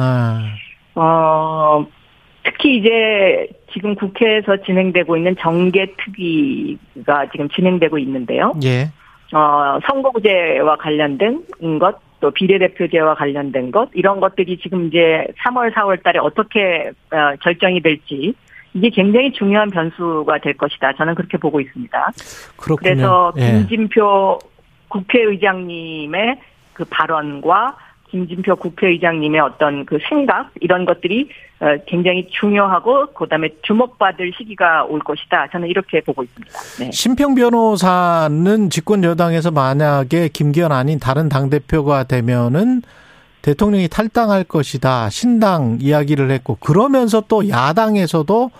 [0.95, 1.85] 어
[2.43, 8.53] 특히 이제 지금 국회에서 진행되고 있는 정계 특위가 지금 진행되고 있는데요.
[8.63, 8.89] 예.
[9.33, 11.43] 어, 선거구제와 관련된
[11.79, 17.81] 것, 또 비례대표제와 관련된 것, 이런 것들이 지금 이제 3월, 4월 달에 어떻게 어, 결정이
[17.81, 18.33] 될지,
[18.73, 20.93] 이게 굉장히 중요한 변수가 될 것이다.
[20.93, 22.11] 저는 그렇게 보고 있습니다.
[22.57, 22.77] 그렇군요.
[22.77, 23.41] 그래서 예.
[23.51, 24.39] 김진표
[24.89, 26.39] 국회의장님의
[26.73, 27.75] 그 발언과
[28.09, 31.29] 김진표 국회의장님의 어떤 그 생각, 이런 것들이
[31.59, 35.47] 어, 굉장히 중요하고, 그 다음에 주목받을 시기가 올 것이다.
[35.51, 36.59] 저는 이렇게 보고 있습니다.
[36.79, 36.91] 네.
[36.91, 42.83] 심평 변호사는 집권 여당에서 만약에 김기현 아닌 다른 당 대표가 되면은
[43.41, 48.51] 대통령이 탈당할 것이다 신당 이야기를 했고 그러면서 또 야당에서도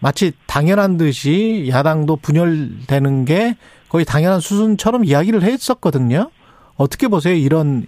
[0.00, 3.54] 마치 당연한 듯이 야당도 분열되는 게
[3.88, 6.30] 거의 당연한 수순처럼 이야기를 했었거든요.
[6.76, 7.86] 어떻게 보세요 이런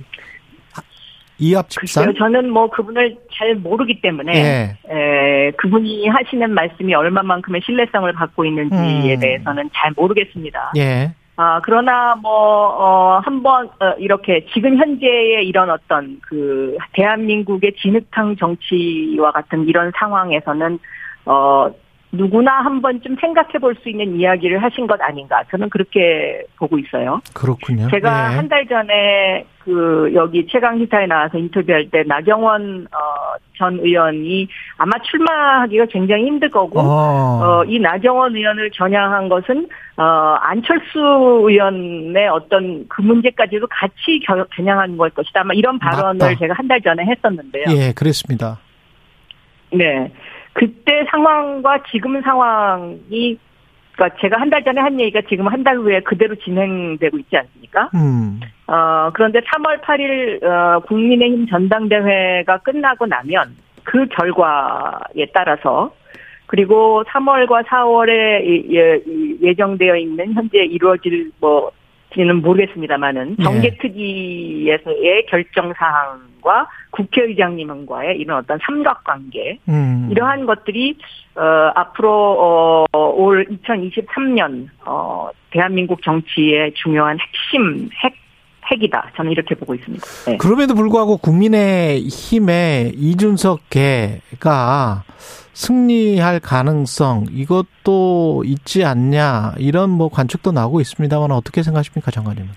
[1.39, 1.67] 이합?
[1.77, 4.79] 글쎄요, 저는 뭐 그분을 잘 모르기 때문에 예.
[4.89, 9.21] 에, 그분이 하시는 말씀이 얼마만큼의 신뢰성을 갖고 있는지에 음.
[9.21, 10.73] 대해서는 잘 모르겠습니다.
[10.77, 11.13] 예.
[11.37, 19.33] 아 그러나 뭐 어, 한번 어, 이렇게 지금 현재의 이런 어떤 그 대한민국의 진흙탕 정치와
[19.33, 20.79] 같은 이런 상황에서는
[21.27, 21.71] 어
[22.17, 27.21] 누구나 한 번쯤 생각해 볼 수 있는 이야기를 하신 것 아닌가 저는 그렇게 보고 있어요.
[27.35, 27.89] 그렇군요.
[27.91, 28.37] 제가 예.
[28.37, 32.99] 한달 전에 그 여기 최강 시사에 나와서 인터뷰할 때 나경원 어,
[33.59, 34.47] 전 의원이
[34.77, 37.41] 아마 출마하기가 굉장히 힘들 거고 어.
[37.43, 40.03] 어, 이 나경원 의원을 겨냥한 것은 어,
[40.41, 45.41] 안철수 의원의 어떤 그 문제까지도 같이 겨, 겨냥한 걸 것이다.
[45.41, 46.35] 아마 이런 발언을 맞다.
[46.39, 47.65] 제가 한 달 전에 했었는데요.
[47.71, 48.59] 예, 그랬습니다.
[49.73, 50.11] 네.
[50.55, 53.39] 그때 상황과 지금 상황이
[53.93, 57.91] 그러니까 제가 한 달 전에 한 얘기가 지금 한 달 후에 그대로 진행되고 있지 않습니까?
[57.95, 58.41] 음.
[58.67, 65.93] 어, 그런데 3월 8일, 어, 국민의힘 전당대회가 끝나고 나면 그 결과에 따라서
[66.47, 71.71] 그리고 3월과 4월에 예, 정되어 있는 현재 이루어질 뭐,
[72.15, 73.45] 지는 모르겠습니다만은 네.
[73.45, 80.09] 정계특위에서의 결정 사항과 국회의장님과의 이런 어떤 삼각관계 음.
[80.11, 80.97] 이러한 것들이
[81.37, 81.43] 어,
[81.75, 88.24] 앞으로 어, 올 2023년 어, 대한민국 정치의 중요한 핵심 핵
[88.71, 89.11] 핵이다.
[89.17, 90.07] 저는 이렇게 보고 있습니다.
[90.27, 90.37] 네.
[90.39, 95.05] 그럼에도 불구하고 국민의힘의 이준석 개가
[95.53, 102.51] 승리할 가능성 이것도 있지 않냐 이런 뭐 관측도 나오고 있습니다만 어떻게 생각하십니까 장관님은?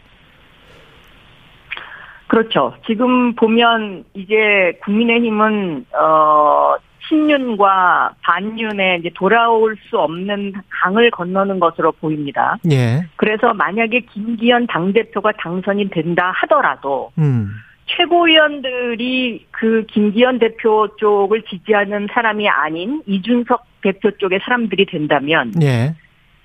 [2.27, 2.73] 그렇죠.
[2.85, 6.75] 지금 보면 이제 국민의힘은 어
[7.07, 12.57] 친윤과 반윤에 이제 돌아올 수 없는 강을 건너는 것으로 보입니다.
[12.71, 13.05] 예.
[13.15, 17.51] 그래서 만약에 김기현 당대표가 당선이 된다 하더라도 음.
[17.87, 25.95] 최고위원들이 그 김기현 대표 쪽을 지지하는 사람이 아닌 이준석 대표 쪽의 사람들이 된다면 예.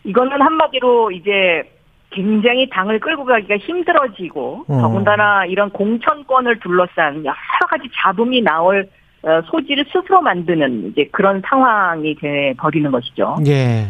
[0.04, 1.68] 이거는 한마디로 이제
[2.10, 4.80] 굉장히 당을 끌고 가기가 힘들어지고 어.
[4.80, 9.01] 더군다나 이런 공천권을 둘러싼 여러 가지 잡음이 나올 어,
[9.46, 13.36] 소지를 스스로 만드는 이제 그런 상황이 돼 버리는 것이죠.
[13.46, 13.86] 예.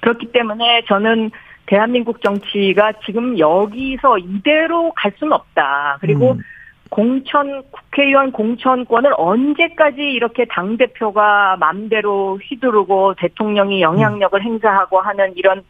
[0.00, 1.30] 그렇기 때문에 저는
[1.66, 5.98] 대한민국 정치가 지금 여기서 이대로 갈 수는 없다.
[6.00, 6.40] 그리고 음.
[6.88, 15.64] 공천 국회의원 공천권을 언제까지 이렇게 당 대표가 맘대로 휘두르고 대통령이 영향력을 행사하고 하는 이런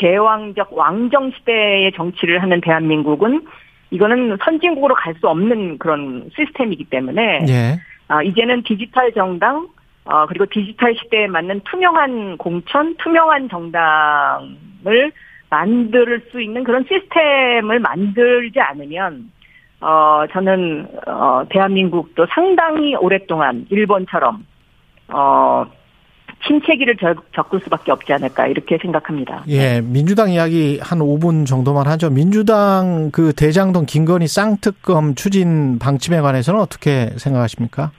[0.00, 3.46] 제왕적 왕정 시대의 정치를 하는 대한민국은
[3.92, 7.78] 이거는 선진국으로 갈 수 없는 그런 시스템이기 때문에 예.
[8.08, 9.68] 아, 이제는 디지털 정당
[10.04, 15.12] 어, 그리고 디지털 시대에 맞는 투명한 공천, 투명한 정당을
[15.50, 19.30] 만들 수 있는 그런 시스템을 만들지 않으면
[19.80, 24.46] 어, 저는 어, 대한민국도 상당히 오랫동안 일본처럼
[25.08, 25.66] 어,
[26.46, 29.44] 침체기를 적- 겪을 수밖에 없지 않을까 이렇게 생각합니다.
[29.48, 32.10] 예, 민주당 이야기 한 5분 정도만 하죠.
[32.10, 37.90] 민주당 그 대장동 김건희 쌍특검 추진 방침에 관해서는 어떻게 생각하십니까?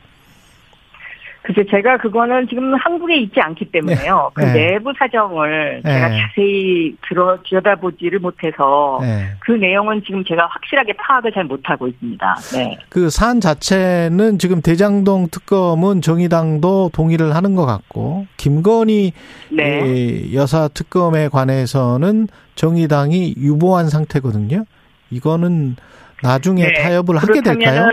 [1.47, 4.31] 글쎄 제가 그거는 지금 한국에 있지 않기 때문에요.
[4.33, 4.71] 그 네.
[4.71, 6.19] 내부 사정을 제가 네.
[6.19, 9.29] 자세히 들어 들여다보지를 못해서 예.
[9.39, 12.35] 그 내용은 지금 제가 확실하게 파악을 잘 못하고 있습니다.
[12.53, 12.77] 네.
[12.89, 19.13] 그 사안 자체는 지금 대장동 특검은 정의당도 동의를 하는 것 같고 김건희
[19.49, 19.63] 네.
[19.63, 24.65] 예, 여사 특검에 관해서는 정의당이 유보한 상태거든요.
[25.11, 25.77] 이거는
[26.23, 26.73] 나중에 네.
[26.73, 27.85] 타협을 하게 될까요?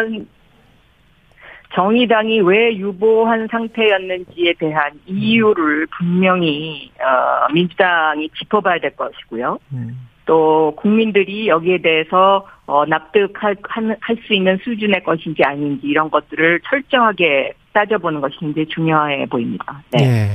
[1.74, 9.58] 정의당이 왜 유보한 상태였는지에 대한 이유를 분명히 어, 민주당이 짚어봐야 될 것이고요.
[9.72, 10.08] 음.
[10.26, 13.56] 또 국민들이 여기에 대해서 어, 납득할
[14.00, 19.82] 할 수 있는 수준의 것인지 아닌지 이런 것들을 철저하게 따져보는 것이 굉장히 중요해 보입니다.
[19.90, 20.04] 네.
[20.04, 20.26] 예.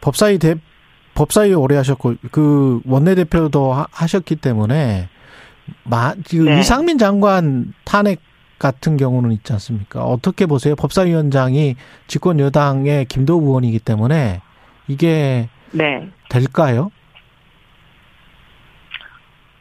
[0.00, 0.54] 법사위 대
[1.14, 5.08] 법사위 오래 하셨고 그 원내대표도 하- 하셨기 때문에
[5.84, 6.60] 마, 그 네.
[6.60, 8.20] 이상민 장관 탄핵
[8.58, 10.04] 같은 경우는 있지 않습니까?
[10.04, 10.74] 어떻게 보세요?
[10.76, 14.40] 법사위원장이 집권 여당의 김도우 의원이기 때문에
[14.88, 16.08] 이게 네.
[16.28, 16.90] 될까요?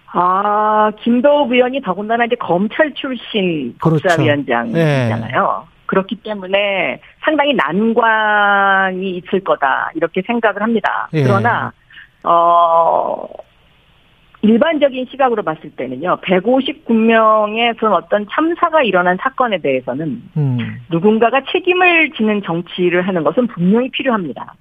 [0.07, 4.01] 아, 김도욱 의원이 더군다나 이제 검찰 출신 그렇죠.
[4.03, 5.67] 법사위원장이잖아요.
[5.85, 11.09] 그렇기 때문에 상당히 난관이 있을 거다 이렇게 생각을 합니다.
[11.13, 11.23] 예.
[11.23, 11.71] 그러나
[12.23, 13.27] 어
[14.41, 20.57] 일반적인 시각으로 봤을 때는요, 159명의 그런 어떤 참사가 일어난 사건에 대해서는 음.
[20.89, 24.53] 누군가가 책임을 지는 정치를 하는 것은 분명히 필요합니다.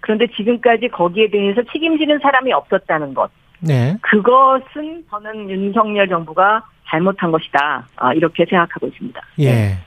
[0.00, 3.30] 그런데 지금까지 거기에 대해서 책임지는 사람이 없었다는 것,
[3.60, 3.96] 네.
[4.02, 7.86] 그것은 저는 윤석열 정부가 잘못한 것이다.
[7.96, 9.20] 아, 이렇게 생각하고 있습니다.
[9.40, 9.78] 예.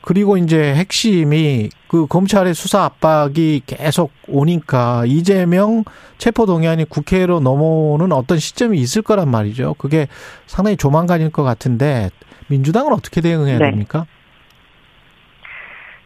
[0.00, 5.84] 그리고 이제 핵심이 그 검찰의 수사 압박이 계속 오니까 이재명
[6.18, 9.74] 체포 동의안이 국회로 넘어오는 어떤 시점이 있을 거란 말이죠.
[9.78, 10.08] 그게
[10.46, 12.10] 상당히 조만간일 것 같은데
[12.48, 13.70] 민주당은 어떻게 대응해야 네.
[13.70, 14.06] 됩니까?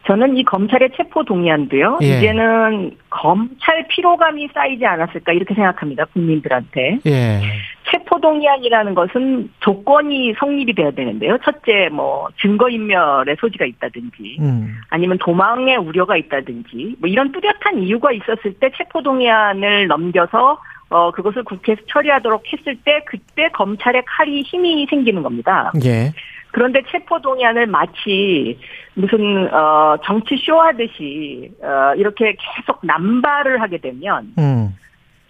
[0.05, 1.99] 저는 이 검찰의 체포 동의안도요.
[2.01, 2.17] 예.
[2.17, 6.05] 이제는 검찰 피로감이 쌓이지 않았을까 이렇게 생각합니다.
[6.05, 6.99] 국민들한테.
[7.05, 7.41] 예.
[7.89, 11.37] 체포 동의안이라는 것은 조건이 성립이 돼야 되는데요.
[11.43, 14.75] 첫째, 뭐 증거 인멸의 소지가 있다든지, 음.
[14.89, 21.43] 아니면 도망의 우려가 있다든지, 뭐 이런 뚜렷한 이유가 있었을 때 체포 동의안을 넘겨서 어 그것을
[21.43, 25.71] 국회에서 처리하도록 했을 때 그때 검찰의 칼이 힘이 생기는 겁니다.
[25.83, 26.11] 예.
[26.53, 28.59] 그런데 체포 동의안을 마치
[28.93, 34.77] 무슨 어 정치 쇼 하듯이 어 이렇게 계속 남발을 하게 되면 음.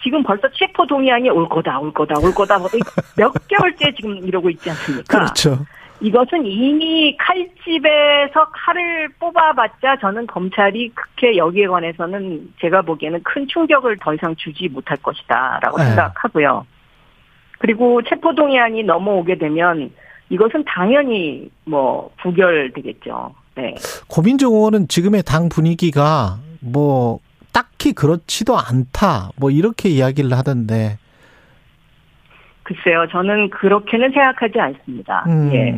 [0.04, 2.58] 지금 벌써 체포 동의안이 올 거다, 올 거다, 올 거다.
[2.58, 5.18] 뭐몇 개월째 지금 이러고 있지 않습니까?
[5.18, 5.66] 그렇죠.
[6.02, 14.14] 이것은 이미 칼집에서 칼을 뽑아봤자 저는 검찰이 그렇게 여기에 관해서는 제가 보기에는 큰 충격을 더
[14.14, 15.86] 이상 주지 못할 것이다라고 네.
[15.86, 16.68] 생각하고요.
[17.60, 19.94] 그리고 체포동의안이 넘어오게 되면
[20.30, 23.34] 이것은 당연히 뭐 부결되겠죠.
[23.56, 23.76] 네.
[24.08, 27.20] 고민정 의원은 지금의 당 분위기가 뭐
[27.52, 29.32] 딱히 그렇지도 않다.
[29.36, 30.98] 뭐 이렇게 이야기를 하던데.
[32.64, 35.26] 글쎄요, 저는 그렇게는 생각하지 않습니다.
[35.28, 35.52] 음.
[35.54, 35.78] 예.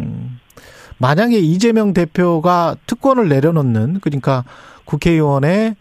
[0.98, 4.44] 만약에 이재명 대표가 특권을 내려놓는 그러니까
[4.86, 5.76] 국회의원의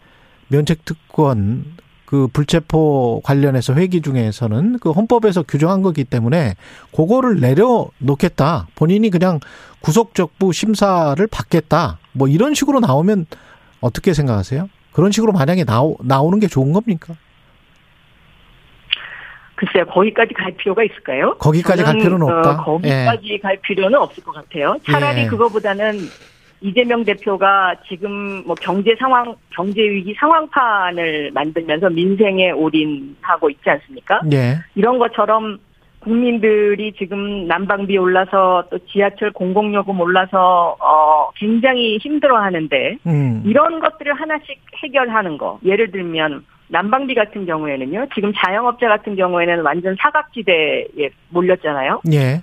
[0.49, 1.74] 면책 특권
[2.05, 6.55] 그 불체포 관련해서 회기 중에서는 그 헌법에서 규정한 거기 때문에
[6.95, 8.67] 그거를 내려놓겠다.
[8.75, 9.39] 본인이 그냥
[9.81, 11.99] 구속적부 심사를 받겠다.
[12.11, 13.25] 뭐 이런 식으로 나오면
[13.81, 14.69] 어떻게 생각하세요?
[14.91, 17.15] 그런 식으로 만약에 나오, 나오는 게 좋은 겁니까?
[19.55, 21.35] 글쎄요, 거기까지 갈 필요가 있을까요?
[21.37, 22.51] 거기까지 갈 필요는 없다?
[22.51, 24.77] 어, 거기까지 갈 필요는 없을 것 같아요.
[24.85, 25.27] 차라리 예.
[25.27, 25.99] 그거보다는
[26.61, 34.21] 이재명 대표가 지금 뭐 경제 상황, 경제 위기 상황판을 만들면서 민생에 올인하고 있지 않습니까?
[34.31, 34.57] 예.
[34.75, 35.59] 이런 것처럼
[35.99, 43.43] 국민들이 지금 난방비 올라서 또 지하철 공공요금 올라서 어 굉장히 힘들어하는데 음.
[43.43, 45.59] 이런 것들을 하나씩 해결하는 거.
[45.65, 48.07] 예를 들면 난방비 같은 경우에는요.
[48.13, 52.01] 지금 자영업자 같은 경우에는 완전 사각지대에 몰렸잖아요.
[52.11, 52.41] 예.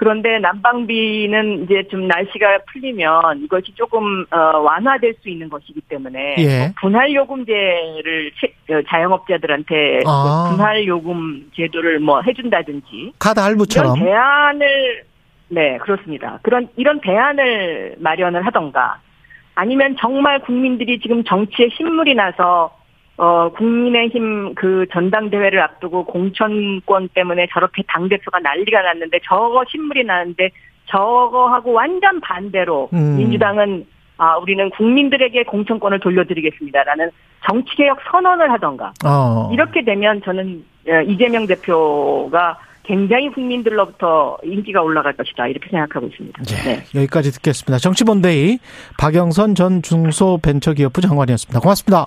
[0.00, 6.58] 그런데 난방비는 이제 좀 날씨가 풀리면 이것이 조금 어, 완화될 수 있는 것이기 때문에 예.
[6.58, 10.46] 뭐 분할 요금제를 채- 어, 자영업자들한테 아.
[10.48, 13.98] 그 분할 요금 제도를 뭐 해준다든지 카드 이런 할부처럼.
[13.98, 15.04] 대안을
[15.48, 16.38] 네 그렇습니다.
[16.42, 19.00] 그런 이런 대안을 마련을 하던가
[19.54, 22.74] 아니면 정말 국민들이 지금 정치에 신물이 나서
[23.22, 30.48] 어 국민의힘 그 전당대회를 앞두고 공천권 때문에 저렇게 당 대표가 난리가 났는데 저거 신물이 나는데
[30.86, 33.18] 저거하고 완전 반대로 음.
[33.18, 33.84] 민주당은
[34.16, 37.10] 아 우리는 국민들에게 공천권을 돌려드리겠습니다라는
[37.46, 39.50] 정치개혁 선언을 하던가 어.
[39.52, 46.42] 이렇게 되면 저는 어, 이재명 대표가 굉장히 국민들로부터 인기가 올라갈 것이다 이렇게 생각하고 있습니다.
[46.42, 46.84] 네.
[46.98, 47.76] 여기까지 듣겠습니다.
[47.76, 48.60] 정치본데이
[48.98, 51.60] 박영선 전 중소벤처기업부 장관이었습니다.
[51.60, 52.06] 고맙습니다.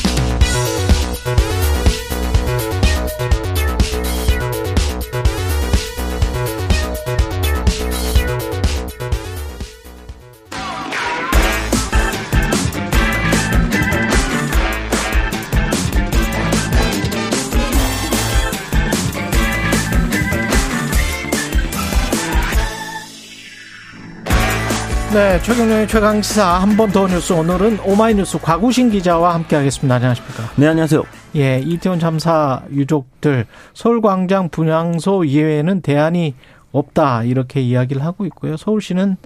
[25.13, 29.95] 네, 최경영의 최강 시사 한 번 더 뉴스 오늘은 오마이뉴스 과구신 기자와 함께하겠습니다.
[29.95, 30.43] 안녕하십니까?
[30.55, 31.03] 네, 안녕하세요.
[31.35, 36.35] 예, 이태원 참사 유족들 서울광장 분향소 이외에는 대안이
[36.71, 38.55] 없다 이렇게 이야기를 하고 있고요.
[38.55, 39.17] 서울시는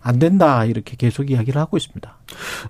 [0.00, 2.16] 안 된다 이렇게 계속 이야기를 하고 있습니다.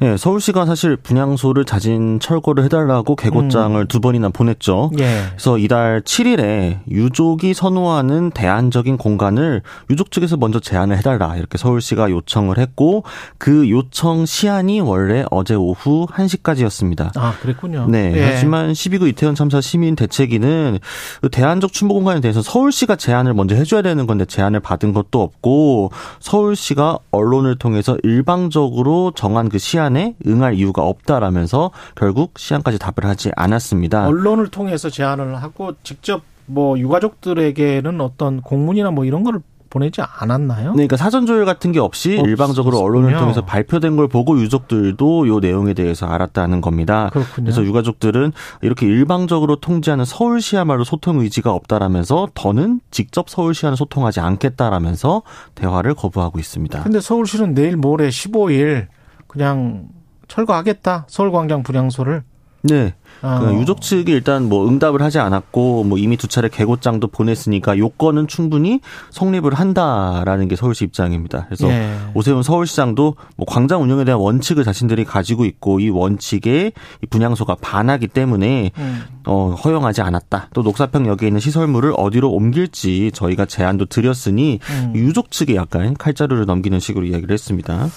[0.00, 3.86] 네, 서울시가 사실 분향소를 자진 철거를 해달라고 개고장을 음.
[3.88, 4.90] 두 번이나 보냈죠.
[4.98, 5.24] 예.
[5.30, 12.58] 그래서 이달 7일에 유족이 선호하는 대안적인 공간을 유족 측에서 먼저 제안을 해달라 이렇게 서울시가 요청을
[12.58, 13.04] 했고
[13.38, 17.16] 그 요청 시한이 원래 어제 오후 1시까지였습니다.
[17.16, 17.86] 아 그랬군요.
[17.88, 18.12] 네.
[18.14, 18.24] 예.
[18.24, 20.78] 하지만 12구 이태원 참사 시민 대책위는
[21.20, 25.90] 그 대안적 추모 공간에 대해서 서울시가 제안을 먼저 해줘야 되는 건데 제안을 받은 것도 없고
[26.20, 34.06] 서울시가 언론을 통해서 일방적으로 정한 그 시안에 응할 이유가 없다라면서 결국 시안까지 답을 하지 않았습니다.
[34.06, 39.40] 언론을 통해서 제안을 하고 직접 뭐 유가족들에게는 어떤 공문이나 뭐 이런 거를
[39.70, 40.70] 보내지 않았나요?
[40.70, 42.30] 네, 그러니까 사전 조율 같은 게 없이 없었군요.
[42.30, 47.10] 일방적으로 언론을 통해서 발표된 걸 보고 유족들도 요 내용에 대해서 알았다는 겁니다.
[47.12, 47.44] 그렇군요.
[47.44, 48.32] 그래서 유가족들은
[48.62, 55.22] 이렇게 일방적으로 통지하는 서울시야말로 소통 의지가 없다라면서 더는 직접 서울시와는 소통하지 않겠다라면서
[55.54, 56.82] 대화를 거부하고 있습니다.
[56.82, 58.86] 근데 서울시는 내일 모레 15일
[59.28, 59.88] 그냥
[60.26, 61.06] 철거하겠다.
[61.08, 62.24] 서울광장 분향소를.
[62.62, 62.94] 네.
[63.22, 63.38] 어.
[63.40, 68.28] 그 유족 측이 일단 뭐 응답을 하지 않았고 뭐 이미 두 차례 개고장도 보냈으니까 요건은
[68.28, 71.46] 충분히 성립을 한다라는 게 서울시 입장입니다.
[71.46, 71.96] 그래서 예.
[72.14, 76.72] 오세훈 서울시장도 뭐 광장 운영에 대한 원칙을 자신들이 가지고 있고 이 원칙에
[77.02, 79.02] 이 분향소가 반하기 때문에 음.
[79.26, 80.50] 어 허용하지 않았다.
[80.54, 84.92] 또 녹사평역에 있는 시설물을 어디로 옮길지 저희가 제안도 드렸으니 음.
[84.94, 87.88] 유족 측에 약간 칼자루를 넘기는 식으로 이야기를 했습니다.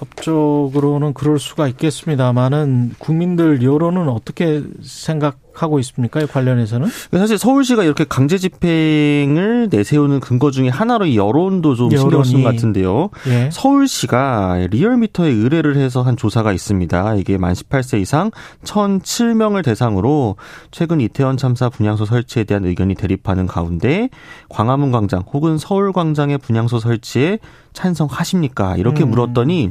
[0.00, 6.24] 법적으로는 그럴 수가 있겠습니다만은 국민들 여론은 어떻게 생각 하고 있습니까?
[6.26, 6.88] 관련해서는?
[7.12, 12.50] 사실 서울시가 이렇게 강제 집행을 내세우는 근거 중에 하나로 이 여론도 좀 신경 쓴 것
[12.50, 13.10] 같은데요.
[13.28, 13.50] 예.
[13.52, 17.14] 서울시가 리얼미터에 의뢰를 해서 한 조사가 있습니다.
[17.16, 18.30] 이게 만 18세 이상
[18.64, 20.36] 1,007명을 대상으로
[20.70, 24.08] 최근 이태원 참사 분향소 설치에 대한 의견이 대립하는 가운데
[24.48, 27.38] 광화문 광장 혹은 서울 광장의 분향소 설치에
[27.72, 28.76] 찬성하십니까?
[28.76, 29.10] 이렇게 음.
[29.10, 29.70] 물었더니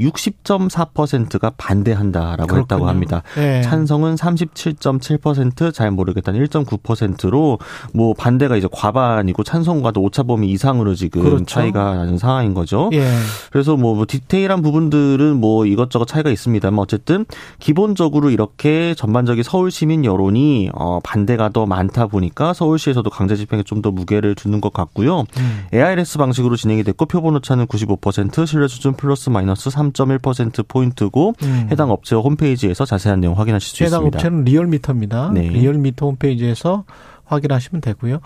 [0.00, 2.60] 60.4%가 반대한다라고 그렇군요.
[2.62, 3.22] 했다고 합니다.
[3.36, 3.62] 네.
[3.62, 7.58] 찬성은 37.7%, 잘 모르겠다는 1.9%로
[7.94, 11.44] 뭐 반대가 이제 과반이고 찬성과도 오차 범위 이상으로 지금 그렇죠.
[11.46, 12.90] 차이가 나는 상황인 거죠.
[12.92, 13.08] 예.
[13.52, 17.24] 그래서 뭐, 뭐 디테일한 부분들은 뭐 이것저것 차이가 있습니다만 어쨌든
[17.60, 23.76] 기본적으로 이렇게 전반적인 서울 시민 여론이 어 반대가 더 많다 보니까 서울시에서도 강제 집행에 좀
[23.82, 25.24] 더 무게를 두는 것 같고요.
[25.38, 25.66] 음.
[25.72, 31.68] ARS 방식으로 진행이 됐고 표본 오차는 95%, 신뢰 수준 플러스 마이너스 3 3.1%포인트고 음.
[31.70, 34.18] 해당 업체 홈페이지에서 자세한 내용 확인하실 수 해당 있습니다.
[34.18, 35.30] 해당 업체는 리얼미터입니다.
[35.32, 35.48] 네.
[35.48, 36.84] 리얼미터 홈페이지에서
[37.24, 38.20] 확인하시면 되고요.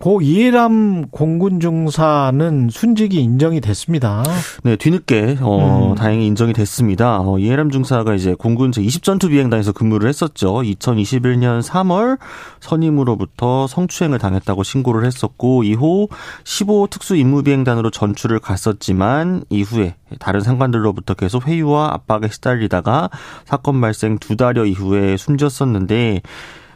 [0.00, 4.22] 고 이해람 공군 중사는 순직이 인정이 됐습니다.
[4.62, 5.94] 네, 뒤늦게 어 음.
[5.94, 7.20] 다행히 인정이 됐습니다.
[7.20, 10.62] 어, 이해람 중사가 이제 공군 제 20 전투 비행단에서 근무를 했었죠.
[10.62, 12.18] 2021년 3월
[12.60, 16.08] 선임으로부터 성추행을 당했다고 신고를 했었고 이후
[16.44, 23.10] 15 특수 임무 비행단으로 전출을 갔었지만 이후에 다른 상관들로부터 계속 회유와 압박에 시달리다가
[23.44, 26.22] 사건 발생 두 달여 이후에 숨졌었는데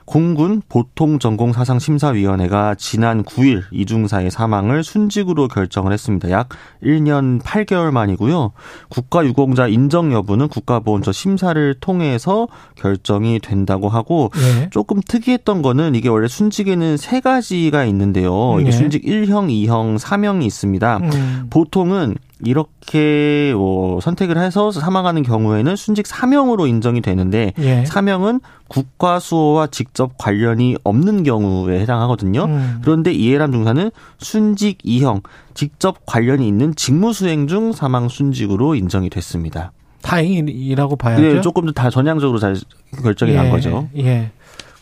[0.05, 6.31] 공군 보통전공사상심사위원회가 지난 9일 이중사의 사망을 순직으로 결정을 했습니다.
[6.31, 6.49] 약
[6.83, 8.53] 1년 8개월 만이고요.
[8.89, 14.69] 국가유공자 인정 여부는 국가보훈처 심사를 통해서 결정이 된다고 하고 네.
[14.71, 18.57] 조금 특이했던 거는 이게 원래 순직에는 세 가지가 있는데요.
[18.61, 18.77] 이게 네.
[18.77, 20.97] 순직 1형, 2형, 3형이 있습니다.
[20.99, 21.47] 음.
[21.51, 27.85] 보통은 이렇게 뭐 선택을 해서 사망하는 경우에는 순직 사명으로 인정이 되는데 예.
[27.85, 32.45] 사명은 국가 수호와 직접 관련이 없는 경우에 해당하거든요.
[32.45, 32.81] 음.
[32.83, 35.21] 그런데 이해람 중사는 순직 이형
[35.55, 39.73] 직접 관련이 있는 직무 수행 중 사망 순직으로 인정이 됐습니다.
[40.03, 41.23] 다행이라고 봐야죠.
[41.23, 42.57] 네, 조금 더 다 전향적으로 잘
[43.03, 43.37] 결정이 예.
[43.37, 43.89] 난 거죠.
[43.97, 44.31] 예.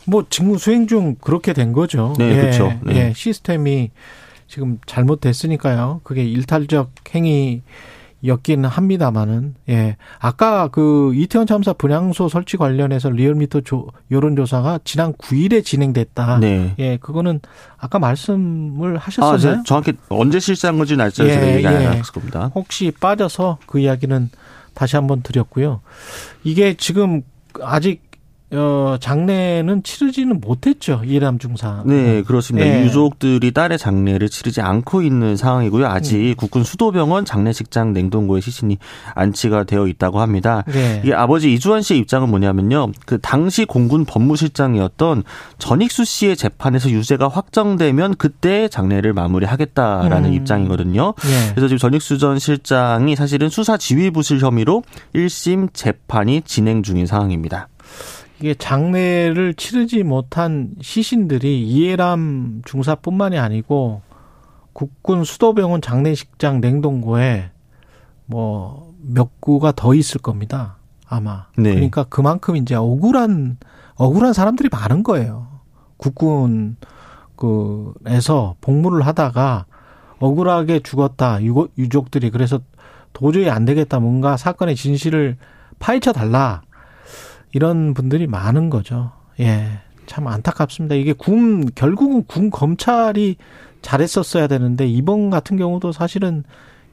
[0.05, 2.13] 뭐 직무 수행 중 그렇게 된 거죠.
[2.17, 2.41] 네, 예.
[2.41, 2.73] 그렇죠.
[2.81, 2.95] 네.
[2.95, 3.13] 예.
[3.15, 3.91] 시스템이
[4.53, 6.01] 지금 잘못됐으니까요.
[6.03, 6.91] 그게 일탈적
[8.21, 15.65] 행위였기는 합니다만은 예 아까 그 이태원 참사 분향소 설치 관련해서 리얼미터 조, 여론조사가 지난 9일에
[15.65, 16.37] 진행됐다.
[16.37, 16.75] 네.
[16.77, 17.39] 예 그거는
[17.79, 19.61] 아까 말씀을 하셨었나요?
[19.61, 21.87] 아, 정확히 언제 실시한 건지 날짜를 예, 얘기 안 예.
[21.87, 22.51] 했을 겁니다.
[22.53, 24.29] 혹시 빠져서 그 이야기는
[24.75, 25.81] 다시 한번 드렸고요.
[26.43, 27.23] 이게 지금
[27.59, 28.03] 아직
[28.53, 31.01] 어, 장례는 치르지는 못했죠.
[31.05, 31.83] 이해람 중사.
[31.85, 32.67] 네, 그렇습니다.
[32.67, 32.83] 예.
[32.83, 35.87] 유족들이 딸의 장례를 치르지 않고 있는 상황이고요.
[35.87, 36.35] 아직 음.
[36.37, 38.77] 국군 수도병원 장례식장 냉동고에 시신이
[39.15, 40.63] 안치가 되어 있다고 합니다.
[40.67, 41.01] 네.
[41.03, 42.91] 이게 아버지 이주환 씨의 입장은 뭐냐면요.
[43.05, 45.23] 그 당시 공군 법무실장이었던
[45.57, 50.33] 전익수 씨의 재판에서 유죄가 확정되면 그때 장례를 마무리하겠다라는 음.
[50.33, 51.13] 입장이거든요.
[51.25, 51.51] 예.
[51.51, 54.83] 그래서 지금 전익수 전 실장이 사실은 수사 지휘부실 혐의로
[55.15, 57.67] 1심 재판이 진행 중인 상황입니다.
[58.43, 64.01] 이게 장례를 치르지 못한 시신들이 이해람 중사뿐만이 아니고
[64.73, 67.51] 국군 수도병원 장례식장 냉동고에
[68.25, 70.77] 뭐 몇 구가 더 있을 겁니다.
[71.07, 71.47] 아마.
[71.57, 71.73] 네.
[71.73, 73.57] 그러니까 그만큼 이제 억울한
[73.95, 75.47] 억울한 사람들이 많은 거예요.
[75.97, 76.77] 국군
[77.35, 79.65] 그에서 복무를 하다가
[80.19, 81.39] 억울하게 죽었다.
[81.77, 82.61] 유족들이 그래서
[83.11, 83.99] 도저히 안 되겠다.
[83.99, 85.37] 뭔가 사건의 진실을
[85.79, 86.61] 파헤쳐 달라.
[87.53, 89.11] 이런 분들이 많은 거죠.
[89.39, 89.79] 예.
[90.05, 90.95] 참 안타깝습니다.
[90.95, 93.37] 이게 군, 결국은 군 검찰이
[93.81, 96.43] 잘했었어야 되는데, 이번 같은 경우도 사실은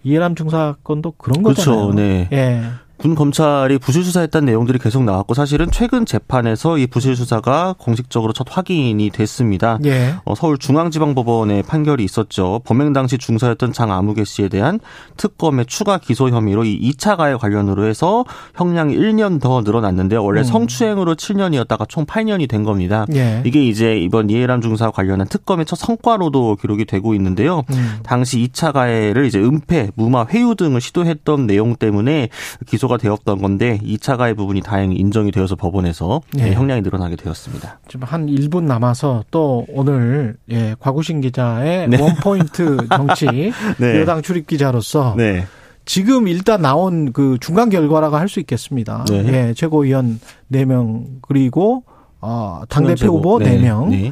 [0.04, 1.86] 이해람 중사건도 그런 거잖아요.
[1.86, 1.94] 그렇죠.
[1.96, 2.28] 네.
[2.32, 2.62] 예.
[3.00, 8.46] 군 검찰이 부실 수사했다는 내용들이 계속 나왔고 사실은 최근 재판에서 이 부실 수사가 공식적으로 첫
[8.50, 9.78] 확인이 됐습니다.
[9.86, 10.16] 예.
[10.26, 12.60] 어, 서울중앙지방법원의 판결이 있었죠.
[12.64, 14.80] 범행 당시 중사였던 장아무개 씨에 대한
[15.16, 18.26] 특검의 추가 기소 혐의로 이 2차 가해 관련으로 해서
[18.56, 20.44] 형량이 1년 더 늘어났는데 원래 음.
[20.44, 23.06] 성추행으로 7년이었다가 총 8년이 된 겁니다.
[23.14, 23.42] 예.
[23.46, 27.62] 이게 이제 이번 이해람 중사 관련한 특검의 첫 성과로도 기록이 되고 있는데요.
[27.72, 27.98] 음.
[28.02, 32.28] 당시 2차 가해를 이제 은폐, 무마, 회유 등을 시도했던 내용 때문에
[32.66, 36.42] 기소 가 되었던 건데 2차 가해 부분이 다행히 인정이 되어서 법원에서 예.
[36.44, 37.78] 네, 형량이 늘어나게 되었습니다.
[37.88, 42.02] 지금 한 1분 남아서 또 오늘, 예, 과구신 기자의 네.
[42.02, 44.00] 원포인트 정치, 네.
[44.00, 45.46] 여당 출입 기자로서 네.
[45.84, 49.04] 지금 일단 나온 그 중간 결과라고 할 수 있겠습니다.
[49.08, 49.24] 네.
[49.48, 50.20] 예, 최고위원
[50.52, 51.84] 4명 그리고
[52.20, 53.06] 어, 당대표.
[53.16, 53.58] 후보 네.
[53.60, 53.88] 4명.
[53.88, 54.10] 네.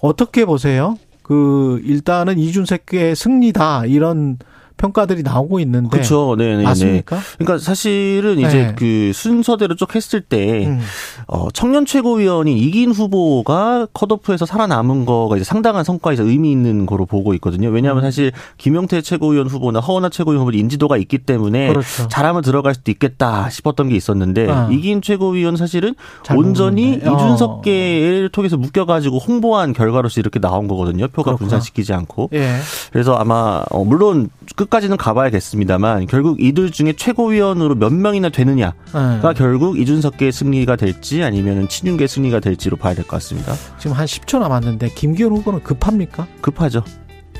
[0.00, 0.96] 어떻게 보세요?
[1.22, 4.38] 그 일단은 이준석의 승리다 이런
[4.78, 6.34] 평가들이 나오고 있는데 그렇죠.
[6.38, 6.62] 네, 네, 네.
[6.62, 7.18] 맞습니까?
[7.36, 8.74] 그러니까 사실은 이제 네.
[8.76, 10.80] 그 순서대로 쭉 했을 때 음.
[11.26, 17.34] 어, 청년 최고위원이 이긴 후보가 컷오프에서 살아남은 거가 이제 상당한 성과이자 의미 있는 거로 보고
[17.34, 17.68] 있거든요.
[17.68, 17.74] 음.
[17.74, 22.08] 왜냐하면 사실 김용태 최고위원 후보나 허원하 최고위원 후보 인지도가 있기 때문에 그렇죠.
[22.08, 24.68] 잘하면 들어갈 수도 있겠다 싶었던 게 있었는데 아.
[24.70, 27.00] 이긴 최고위원 사실은 잘 온전히.
[27.04, 27.14] 어.
[27.14, 31.08] 이준석계를 통해서 묶여가지고 홍보한 결과로서 이렇게 나온 거거든요.
[31.08, 31.38] 표가 그렇구나.
[31.38, 32.30] 분산시키지 않고.
[32.34, 32.58] 예.
[32.92, 39.34] 그래서 아마 어, 물론 끝 까지는 가봐야겠습니다만 결국 이들 중에 최고위원으로 몇 명이나 되느냐가 예.
[39.36, 43.54] 결국 이준석계의 승리가 될지 아니면 친윤계 승리가 될지로 봐야 될 것 같습니다.
[43.78, 46.26] 지금 한 10초 남았는데 김기현 후보는 급합니까?
[46.40, 46.82] 급하죠.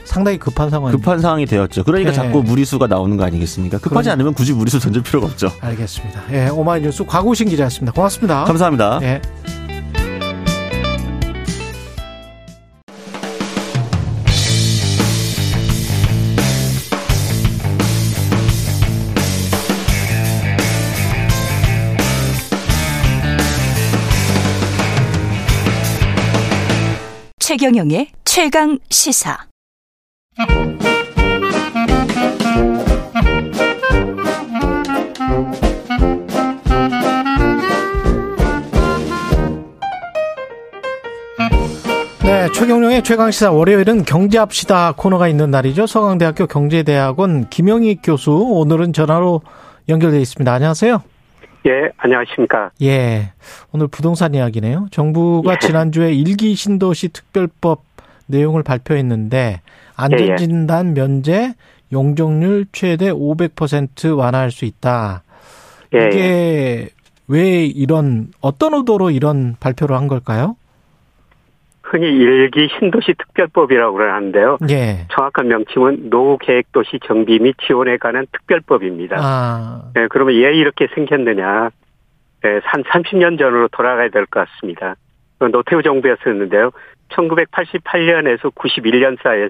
[0.05, 0.99] 상당히 급한 상황입니다.
[1.05, 1.85] 급한 상황이 되었죠.
[1.85, 2.17] 그러니까 네.
[2.17, 3.77] 자꾸 무리수가 나오는 거 아니겠습니까?
[3.77, 5.53] 급하지 그럼- 않으면 굳이 무리수 던질 필요가 없죠.
[5.61, 6.23] 알겠습니다.
[6.33, 7.93] 예, 오마이뉴스 과구신 기자였습니다.
[7.93, 8.45] 고맙습니다.
[8.45, 9.01] 감사합니다.
[9.03, 9.21] 예.
[27.59, 29.37] 최경영의 최강 시사.
[42.23, 45.89] 네, 최경룡의 최강시사 월요일은 경제합시다 코너가 있는 날이죠.
[45.89, 49.43] 서강대학교 경제대학원 김영희 교수 오늘은 전화로
[49.89, 50.53] 연결돼 있습니다.
[50.53, 51.03] 안녕하세요.
[51.67, 52.71] 예, 안녕하십니까.
[52.83, 53.33] 예,
[53.73, 54.89] 오늘 부동산 이야기네요.
[54.91, 55.59] 정부가 예.
[55.59, 57.83] 지난주에 일기 신도시 특별법
[58.27, 59.61] 내용을 발표했는데
[59.97, 61.55] 안전진단 면제
[61.93, 65.23] 용적률 최대 500% 완화할 수 있다.
[65.95, 66.89] 예, 이게
[67.27, 70.57] 왜 이런 어떤 의도로 이런 발표를 한 걸까요?
[71.91, 74.59] 흔히 일기 신도시 특별법이라고 그러는데요.
[74.71, 75.07] 예.
[75.11, 79.17] 정확한 명칭은 노계획도시 정비 및 지원에 관한 특별법입니다.
[79.19, 81.71] 아, 예, 그러면 왜 이렇게 생겼느냐?
[82.45, 84.97] 예, 한 30년 전으로 돌아가야 될 것 같습니다.
[85.39, 86.71] 그 노태우 정부였었는데요.
[87.11, 89.49] 1988년에서 91년 사이에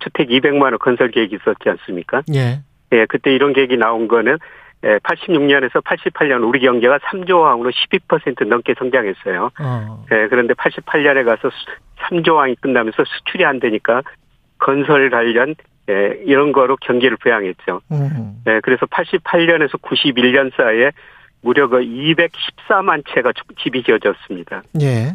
[0.00, 2.22] 주택 200만 원 건설 계획이 있었지 않습니까?
[2.34, 2.60] 예.
[2.92, 4.38] 예, 그때 이런 계획이 나온 거는 예,
[4.82, 9.50] 86년에서 88년 우리 경제가 3조 원으로 12% 넘게 성장했어요.
[9.58, 10.04] 어.
[10.12, 11.50] 예, 그런데 88년에 가서
[11.98, 14.02] 3조 원이 끝나면서 수출이 안 되니까
[14.58, 15.54] 건설 관련
[15.88, 17.80] 예, 이런 거로 경기를 부양했죠.
[17.92, 18.42] 음.
[18.46, 20.90] 예, 그래서 88년에서 91년 사이에
[21.42, 24.62] 무려 그 214만 채가 집이 지어졌습니다.
[24.82, 25.12] 예.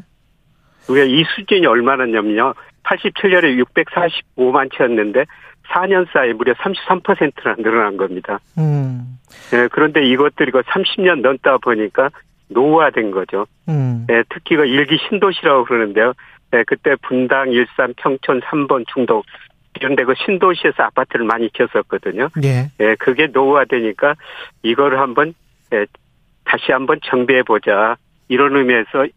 [0.90, 2.54] 우리가 이 수준이 얼마나냐면요.
[2.84, 5.26] 87년에 645만 채였는데
[5.72, 8.40] 4년 사이에 무려 33%나 늘어난 겁니다.
[8.58, 9.18] 음.
[9.54, 12.10] 예, 그런데 이것들이 그 30년 넘다 보니까
[12.50, 13.46] 노후화된 거죠.
[13.70, 14.06] 음.
[14.10, 16.14] 예, 특히 그 일기 신도시라고 그러는데요.
[16.54, 19.24] 예, 그때 분당, 일산, 평촌, 3번, 중동
[19.76, 22.30] 이런 데그 신도시에서 아파트를 많이 지었었거든요.
[22.44, 22.70] 예.
[22.80, 24.16] 예, 그게 노후화되니까
[24.64, 25.34] 이거를 한번
[25.74, 25.86] 예,
[26.44, 27.96] 다시 한번 정비해 보자
[28.28, 29.08] 이런 의미에서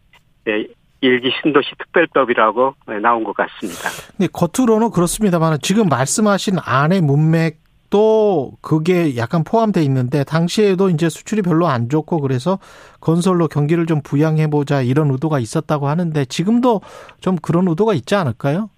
[0.47, 0.65] 예,
[1.01, 3.89] 일기 신도시 특별법이라고 예, 나온 것 같습니다.
[4.17, 11.67] 근데 겉으로는 그렇습니다만 지금 말씀하신 안의 문맥도 그게 약간 포함돼 있는데 당시에도 이제 수출이 별로
[11.67, 12.59] 안 좋고 그래서
[13.01, 16.81] 건설로 경기를 좀 부양해 보자 이런 의도가 있었다고 하는데 지금도
[17.19, 18.69] 좀 그런 의도가 있지 않을까요?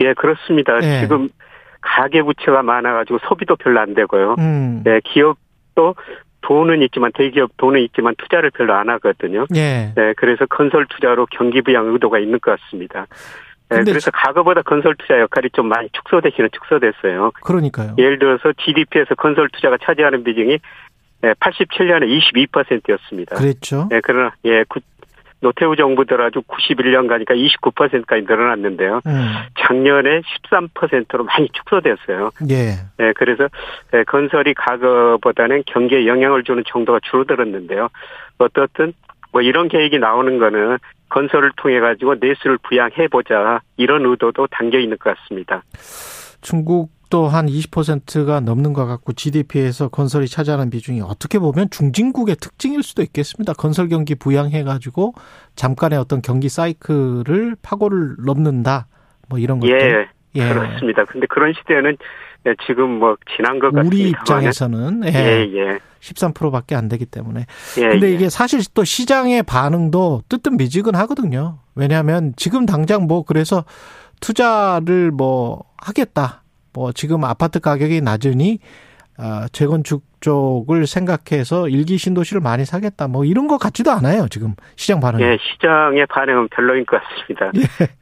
[0.00, 0.78] 예, 그렇습니다.
[0.82, 1.00] 예.
[1.00, 1.28] 지금
[1.80, 4.36] 가계 부채가 많아가지고 소비도 별로 안 되고요.
[4.38, 4.82] 음.
[4.84, 5.94] 네, 기업도
[6.48, 9.44] 돈은 있지만 대기업 돈은 있지만 투자를 별로 안 하거든요.
[9.54, 9.92] 예.
[9.94, 13.06] 네, 그래서 건설 투자로 경기 부양 의도가 있는 것 같습니다.
[13.68, 17.32] 네, 그래서 과거보다 건설 투자 역할이 좀 많이 축소되기는 축소됐어요.
[17.42, 17.96] 그러니까요.
[17.98, 20.58] 예를 들어서 GDP에서 건설 투자가 차지하는 비중이
[21.22, 22.08] 87년에
[22.46, 23.36] 22%였습니다.
[23.36, 23.88] 그랬죠.
[23.92, 24.80] 예, 그러나 예, 구-
[25.40, 29.00] 노태우 정부 들어가지고 91년 가니까 29%까지 늘어났는데요.
[29.06, 29.32] 음.
[29.58, 32.30] 작년에 13%로 많이 축소됐어요.
[32.50, 32.72] 예.
[33.00, 33.48] 예, 그래서
[33.94, 37.88] 예, 건설이 과거보다는 경기에 영향을 주는 정도가 줄어들었는데요.
[38.38, 38.92] 어떻든
[39.32, 40.78] 뭐 이런 계획이 나오는 거는
[41.10, 45.62] 건설을 통해 가지고 내수를 부양해 보자 이런 의도도 담겨 있는 것 같습니다.
[46.40, 52.82] 중국 도 한 20%가 넘는 것 같고 GDP에서 건설이 차지하는 비중이 어떻게 보면 중진국의 특징일
[52.82, 53.52] 수도 있겠습니다.
[53.52, 55.14] 건설 경기 부양해 가지고
[55.56, 58.86] 잠깐의 어떤 경기 사이클을 파고를 넘는다.
[59.28, 60.08] 뭐 이런 것들.
[60.34, 61.04] 예, 그렇습니다.
[61.04, 61.96] 근데 그런 시대는
[62.46, 63.86] 예, 지금 뭐 지난 것 같습니다.
[63.86, 65.78] 우리 입장에서는 예, 예, 예.
[66.00, 67.46] 13%밖에 안 되기 때문에.
[67.78, 68.12] 예, 근데 예.
[68.12, 71.58] 이게 사실 또 시장의 반응도 뜨뜻미지근하거든요.
[71.74, 73.64] 왜냐하면 지금 당장 뭐 그래서
[74.20, 76.42] 투자를 뭐 하겠다.
[76.78, 78.60] 뭐 지금 아파트 가격이 낮으니
[79.18, 83.08] 아, 재건축 쪽을 생각해서 일기 신도시를 많이 사겠다.
[83.08, 84.28] 뭐 이런 것 같지도 않아요.
[84.28, 85.24] 지금 시장 반응이.
[85.24, 87.50] 예, 시장의 반응은 별로인 것 같습니다.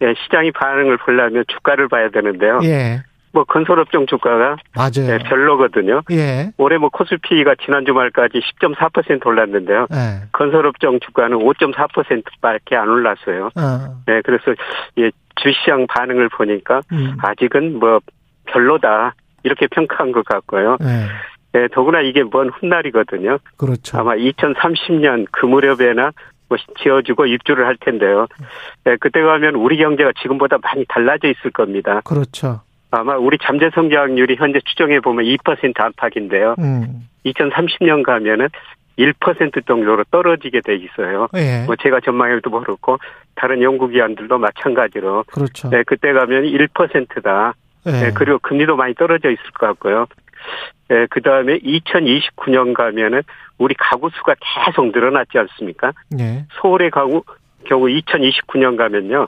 [0.02, 2.60] 예, 시장이 반응을 보려면 주가를 봐야 되는데요.
[2.64, 3.02] 예.
[3.32, 5.12] 뭐 건설업종 주가가 맞아요.
[5.12, 6.02] 예, 별로거든요.
[6.10, 6.52] 예.
[6.58, 9.86] 올해 뭐 코스피가 지난 주말까지 10.4% 올랐는데요.
[9.92, 10.26] 예.
[10.32, 13.50] 건설업종 주가는 5.4%밖에 안 올랐어요.
[13.56, 14.02] 어.
[14.06, 14.54] 네, 그래서
[14.98, 17.16] 예, 주시장 반응을 보니까 음.
[17.22, 18.00] 아직은 뭐
[18.46, 20.76] 별로다 이렇게 평가한 것 같고요.
[20.82, 21.06] 예.
[21.52, 23.38] 네, 더구나 이게 먼 훗날이거든요.
[23.56, 23.98] 그렇죠.
[23.98, 26.10] 아마 2030년 그 무렵에나
[26.48, 28.26] 뭐 지어주고 입주를 할 텐데요.
[28.84, 32.02] 네, 그때 가면 우리 경제가 지금보다 많이 달라져 있을 겁니다.
[32.04, 32.60] 그렇죠.
[32.90, 36.54] 아마 우리 잠재 성장률이 현재 추정해 보면 2% 안팎인데요.
[36.58, 37.08] 음.
[37.24, 38.48] 2030년 가면은
[38.98, 41.28] 1% 정도로 떨어지게 돼 있어요.
[41.34, 41.64] 예.
[41.66, 42.98] 뭐 제가 전망해도 모르고
[43.34, 45.24] 다른 연구기관들도 마찬가지로.
[45.32, 45.68] 그렇죠.
[45.68, 47.54] 네, 그때 가면 1%다.
[47.86, 47.90] 예.
[47.90, 50.06] 네, 그리고 금리도 많이 떨어져 있을 것 같고요.
[50.88, 53.22] 네, 그 다음에 2029년 가면은
[53.58, 55.92] 우리 가구 수가 계속 늘어났지 않습니까?
[56.18, 56.44] 예.
[56.60, 57.22] 서울의 가구
[57.64, 59.26] 경우 2029년 가면요.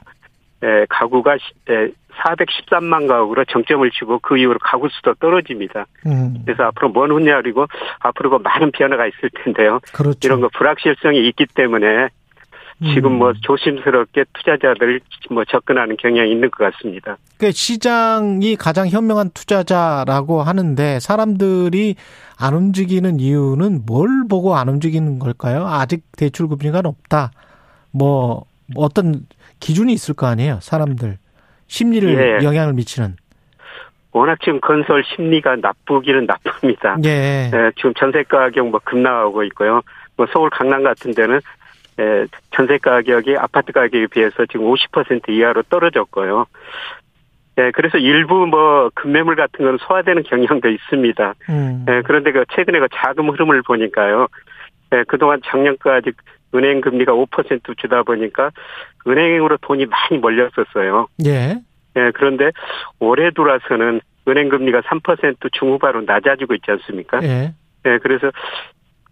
[0.63, 1.89] 에, 가구가 시- 에,
[2.19, 5.87] 413만 가구로 정점을 치고 그 이후로 가구 수도 떨어집니다.
[6.07, 6.35] 음.
[6.45, 7.67] 그래서 앞으로 먼 훗날이고
[8.01, 9.79] 앞으로 그 많은 변화가 있을 텐데요.
[9.95, 10.19] 그렇죠.
[10.25, 12.09] 이런 거 불확실성이 있기 때문에
[12.95, 13.19] 지금 음.
[13.19, 15.01] 뭐 조심스럽게 투자자들
[15.31, 17.17] 뭐 접근하는 경향이 있는 것 같습니다.
[17.39, 21.97] 그 시장이 가장 현명한 투자자라고 하는데 사람들이
[22.39, 25.67] 안 움직이는 이유는 뭘 보고 안 움직이는 걸까요?
[25.67, 27.33] 아직 대출 금리가 높다.
[27.91, 28.45] 뭐
[28.77, 29.27] 어떤
[29.59, 30.59] 기준이 있을 거 아니에요?
[30.61, 31.19] 사람들
[31.67, 32.45] 심리를 예.
[32.45, 33.17] 영향을 미치는.
[34.13, 36.97] 워낙 지금 건설 심리가 나쁘기는 나쁩니다.
[37.05, 37.51] 예.
[37.53, 39.83] 예, 지금 전세 가격 뭐 급락하고 있고요.
[40.17, 41.41] 뭐 서울 강남 같은 데는 예,
[42.51, 46.47] 전세 가격이 아파트 가격에 비해서 지금 50% 이하로 떨어졌고요.
[47.59, 51.35] 예, 그래서 일부 뭐 급매물 같은 건 소화되는 경향도 있습니다.
[51.51, 51.87] 음.
[51.89, 54.29] 예, 그런데 그 최근에 그 자금 흐름을 보니까요.
[54.95, 56.13] 예, 그동안 작년까지
[56.55, 58.51] 은행 금리가 5% 주다 보니까
[59.07, 61.09] 은행으로 돈이 많이 몰렸었어요.
[61.27, 61.61] 예.
[61.97, 62.53] 예, 그런데
[63.01, 67.21] 올해 들어와서는 은행 금리가 3% 중후반으로 낮아지고 있지 않습니까?
[67.23, 67.53] 예.
[67.87, 68.31] 예, 그래서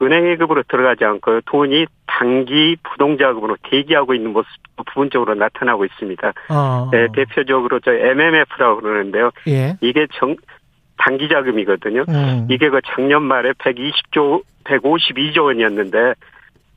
[0.00, 4.48] 은행예급으로 들어가지 않고 돈이 단기 부동자금으로 대기하고 있는 모습
[4.86, 6.32] 부분적으로 나타나고 있습니다.
[6.50, 6.90] 어.
[6.94, 9.30] 예, 대표적으로 저 MMF라고 그러는데요.
[9.48, 9.76] 예.
[9.80, 10.36] 이게 정
[10.98, 12.04] 단기 자금이거든요.
[12.08, 12.46] 음.
[12.50, 16.14] 이게 그 작년 말에 120조 152조 원이었는데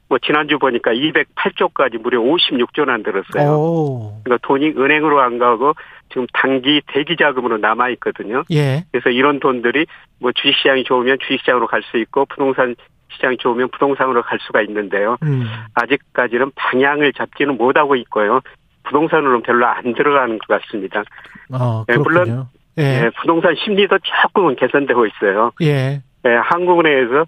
[0.09, 3.51] 뭐 지난주 보니까 208조까지 무려 56조 원 들었어요.
[3.51, 4.21] 오.
[4.23, 5.73] 그러니까 돈이 은행으로 안 가고
[6.09, 8.43] 지금 단기 대기 자금으로 남아 있거든요.
[8.51, 8.83] 예.
[8.91, 9.85] 그래서 이런 돈들이
[10.19, 12.75] 뭐 주식시장이 좋으면 주식시장으로 갈 수 있고 부동산
[13.19, 15.17] 시장이 좋으면 부동산으로 갈 수가 있는데요.
[15.23, 15.45] 음.
[15.75, 18.39] 아직까지는 방향을 잡지는 못하고 있고요.
[18.83, 21.03] 부동산으로는 별로 안 들어가는 것 같습니다.
[21.51, 22.03] 어, 예, 그렇군요.
[22.03, 22.47] 물론
[22.79, 22.83] 예.
[23.05, 25.51] 예, 부동산 심리도 조금은 개선되고 있어요.
[25.61, 26.01] 예.
[26.25, 27.25] 예, 한국은행에서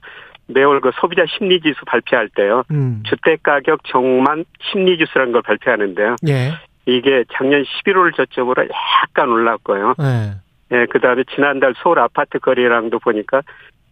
[0.48, 2.64] 매월 그 소비자 심리지수 발표할 때요.
[2.72, 3.04] 음.
[3.06, 6.16] 주택 가격 정만 심리지수라는 걸 발표하는데요.
[6.28, 6.54] 예.
[6.86, 8.66] 이게 작년 11월 저점으로
[9.04, 9.96] 약간 올랐고요.
[10.02, 10.32] 예.
[10.74, 13.42] 예, 그 다음에 지난달 서울 아파트 거래량도 보니까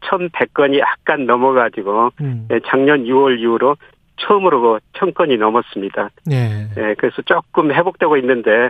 [0.01, 2.47] 1,100건이 약간 넘어가지고, 음.
[2.51, 3.77] 예, 작년 6월 이후로
[4.17, 6.09] 처음으로 그 1,000건이 넘었습니다.
[6.31, 6.67] 예.
[6.77, 8.69] 예, 그래서 조금 회복되고 있는데,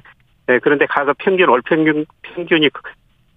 [0.49, 2.81] 예, 그런데 가격 평균, 월 평균, 평균이 그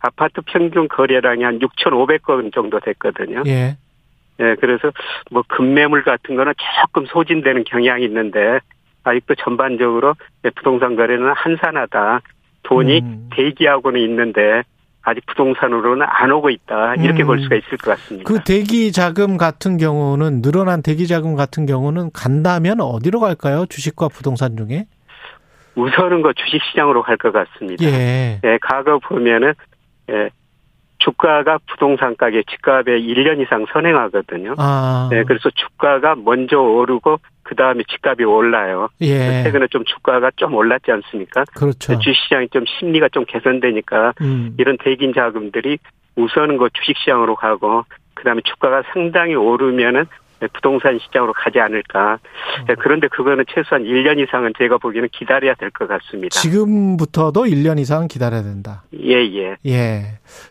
[0.00, 3.42] 아파트 평균 거래량이 한 6,500건 정도 됐거든요.
[3.46, 3.76] 예.
[4.40, 4.90] 예, 그래서
[5.30, 8.60] 뭐 급매물 같은 거는 조금 소진되는 경향이 있는데,
[9.04, 10.14] 아직도 전반적으로
[10.44, 12.20] 예, 부동산 거래는 한산하다.
[12.64, 13.30] 돈이 음.
[13.34, 14.62] 대기하고는 있는데,
[15.02, 16.94] 아직 부동산으로는 안 오고 있다.
[16.96, 17.26] 이렇게 음.
[17.26, 18.24] 볼 수가 있을 것 같습니다.
[18.26, 23.66] 그 대기 자금 같은 경우는 늘어난 대기 자금 같은 경우는 간다면 어디로 갈까요?
[23.66, 24.86] 주식과 부동산 중에?
[25.74, 27.84] 우선은 그 주식 시장으로 갈 것 같습니다.
[27.84, 28.40] 예.
[28.44, 29.54] 예, 과거 보면은,
[30.10, 30.28] 예,
[30.98, 34.54] 주가가 부동산 가격, 집값에 1년 이상 선행하거든요.
[34.58, 35.08] 아.
[35.10, 38.88] 네, 그래서 주가가 먼저 오르고, 그 다음에 집값이 올라요.
[39.00, 39.42] 예.
[39.44, 41.44] 최근에 좀 주가가 좀 올랐지 않습니까?
[41.54, 41.98] 그렇죠.
[41.98, 44.54] 주식시장이 좀 심리가 좀 개선되니까, 음.
[44.58, 45.78] 이런 대긴 자금들이
[46.16, 50.04] 우선은 그 주식시장으로 가고, 그 다음에 주가가 상당히 오르면은
[50.54, 52.18] 부동산 시장으로 가지 않을까.
[52.66, 56.30] 네, 그런데 그거는 최소한 1년 이상은 제가 보기에는 기다려야 될 것 같습니다.
[56.40, 58.82] 지금부터도 1년 이상 기다려야 된다.
[58.92, 59.56] 예, 예.
[59.66, 60.02] 예.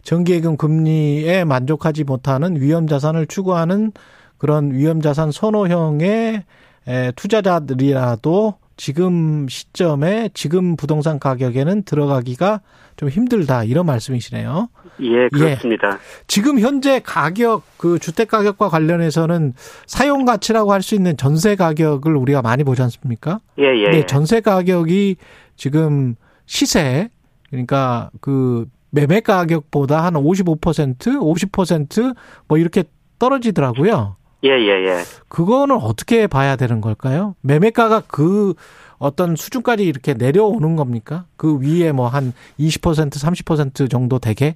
[0.04, 3.92] 정기예금 금리에 만족하지 못하는 위험 자산을 추구하는
[4.38, 6.44] 그런 위험 자산 선호형의
[6.88, 12.62] 에, 투자자들이라도 지금 시점에 지금 부동산 가격에는 들어가기가
[12.98, 14.70] 좀 힘들다 이런 말씀이시네요.
[15.02, 16.00] 예, 그렇습니다.
[16.28, 19.54] 지금 현재 가격 그 주택 가격과 관련해서는
[19.86, 23.40] 사용 가치라고 할 수 있는 전세 가격을 우리가 많이 보지 않습니까?
[23.60, 23.84] 예, 예.
[23.84, 24.06] 근데 예.
[24.06, 25.18] 전세 가격이
[25.56, 26.16] 지금
[26.48, 27.10] 시세
[27.50, 32.84] 그러니까 그 매매 가격보다 한 55%, 50%뭐 이렇게
[33.20, 34.16] 떨어지더라고요.
[34.44, 35.04] 예, 예, 예.
[35.30, 37.36] 그거는 어떻게 봐야 되는 걸까요?
[37.42, 38.54] 매매가가 그
[38.98, 41.26] 어떤 수준까지 이렇게 내려오는 겁니까?
[41.38, 44.56] 그 위에 뭐 한 20%, 30% 정도 되게?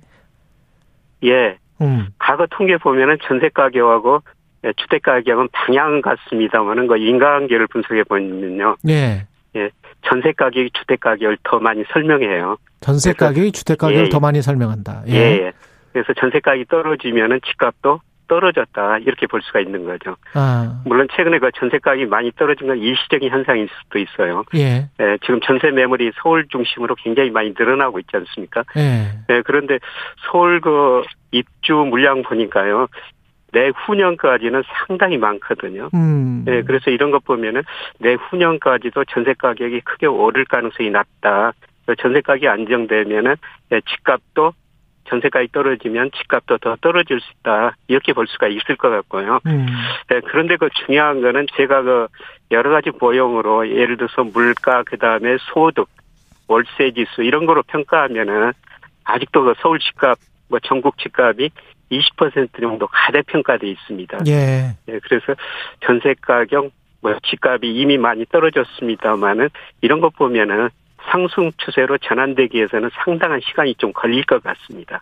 [1.23, 1.57] 예.
[1.81, 2.07] 음.
[2.17, 4.21] 과거 통계 보면은 전세 가격하고
[4.65, 8.77] 예, 주택 가격은 방향 같습니다만은 그 인과관계를 분석해 보면요.
[8.89, 9.27] 예.
[9.55, 9.69] 예.
[10.07, 12.57] 전세 가격이 주택 가격을 더 많이 설명해요.
[12.81, 14.19] 전세 가격이 주택 가격을 예, 더 예.
[14.19, 15.03] 많이 설명한다.
[15.09, 15.13] 예.
[15.15, 15.51] 예.
[15.93, 18.99] 그래서 전세 가격이 떨어지면은 집값도 떨어졌다.
[18.99, 20.15] 이렇게 볼 수가 있는 거죠.
[20.33, 20.81] 아.
[20.85, 24.43] 물론 최근에 그 전세 가격이 많이 떨어진 건 일시적인 현상일 수도 있어요.
[24.55, 24.89] 예.
[24.99, 28.63] 예, 지금 전세 매물이 서울 중심으로 굉장히 많이 늘어나고 있지 않습니까?
[28.77, 29.11] 예.
[29.29, 29.79] 예, 그런데
[30.29, 32.87] 서울 그 입주 물량 보니까요.
[33.51, 35.89] 내후년까지는 상당히 많거든요.
[35.93, 36.45] 음.
[36.47, 37.63] 예, 그래서 이런 것 보면은
[37.99, 41.53] 내후년까지도 전세 가격이 크게 오를 가능성이 낮다.
[41.99, 43.35] 전세 가격이 안정되면은
[43.71, 44.53] 예, 집값도
[45.07, 47.75] 전세 가격이 떨어지면 집값도 더 떨어질 수 있다.
[47.87, 49.39] 이렇게 볼 수가 있을 것 같고요.
[49.45, 49.67] 음.
[50.09, 52.07] 네, 그런데 그 중요한 거는 제가 그
[52.51, 55.87] 여러 가지 보형으로 예를 들어서 물가 그 다음에 소득,
[56.47, 58.53] 월세 지수 이런 거로 평가하면은
[59.03, 60.17] 아직도 그 서울 집값
[60.49, 61.49] 뭐 전국 집값이
[61.91, 64.19] 20% 정도 과대평가돼 있습니다.
[64.27, 64.75] 예.
[64.87, 65.35] 예, 그래서
[65.81, 66.71] 전세 가격
[67.01, 69.49] 뭐 집값이 이미 많이 떨어졌습니다만은
[69.81, 70.69] 이런 것 보면은
[71.11, 75.01] 상승 추세로 전환되기 위해서는 상당한 시간이 좀 걸릴 것 같습니다.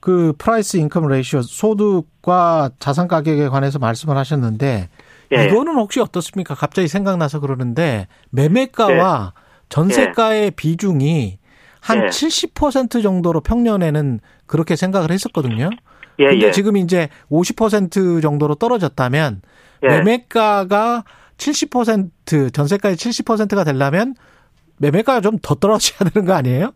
[0.00, 4.88] 그 price income ratio 소득과 자산 가격에 관해서 말씀을 하셨는데
[5.32, 5.44] 예.
[5.46, 6.54] 이거는 혹시 어떻습니까?
[6.54, 9.32] 갑자기 생각나서 그러는데 매매가와
[9.68, 11.38] 전세가의 비중이
[11.80, 12.06] 한 예.
[12.06, 15.70] 70% 정도로 평년에는 그렇게 생각을 했었거든요.
[16.18, 16.50] 예, 근데 예.
[16.50, 19.42] 지금 이제 50% 정도로 떨어졌다면
[19.82, 19.88] 예.
[19.88, 21.04] 매매가가
[21.36, 24.14] 70% 전세가의 70%가 되려면
[24.78, 26.72] 매매가가 좀 더 떨어져야 되는 거 아니에요?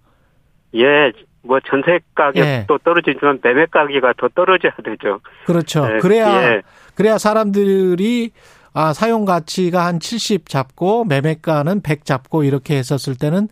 [0.75, 1.13] 예,
[1.43, 2.67] 뭐 전세 가격도 예.
[2.85, 5.21] 떨어지지만 매매 가격이 더 떨어져야 되죠.
[5.47, 5.89] 그렇죠.
[5.95, 6.63] 예, 그래야 예.
[6.95, 8.31] 그래야 사람들이
[8.75, 13.49] 아 사용 가치가 한 70 잡고 매매가는 100 잡고 이렇게 했었을 때는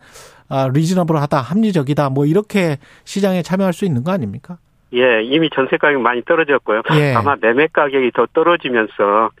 [0.49, 2.09] 아 리즈너블하다, 합리적이다.
[2.11, 4.57] 뭐 이렇게 시장에 참여할 수 있는 거 아닙니까?
[4.93, 6.83] 예, 이미 전세 가격이 많이 떨어졌고요.
[6.93, 7.13] 예.
[7.17, 9.31] 아마 매매 가격이 더 떨어지면서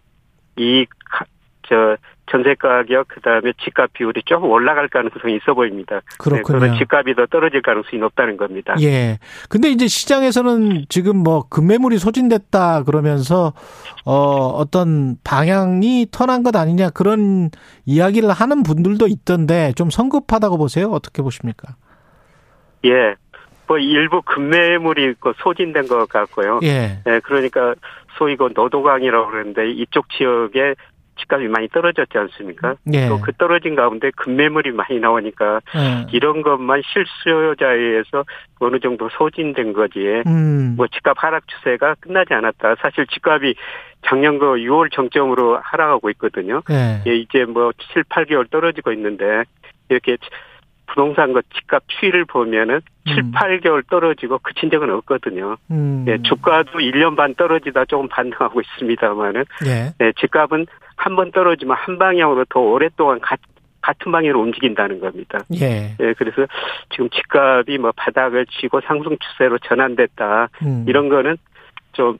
[0.57, 0.85] 이
[1.69, 1.97] 저
[2.29, 6.01] 전세 가격 그다음에 집값 비율이 조금 올라갈 가능성이 있어 보입니다.
[6.19, 6.59] 그렇군요.
[6.59, 8.75] 네, 집값이 더 떨어질 가능성이 높다는 겁니다.
[8.81, 9.17] 예.
[9.49, 13.53] 근데 이제 시장에서는 지금 뭐 급매물이 소진됐다 그러면서
[14.05, 17.49] 어 어떤 방향이 턴한 것 아니냐 그런
[17.85, 20.89] 이야기를 하는 분들도 있던데 좀 성급하다고 보세요.
[20.91, 21.75] 어떻게 보십니까?
[22.85, 23.15] 예.
[23.67, 26.59] 뭐 일부 급매물이 그 소진된 것 같고요.
[26.63, 27.01] 예.
[27.05, 27.75] 예, 그러니까
[28.17, 30.75] 소위 그 노도강이라고 그러는데 이쪽 지역에
[31.17, 32.75] 집값이 많이 떨어졌지 않습니까?
[32.93, 33.07] 예.
[33.07, 36.07] 또그 떨어진 가운데 급매물이 많이 나오니까 예.
[36.11, 38.25] 이런 것만 실수요자에 의해서
[38.59, 39.99] 어느 정도 소진된 거지.
[40.25, 40.75] 음.
[40.77, 42.75] 뭐 집값 하락 추세가 끝나지 않았다.
[42.81, 43.55] 사실 집값이
[44.05, 46.61] 작년 그 6월 정점으로 하락하고 있거든요.
[46.69, 47.01] 예.
[47.07, 49.43] 예, 이제 뭐 7, 8개월 떨어지고 있는데
[49.89, 50.17] 이렇게
[50.87, 53.31] 부동산 그 집값 추이를 보면은 7, 음.
[53.31, 55.57] 8개월 떨어지고 그친 적은 없거든요.
[55.69, 56.05] 음.
[56.07, 59.93] 예, 주가도 1년 반 떨어지다 조금 반등하고 있습니다만은 예.
[60.01, 60.65] 예, 집값은
[60.97, 63.37] 한 번 떨어지면 한 방향으로 더 오랫동안 가-
[63.81, 65.39] 같은 방향으로 움직인다는 겁니다.
[65.55, 65.95] 예.
[65.99, 66.45] 예, 그래서
[66.89, 70.49] 지금 집값이 뭐 바닥을 치고 상승 추세로 전환됐다.
[70.63, 70.85] 음.
[70.87, 71.37] 이런 거는
[71.93, 72.17] 좀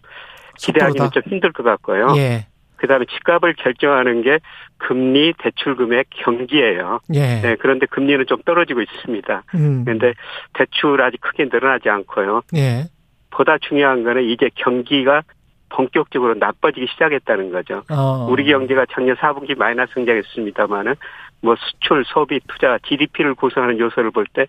[0.57, 1.09] 기대하기는.
[1.11, 2.13] 좀 힘들 것 같고요.
[2.17, 2.45] 예.
[2.77, 4.39] 그다음에 집값을 결정하는 게
[4.77, 6.99] 금리, 대출 금액, 경기예요.
[7.15, 7.41] 예.
[7.41, 9.43] 네, 그런데 금리는 좀 떨어지고 있습니다.
[9.55, 9.83] 음.
[9.83, 10.13] 그런데
[10.53, 12.43] 대출 아직 크게 늘어나지 않고요.
[12.55, 12.83] 예.
[13.31, 15.23] 보다 중요한 거는 이제 경기가
[15.69, 17.83] 본격적으로 나빠지기 시작했다는 거죠.
[17.89, 18.27] 어.
[18.29, 20.95] 우리 경제가 작년 4분기 마이너스 성장했습니다만은
[21.41, 24.47] 뭐 수출, 소비, 투자, GDP를 구성하는 요소를 볼 때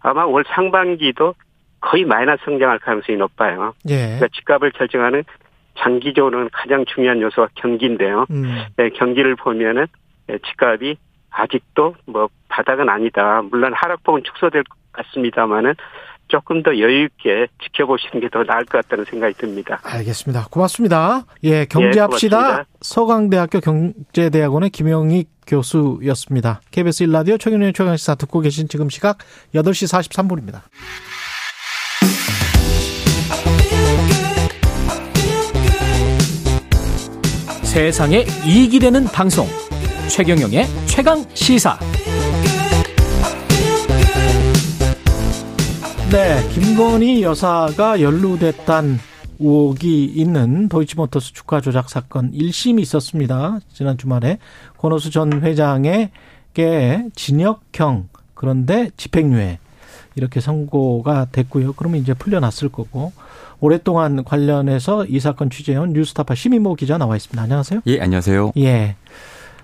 [0.00, 1.34] 아마 올 상반기도
[1.80, 3.74] 거의 마이너스 성장할 가능성이 높아요.
[3.88, 3.96] 예.
[3.96, 5.24] 그러니까 집값을 결정하는
[5.78, 8.26] 장기적으로는 가장 중요한 요소가 경기인데요.
[8.30, 8.64] 음.
[8.76, 9.86] 네, 경기를 보면은
[10.26, 10.96] 네, 집값이
[11.30, 13.42] 아직도 뭐 바닥은 아니다.
[13.50, 15.74] 물론 하락폭은 축소될 것 같습니다만은
[16.28, 19.80] 조금 더 여유 있게 지켜보시는 게 더 나을 것 같다는 생각이 듭니다.
[19.82, 20.46] 알겠습니다.
[20.50, 21.24] 고맙습니다.
[21.44, 22.36] 예, 경제합시다.
[22.38, 22.64] 고맙습니다.
[22.82, 26.60] 서강대학교 경제대학원의 김영익 교수였습니다.
[26.70, 29.18] KBS 1라디오 최경련의 최강시사 듣고 계신 지금 시각
[29.54, 30.60] 8시 43분입니다.
[37.62, 39.46] 세상에 이익이 되는 방송
[40.08, 41.78] 최경영의 최강 시사
[46.10, 48.98] 네, 김건희 여사가 연루됐단
[49.38, 53.58] 의혹이 있는 도이치모터스 주가 조작 사건 1심이 있었습니다.
[53.70, 54.38] 지난 주말에
[54.78, 59.58] 권오수 전 회장에게 징역형 그런데 집행유예
[60.14, 61.74] 이렇게 선고가 됐고요.
[61.74, 63.12] 그러면 이제 풀려났을 거고
[63.60, 67.42] 오랫동안 관련해서 이 사건 취재해온 뉴스타파 시민모 기자 나와 있습니다.
[67.42, 67.82] 안녕하세요.
[67.86, 68.52] 예, 안녕하세요.
[68.56, 68.96] 예.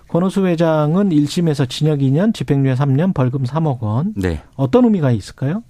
[0.08, 4.12] 권오수 회장은 1심에서 징역 2년, 집행유예 3년, 벌금 3억 원.
[4.14, 4.42] 네.
[4.56, 5.62] 어떤 의미가 있을까요?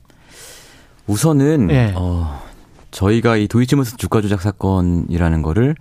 [1.07, 1.93] 우선은 예.
[1.97, 2.41] 어,
[2.91, 5.75] 저희가 이 도이치모터스 주가 조작 사건이라는 거를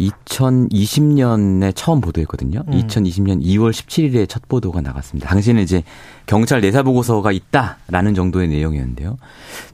[0.00, 2.64] 2020년에 처음 보도했거든요.
[2.66, 2.72] 음.
[2.72, 5.28] 2020년 2월 17일에 첫 보도가 나갔습니다.
[5.28, 5.82] 당시에는 이제
[6.26, 9.16] 경찰 내사 보고서가 있다라는 정도의 내용이었는데요.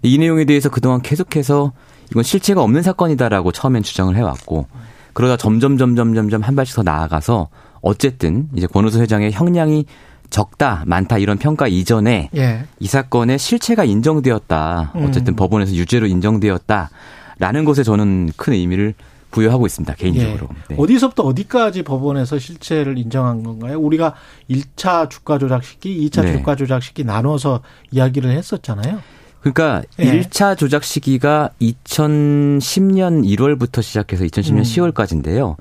[0.02, 1.72] 이 내용에 대해서 그동안 계속해서
[2.10, 4.66] 이건 실체가 없는 사건이다라고 처음엔 주장을 해왔고
[5.12, 7.48] 그러다 점점 점점 점점 한 발씩 더 나아가서
[7.80, 9.86] 어쨌든 이제 권오수 회장의 형량이
[10.30, 12.64] 적다, 많다 이런 평가 이전에 예.
[12.78, 14.92] 이 사건의 실체가 인정되었다.
[14.94, 15.36] 어쨌든 음.
[15.36, 18.94] 법원에서 유죄로 인정되었다라는 것에 저는 큰 의미를
[19.30, 19.94] 부여하고 있습니다.
[19.94, 20.48] 개인적으로.
[20.70, 20.74] 예.
[20.74, 20.76] 네.
[20.78, 23.78] 어디서부터 어디까지 법원에서 실체를 인정한 건가요?
[23.78, 24.14] 우리가
[24.48, 26.36] 1차 주가 조작 시기, 2차 네.
[26.36, 29.00] 주가 조작 시기 나눠서 이야기를 했었잖아요.
[29.40, 30.20] 그러니까 예.
[30.20, 34.62] 1차 조작 시기가 2010년 1월부터 시작해서 2010년 음.
[34.62, 35.56] 10월까지인데요.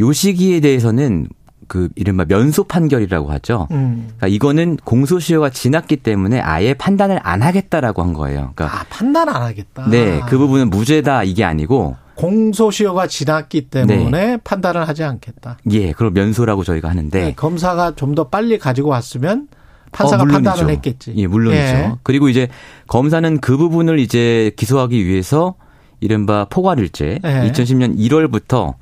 [0.00, 1.28] 요 시기에 대해서는
[1.68, 3.68] 그 이른바 면소 판결이라고 하죠.
[3.70, 4.04] 음.
[4.16, 8.52] 그러니까 이거는 공소시효가 지났기 때문에 아예 판단을 안 하겠다라고 한 거예요.
[8.54, 9.88] 그러니까 아, 판단 안 하겠다.
[9.88, 15.58] 네, 그 부분은 무죄다 이게 아니고 공소시효가 지났기 때문에 판단을 하지 않겠다.
[15.70, 19.48] 예, 그걸 면소라고 저희가 하는데 네, 검사가 좀 더 빨리 가지고 왔으면
[19.90, 20.26] 판사가 어.
[20.26, 21.12] 판단을 했겠지.
[21.16, 21.62] 예, 물론이죠.
[21.62, 21.92] 예.
[22.04, 22.48] 그리고 이제
[22.86, 25.54] 검사는 그 부분을 이제 기소하기 위해서
[26.00, 27.50] 이른바 포괄일제 예.
[27.50, 28.74] 2010년 1월부터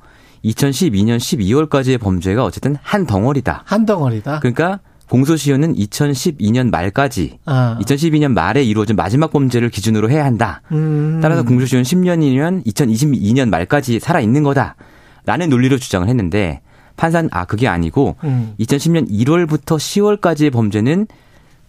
[0.45, 3.63] 2012년 12월까지의 범죄가 어쨌든 한 덩어리다.
[3.65, 4.39] 한 덩어리다.
[4.39, 4.79] 그러니까
[5.09, 7.77] 공소시효는 2012년 말까지 아.
[7.81, 10.61] 2012년 말에 이루어진 마지막 범죄를 기준으로 해야 한다.
[10.71, 11.19] 음.
[11.21, 14.75] 따라서 공소시효는 10년이면 2022년 말까지 살아 있는 거다.
[15.25, 16.61] 라는 논리로 주장을 했는데
[16.97, 18.53] 판사는 아 그게 아니고 음.
[18.59, 21.07] 2010년 1월부터 10월까지의 범죄는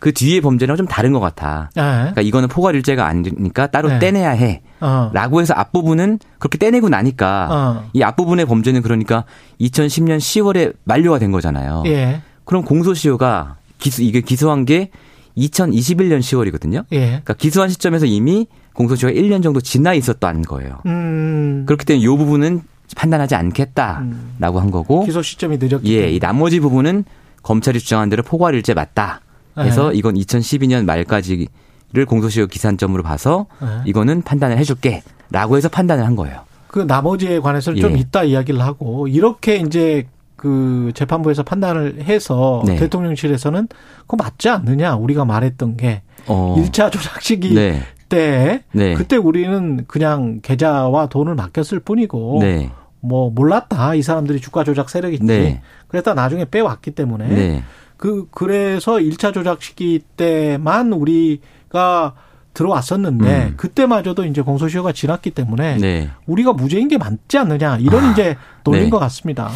[0.04, 1.70] 그 뒤의 범죄랑 좀 다른 것 같아.
[1.78, 1.80] 예.
[1.80, 3.98] 그러니까 이거는 포괄일제가 아니니까 따로 네.
[4.00, 4.60] 떼내야 해.
[4.82, 5.10] 어.
[5.14, 7.88] 라고 해서 앞부분은 그렇게 떼내고 나니까 어.
[7.94, 9.24] 이 앞부분의 범죄는 그러니까
[9.62, 11.84] 2010년 10월에 만료가 된 거잖아요.
[11.86, 12.20] 예.
[12.44, 14.90] 그럼 공소시효가 기소 이게 기소한 게
[15.38, 16.84] 2021년 10월이거든요.
[16.92, 17.06] 예.
[17.06, 20.80] 그러니까 기소한 시점에서 이미 공소시효가 1년 정도 지나 있었다는 거예요.
[20.84, 21.64] 음.
[21.64, 22.60] 그렇기 때문에 이 부분은
[22.94, 26.12] 판단하지 않겠다라고 한 거고 기소 시점이 늦었기 예, 때문에.
[26.12, 27.06] 이 나머지 부분은
[27.42, 29.22] 검찰이 주장한 대로 포괄일제 맞다.
[29.58, 29.98] 해서 네.
[29.98, 33.68] 이건 2012년 말까지를 공소시효 기산점으로 봐서 네.
[33.86, 36.40] 이거는 판단을 해줄게라고 해서 판단을 한 거예요.
[36.68, 38.00] 그 나머지에 관해서는 좀 예.
[38.00, 42.76] 이따 이야기를 하고 이렇게 이제 그 재판부에서 판단을 해서 네.
[42.76, 43.68] 대통령실에서는
[44.00, 46.56] 그거 맞지 않느냐 우리가 말했던 게 어.
[46.58, 47.80] 일 1차 조작 시기 네.
[48.08, 48.94] 때 네.
[48.94, 52.70] 그때 우리는 그냥 계좌와 돈을 맡겼을 뿐이고 네.
[53.00, 55.62] 뭐 몰랐다 이 사람들이 주가 조작 세력인지 네.
[55.88, 57.62] 그랬다 나중에 빼왔기 때문에 네.
[57.96, 62.14] 그 그래서 1차 조작 시기 때만 우리가
[62.54, 63.54] 들어왔었는데 음.
[63.56, 66.10] 그때마저도 이제 공소시효가 지났기 때문에 네.
[66.26, 68.90] 우리가 무죄인 게 맞지 않느냐 이런 아, 이제 논리인 네.
[68.90, 69.50] 것 같습니다.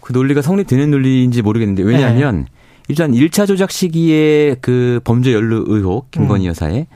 [0.00, 2.44] 그 논리가 성립되는 논리인지 모르겠는데 왜냐하면 네.
[2.88, 6.50] 일단 1차 조작 시기에 그 범죄 연루 의혹 김건희 음.
[6.50, 6.86] 여사의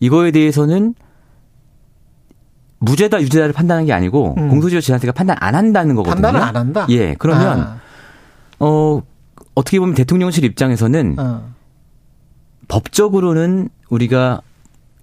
[0.00, 0.94] 이거에 대해서는
[2.78, 4.48] 무죄다 유죄다를 판단한 게 아니고 음.
[4.48, 6.22] 공소시효 지난 때가 판단 안 한다는 거거든요.
[6.22, 6.86] 판단을 안 한다.
[6.90, 7.14] 예.
[7.18, 7.80] 그러면 아,
[8.60, 9.02] 어
[9.54, 11.54] 어떻게 보면 대통령실 입장에서는 어.
[12.68, 14.40] 법적으로는 우리가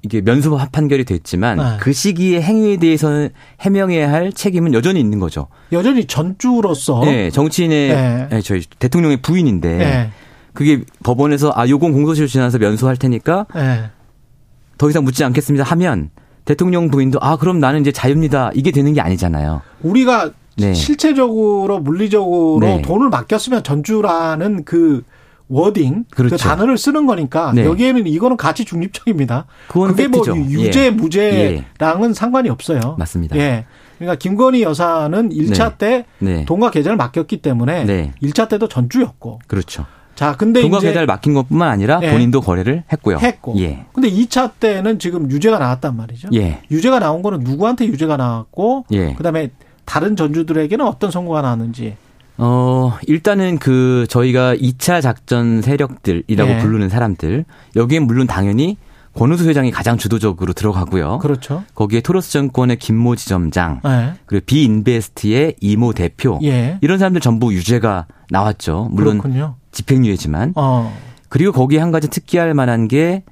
[0.04, 1.64] 이게 면소 판결이 됐지만 네.
[1.80, 3.30] 그 시기의 행위에 대해서는
[3.60, 5.48] 해명해야 할 책임은 여전히 있는 거죠.
[5.72, 8.28] 여전히 전주로서 네, 정치인의 네.
[8.32, 10.12] 아니, 저희 대통령의 부인인데 네.
[10.54, 13.90] 그게 법원에서 아 요건 공소시효 지나서 면소할 테니까 네.
[14.78, 16.10] 더 이상 묻지 않겠습니다 하면
[16.46, 19.62] 대통령 부인도 아 그럼 나는 이제 자유입니다 이게 되는 게 아니잖아요.
[19.84, 20.74] 우리가 네.
[20.74, 22.82] 실체적으로 물리적으로 네.
[22.82, 25.04] 돈을 맡겼으면 전주라는 그
[25.48, 26.38] 워딩 그 그렇죠.
[26.38, 27.66] 단어를 쓰는 거니까 네.
[27.66, 29.46] 여기에는 이거는 가치 중립적입니다.
[29.68, 30.50] 그건 그게 뭐 팩트죠.
[30.50, 30.90] 유죄 예.
[30.92, 32.96] 무죄랑은 상관이 없어요.
[32.98, 33.36] 맞습니다.
[33.38, 33.66] 예.
[33.98, 35.76] 그러니까 김건희 여사는 1차 네.
[35.78, 36.46] 때 네.
[36.46, 38.14] 돈과 계좌를 맡겼기 때문에 네.
[38.24, 39.42] 1차 때도 전주였고.
[39.48, 39.86] 그렇죠.
[40.16, 42.12] 자, 근데 돈과 계좌를 맡긴 것뿐만 아니라 예.
[42.12, 43.18] 본인도 거래를 했고요.
[43.18, 43.56] 했고.
[43.60, 43.86] 예.
[43.92, 46.30] 근데 2차 때는 지금 유죄가 나왔단 말이죠.
[46.34, 46.62] 예.
[46.72, 49.14] 유죄가 나온 거는 누구한테 유죄가 나왔고 예.
[49.16, 49.50] 그다음에
[49.92, 51.98] 다른 전주들에게는 어떤 선고가 나왔는지.
[52.38, 56.58] 어, 일단은 그 저희가 2차 작전 세력들이라고 예.
[56.60, 57.44] 부르는 사람들
[57.76, 58.78] 여기엔 물론 당연히
[59.14, 61.20] 권우수 회장이 가장 주도적으로 들어가고요.
[61.20, 61.66] 그렇죠.
[61.76, 64.14] 거기에 토로스 정권의 김모 지점장, 예.
[64.28, 66.78] 그리고 비인베스트의 이모 대표 예.
[66.80, 68.88] 이런 사람들 전부 유죄가 나왔죠.
[68.92, 69.56] 물론 그렇군요.
[69.74, 70.54] 집행유예지만.
[70.56, 70.98] 어.
[71.28, 73.24] 그리고 거기에 한 가지 특기할 만한 게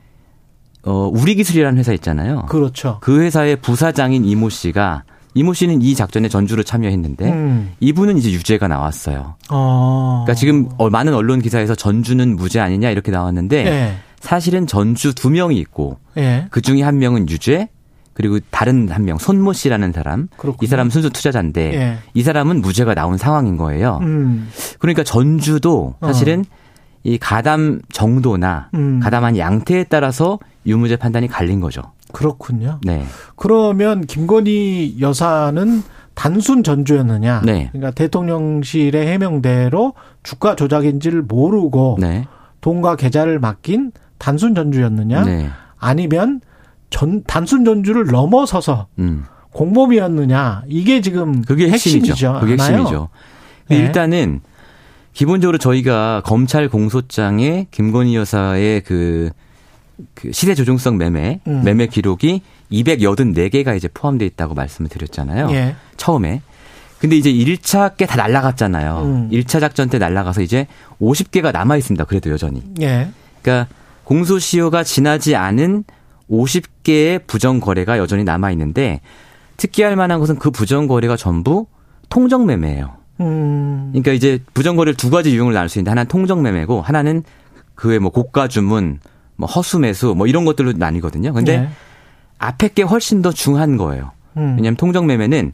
[0.83, 2.47] 어, 우리기술이라는 회사 있잖아요.
[2.49, 2.97] 그렇죠.
[2.99, 5.03] 그 회사의 부사장인 이모 씨가
[5.35, 7.71] 이모 씨는 이 작전에 전주로 참여했는데 음.
[7.79, 9.35] 이분은 이제 유죄가 나왔어요.
[9.49, 10.23] 어.
[10.25, 13.95] 그러니까 지금 어, 많은 언론 기사에서 전주는 무죄 아니냐 이렇게 나왔는데 예.
[14.19, 16.47] 사실은 전주 두 명이 있고 예.
[16.49, 17.69] 그 중에 한 명은 유죄
[18.13, 20.65] 그리고 다른 한 명 손모 씨라는 사람 그렇군요.
[20.65, 21.97] 이 사람은 순수 투자자인데 예.
[22.13, 23.99] 이 사람은 무죄가 나온 상황인 거예요.
[24.01, 24.49] 음.
[24.79, 26.43] 그러니까 전주도 사실은
[27.03, 28.99] 이 가담 정도나 음.
[28.99, 31.81] 가담한 양태에 따라서 유무죄 판단이 갈린 거죠.
[32.11, 32.79] 그렇군요.
[32.83, 33.05] 네.
[33.35, 35.83] 그러면 김건희 여사는
[36.13, 37.41] 단순 전주였느냐?
[37.45, 37.69] 네.
[37.71, 42.27] 그러니까 대통령실의 해명대로 주가 조작인지를 모르고 네.
[42.61, 45.23] 돈과 계좌를 맡긴 단순 전주였느냐?
[45.23, 45.49] 네.
[45.77, 46.41] 아니면
[46.89, 49.23] 전 단순 전주를 넘어서서 음.
[49.51, 50.63] 공범이었느냐?
[50.67, 52.39] 이게 지금 그게 핵심이죠.
[52.41, 52.77] 그게 않아요?
[52.79, 53.09] 핵심이죠.
[53.69, 53.77] 네.
[53.77, 54.41] 일단은
[55.13, 59.29] 기본적으로 저희가 검찰 공소장에 김건희 여사의 그,
[60.13, 61.63] 그 시세 조종성 매매, 음.
[61.63, 65.49] 매매 기록이 284개가 이제 포함되어 있다고 말씀을 드렸잖아요.
[65.51, 65.75] 예.
[65.97, 66.41] 처음에.
[66.99, 69.01] 근데 이제 1차 게 다 날라갔잖아요.
[69.03, 69.29] 음.
[69.31, 70.67] 1차 작전 때 날라가서 이제
[71.01, 72.03] 50개가 남아 있습니다.
[72.05, 72.61] 그래도 여전히.
[72.81, 73.09] 예.
[73.41, 73.73] 그러니까
[74.03, 75.83] 공소시효가 지나지 않은
[76.29, 79.01] 50개의 부정 거래가 여전히 남아 있는데
[79.57, 81.67] 특기할 만한 것은 그 부정 거래가 전부
[82.09, 82.97] 통정 매매예요.
[83.21, 83.89] 음.
[83.91, 87.23] 그러니까 이제 부정 거래를 두 가지 유형을 나눌 수 있는데 하나는 통정 매매고 하나는
[87.75, 88.99] 그의 뭐 고가 주문,
[89.39, 91.31] 뭐 허수 매수 뭐 이런 것들로 나뉘거든요.
[91.31, 91.69] 근데 예.
[92.39, 94.11] 앞에 게 훨씬 더 중한 거예요.
[94.35, 94.55] 음.
[94.57, 95.53] 왜냐하면 통정 매매는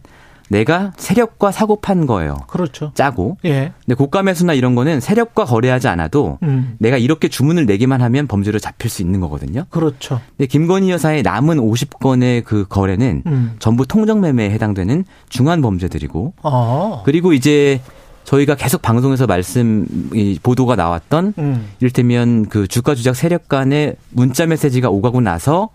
[0.49, 2.37] 내가 세력과 사고 판 거예요.
[2.47, 2.91] 그렇죠.
[2.95, 3.37] 짜고.
[3.45, 3.73] 예.
[3.85, 6.75] 근데 고가 매수나 이런 거는 세력과 거래하지 않아도 음.
[6.79, 9.65] 내가 이렇게 주문을 내기만 하면 범죄로 잡힐 수 있는 거거든요.
[9.69, 10.19] 그렇죠.
[10.35, 13.55] 근데 김건희 여사의 남은 50건의 그 거래는 음.
[13.59, 17.01] 전부 통정 매매에 해당되는 중한 범죄들이고 어.
[17.05, 17.81] 그리고 이제
[18.25, 21.67] 저희가 계속 방송에서 말씀 이 보도가 나왔던 음.
[21.79, 25.69] 이를테면 그 주가 조작 세력 간의 문자 메시지가 오가고 나서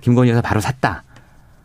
[0.00, 1.02] 김건희 여사 바로 샀다.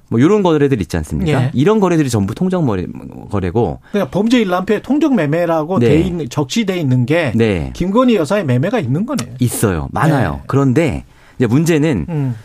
[0.10, 1.44] 뭐 이런 거래들 있지 않습니까?
[1.44, 1.52] 예.
[1.54, 2.86] 이런 거래들이 전부 통정 거래-
[3.30, 5.88] 거래고 그러니까 범죄 일람표에 통정 매매라고 네.
[5.88, 7.70] 돼 있는 적시돼 있는 게 네.
[7.74, 9.36] 김건희 여사의 매매가 있는 거네요.
[9.40, 9.88] 있어요.
[9.92, 10.32] 많아요.
[10.34, 10.42] 네.
[10.48, 11.06] 그런데
[11.38, 12.36] 이제 문제는 음.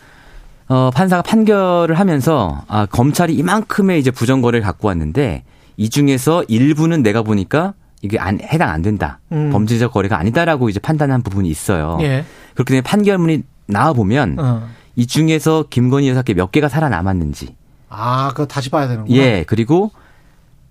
[0.69, 5.43] 어, 판사가 판결을 하면서 아, 검찰이 이만큼의 이제 부정 거래를 갖고 왔는데
[5.75, 9.19] 이 중에서 일부는 내가 보니까 이게 안, 해당 안 된다.
[9.31, 9.49] 음.
[9.51, 11.97] 범죄적 거래가 아니다라고 이제 판단한 부분이 있어요.
[12.01, 12.25] 예.
[12.53, 14.67] 그렇기 때문에 판결문이 나와 보면 어.
[14.95, 17.55] 이 중에서 김건희 여사께 몇 개가 살아남았는지.
[17.89, 19.15] 아, 그거 다시 봐야 되는구나.
[19.17, 19.91] 예, 그리고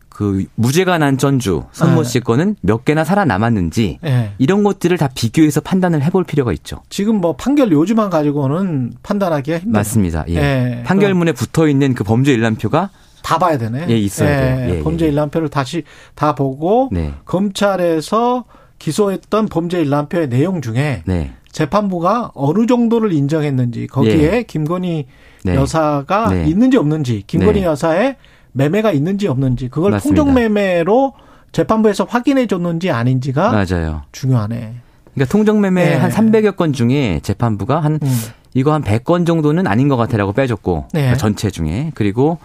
[0.09, 2.09] 그 무죄가 난 전주 선모 네.
[2.09, 4.33] 씨 거는 몇 개나 살아남았는지 예.
[4.39, 6.79] 이런 것들을 다 비교해서 판단을 해볼 필요가 있죠.
[6.89, 9.79] 지금 뭐 판결 요지만 가지고는 판단하기가 힘들어요.
[9.79, 10.25] 맞습니다.
[10.29, 10.35] 예.
[10.37, 10.83] 예.
[10.85, 12.89] 판결문에 붙어 있는 그 범죄 일람표가
[13.23, 13.87] 다 봐야 되네.
[13.89, 14.75] 예, 있어야 돼요.
[14.75, 15.11] 예, 범죄 예.
[15.11, 15.85] 일람표를 다시
[16.15, 17.13] 다 보고 네.
[17.25, 18.45] 검찰에서
[18.79, 21.33] 기소했던 범죄 일람표의 내용 중에 네.
[21.51, 24.43] 재판부가 어느 정도를 인정했는지 거기에 예.
[24.43, 25.07] 김건희
[25.45, 25.55] 네.
[25.55, 26.45] 여사가 네.
[26.47, 27.67] 있는지 없는지 김건희 네.
[27.67, 28.17] 여사의
[28.53, 30.23] 매매가 있는지 없는지 그걸 맞습니다.
[30.23, 31.15] 통정 매매로
[31.53, 34.03] 재판부에서 확인해 줬는지 아닌지가 맞아요.
[34.13, 34.75] 중요하네.
[35.15, 35.95] 그러니까 통정 매매 네.
[35.95, 38.21] 한 300여 건 중에 재판부가 한 음.
[38.53, 41.01] 이거 한 100건 정도는 아닌 것 같아라고 빼줬고 네.
[41.01, 42.39] 그러니까 전체 중에 그리고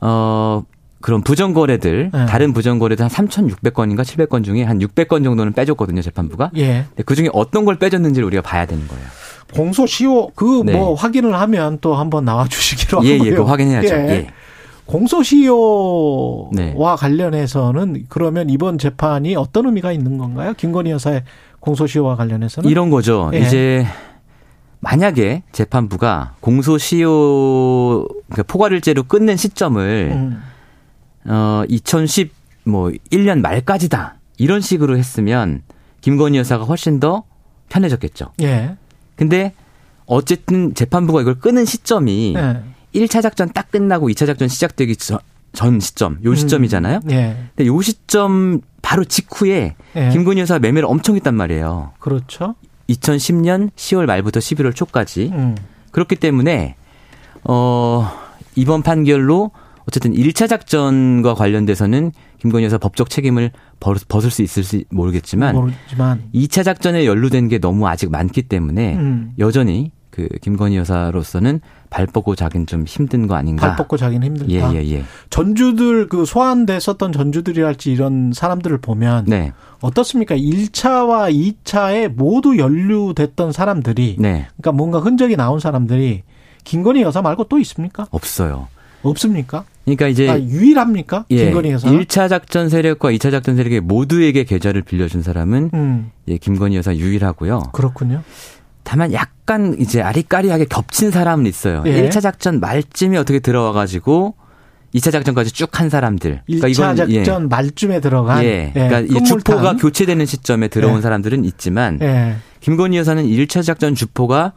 [0.00, 0.62] 어
[1.00, 2.26] 그런 부정 거래들 네.
[2.26, 6.50] 다른 부정 거래들 한 3,600건인가 700건 중에 한 600건 정도는 빼줬거든요 재판부가.
[6.56, 6.84] 예.
[6.88, 9.04] 근데 그 중에 어떤 걸 빼줬는지를 우리가 봐야 되는 거예요.
[9.54, 10.94] 공소시효 그뭐 네.
[10.96, 13.26] 확인을 하면 또 한번 나와 주시기로 예, 하고요.
[13.28, 13.94] 예, 그거 확인해야죠.
[13.94, 14.26] 예.
[14.86, 16.74] 공소시효와 네.
[16.98, 20.52] 관련해서는 그러면 이번 재판이 어떤 의미가 있는 건가요?
[20.56, 21.22] 김건희 여사의
[21.60, 23.30] 공소시효와 관련해서는 이런 거죠.
[23.34, 23.38] 예.
[23.38, 23.86] 이제
[24.80, 30.42] 만약에 재판부가 공소시효 그러니까 포괄일제로 끊는 시점을 음.
[31.26, 35.62] 어 2010뭐 1년 말까지다 이런 식으로 했으면
[36.00, 37.24] 김건희 여사가 훨씬 더
[37.68, 38.32] 편해졌겠죠.
[38.40, 38.76] 예.
[39.16, 39.52] 근데
[40.06, 42.62] 어쨌든 재판부가 이걸 끄는 시점이 예.
[42.94, 45.18] 1차 작전 딱 끝나고 2차 작전 시작되기 전,
[45.52, 47.00] 전 시점, 요 시점이잖아요.
[47.04, 47.10] 음.
[47.10, 47.36] 예.
[47.54, 50.08] 근데 요 시점 바로 직후에 예.
[50.08, 51.92] 김건희 여사 매매를 엄청 했단 말이에요.
[51.98, 52.54] 그렇죠.
[52.94, 55.30] 2010년 10월 말부터 11월 초까지.
[55.32, 55.56] 음.
[55.92, 56.74] 그렇기 때문에
[57.44, 58.08] 어
[58.56, 59.50] 이번 판결로
[59.86, 63.50] 어쨌든 1차 작전과 관련돼서는 김건희 여사 법적 책임을
[63.80, 69.32] 벌- 벗을 수 있을지 모르겠지만 모르지만 2차 작전에 연루된 게 너무 아직 많기 때문에 음.
[69.38, 73.66] 여전히 그 김건희 여사로서는 발 뻗고 자긴 좀 힘든 거 아닌가.
[73.66, 74.50] 발 뻗고 자기는 힘들다.
[74.50, 75.04] 예, 예, 예.
[75.30, 79.52] 전주들 그 소환됐었던 전주들이랄지 이런 사람들을 보면 네.
[79.80, 80.36] 어떻습니까?
[80.36, 81.32] 1차와
[81.64, 84.46] 2차에 모두 연루됐던 사람들이 네.
[84.56, 86.22] 그러니까 뭔가 흔적이 나온 사람들이
[86.64, 88.06] 김건희 여사 말고 또 있습니까?
[88.10, 88.68] 없어요.
[89.02, 89.64] 없습니까?
[89.84, 91.24] 그러니까 이제 아, 유일합니까?
[91.30, 91.88] 예, 김건희 여사?
[91.88, 97.70] 1차 작전 세력과 2차 작전 세력의 모두에게 계좌를 빌려준 사람은 음, 예, 김건희 여사 유일하고요.
[97.72, 98.22] 그렇군요.
[98.82, 101.82] 다만 약간 이제 아리까리하게 겹친 사람은 있어요.
[101.86, 102.08] 예.
[102.08, 104.34] 1차 작전 말쯤에 어떻게 들어와 가지고
[104.94, 106.42] 2차 작전까지 쭉 한 사람들.
[106.48, 107.10] 1차 작전
[107.44, 107.46] 예.
[107.48, 108.72] 말쯤에 들어간 예.
[108.74, 109.24] 예, 그러니까 이.
[109.24, 111.00] 주포가 교체되는 시점에 들어온 예.
[111.02, 112.36] 사람들은 있지만 예.
[112.60, 114.52] 김건희 여사는 1차 작전 주포가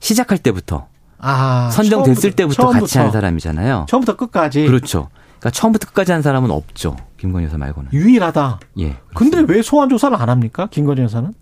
[0.00, 0.86] 시작할 때부터
[1.20, 3.86] 아, 선정됐을 처음부터- 때부터 처음부터, 같이 한 사람이잖아요.
[3.88, 5.08] 처음부터 끝까지 그렇죠.
[5.38, 6.96] 그러니까 처음부터 끝까지 한 사람은 없죠.
[7.18, 7.90] 김건희 여사 말고는.
[7.92, 8.60] 유일하다.
[8.80, 8.96] 예.
[9.14, 10.68] 근데 왜 소환 조사를 안 합니까?
[10.70, 11.32] 김건희 여사는?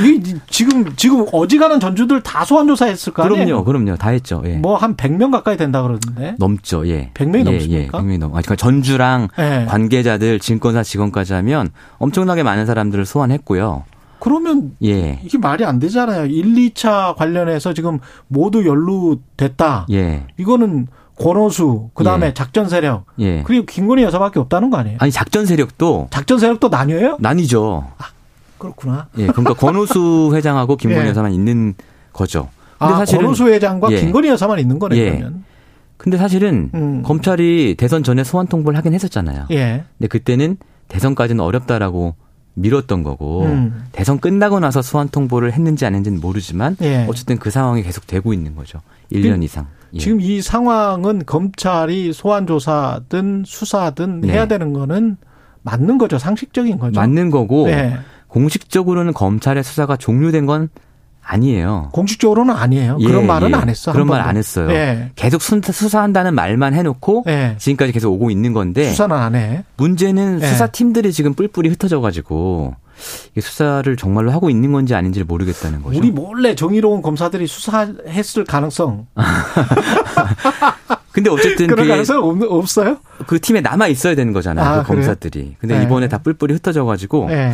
[0.00, 3.44] 이 지금 지금 어지간한 전주들 다 소환 조사했을 거 아니에요?
[3.44, 3.96] 그럼요, 그럼요.
[3.96, 4.42] 다 했죠.
[4.46, 4.56] 예.
[4.56, 6.36] 뭐 한 100명 가까이 된다 그러던데.
[6.38, 7.10] 넘죠, 예.
[7.14, 7.98] 100명이 예, 넘습니까?
[7.98, 8.30] 예, 100명이 넘.
[8.30, 9.66] 아, 그러니까 전주랑 예.
[9.68, 13.84] 관계자들, 증권사 직원까지 하면 엄청나게 많은 사람들을 소환했고요.
[14.20, 15.20] 그러면 예.
[15.22, 16.26] 이게 말이 안 되잖아요.
[16.26, 17.98] 1, 2차 관련해서 지금
[18.28, 19.86] 모두 연루됐다.
[19.92, 20.26] 예.
[20.38, 20.86] 이거는
[21.18, 22.34] 권오수, 그다음에 예.
[22.34, 23.42] 작전 세력, 예.
[23.44, 24.98] 그리고 김건희 여사밖에 없다는 거 아니에요?
[25.00, 27.18] 아니 작전 세력도 작전 세력도 나뉘어요?
[27.20, 27.86] 나뉘죠.
[28.58, 29.08] 그렇구나.
[29.18, 29.26] 예.
[29.26, 31.10] 그러니까 권오수 회장하고 김건희 예.
[31.10, 31.74] 여사만 있는
[32.12, 32.48] 거죠.
[32.78, 34.00] 근데 아, 사실은 권오수 회장과 예.
[34.00, 35.10] 김건희 여사만 있는 거네 예.
[35.10, 35.44] 그러면.
[35.96, 37.02] 근데 사실은 음.
[37.02, 39.46] 검찰이 대선 전에 소환 통보를 하긴 했었잖아요.
[39.52, 39.84] 예.
[39.98, 40.56] 근데 그때는
[40.88, 42.14] 대선까지는 어렵다라고
[42.54, 43.84] 미뤘던 거고 음.
[43.92, 47.06] 대선 끝나고 나서 소환 통보를 했는지 안 했는지는 모르지만 예.
[47.08, 48.80] 어쨌든 그 상황이 계속 되고 있는 거죠.
[49.14, 49.66] 1년 그- 이상.
[49.94, 49.98] 예.
[49.98, 54.32] 지금 이 상황은 검찰이 소환 조사든 수사든 네.
[54.32, 55.16] 해야 되는 거는
[55.62, 56.18] 맞는 거죠.
[56.18, 56.98] 상식적인 거죠.
[57.00, 57.96] 맞는 거고 네.
[58.28, 60.68] 공식적으로는 검찰의 수사가 종료된 건
[61.26, 61.88] 아니에요.
[61.92, 62.98] 공식적으로는 아니에요.
[63.00, 63.54] 예, 그런 말은 예.
[63.54, 63.92] 안 했어.
[63.92, 64.36] 그런 한말 안.
[64.36, 64.68] 했어요.
[64.70, 65.10] 예.
[65.14, 67.54] 계속 수- 수사한다는 말만 해놓고 예.
[67.58, 69.64] 지금까지 계속 오고 있는 건데 수사는 안 해.
[69.78, 70.46] 문제는 예.
[70.46, 72.74] 수사팀들이 지금 뿔뿔이 흩어져가지고
[73.40, 75.98] 수사를 정말로 하고 있는 건지 아닌지를 모르겠다는 거죠.
[75.98, 79.06] 우리 몰래 정의로운 검사들이 수사했을 가능성.
[81.12, 82.98] 근데 어쨌든 그런 가능성 없, 없어요?
[83.26, 84.66] 그 팀에 남아 있어야 되는 거잖아요.
[84.66, 85.56] 아, 그 검사들이.
[85.60, 85.84] 근데 네.
[85.84, 87.52] 이번에 다 뿔뿔이 흩어져 가지고 예.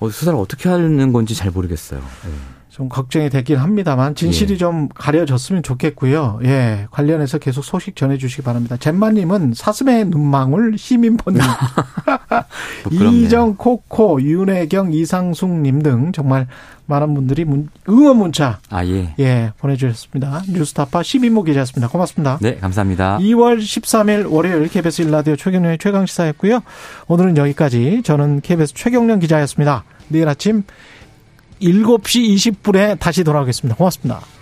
[0.00, 2.00] 어, 수사를 어떻게 하는 건지 잘 모르겠어요.
[2.00, 2.57] 예.
[2.70, 4.56] 좀 걱정이 되긴 합니다만 진실이 예.
[4.56, 6.40] 좀 가려졌으면 좋겠고요.
[6.44, 8.76] 예, 관련해서 계속 소식 전해 주시기 바랍니다.
[8.76, 11.40] 잼마님은 사슴의 눈망울 시민폰님,
[12.84, 13.10] 부끄럽네요.
[13.24, 16.46] 이정 코코, 윤혜경, 이상숙 님 등 정말
[16.86, 19.14] 많은 분들이 문- 응원 문자 아 예.
[19.20, 20.42] 예 보내 주셨습니다.
[20.48, 21.88] 뉴스타파 시민모 기자였습니다.
[21.88, 22.38] 고맙습니다.
[22.40, 23.18] 네 감사합니다.
[23.18, 26.62] 2월 13일 월요일 KBS 일라디오 최경련의 최강 시사였고요.
[27.06, 29.84] 오늘은 여기까지 저는 KBS 최경련 기자였습니다.
[30.08, 30.64] 내일 아침
[31.60, 33.76] 7시 20분에 다시 돌아오겠습니다.
[33.76, 34.37] 고맙습니다.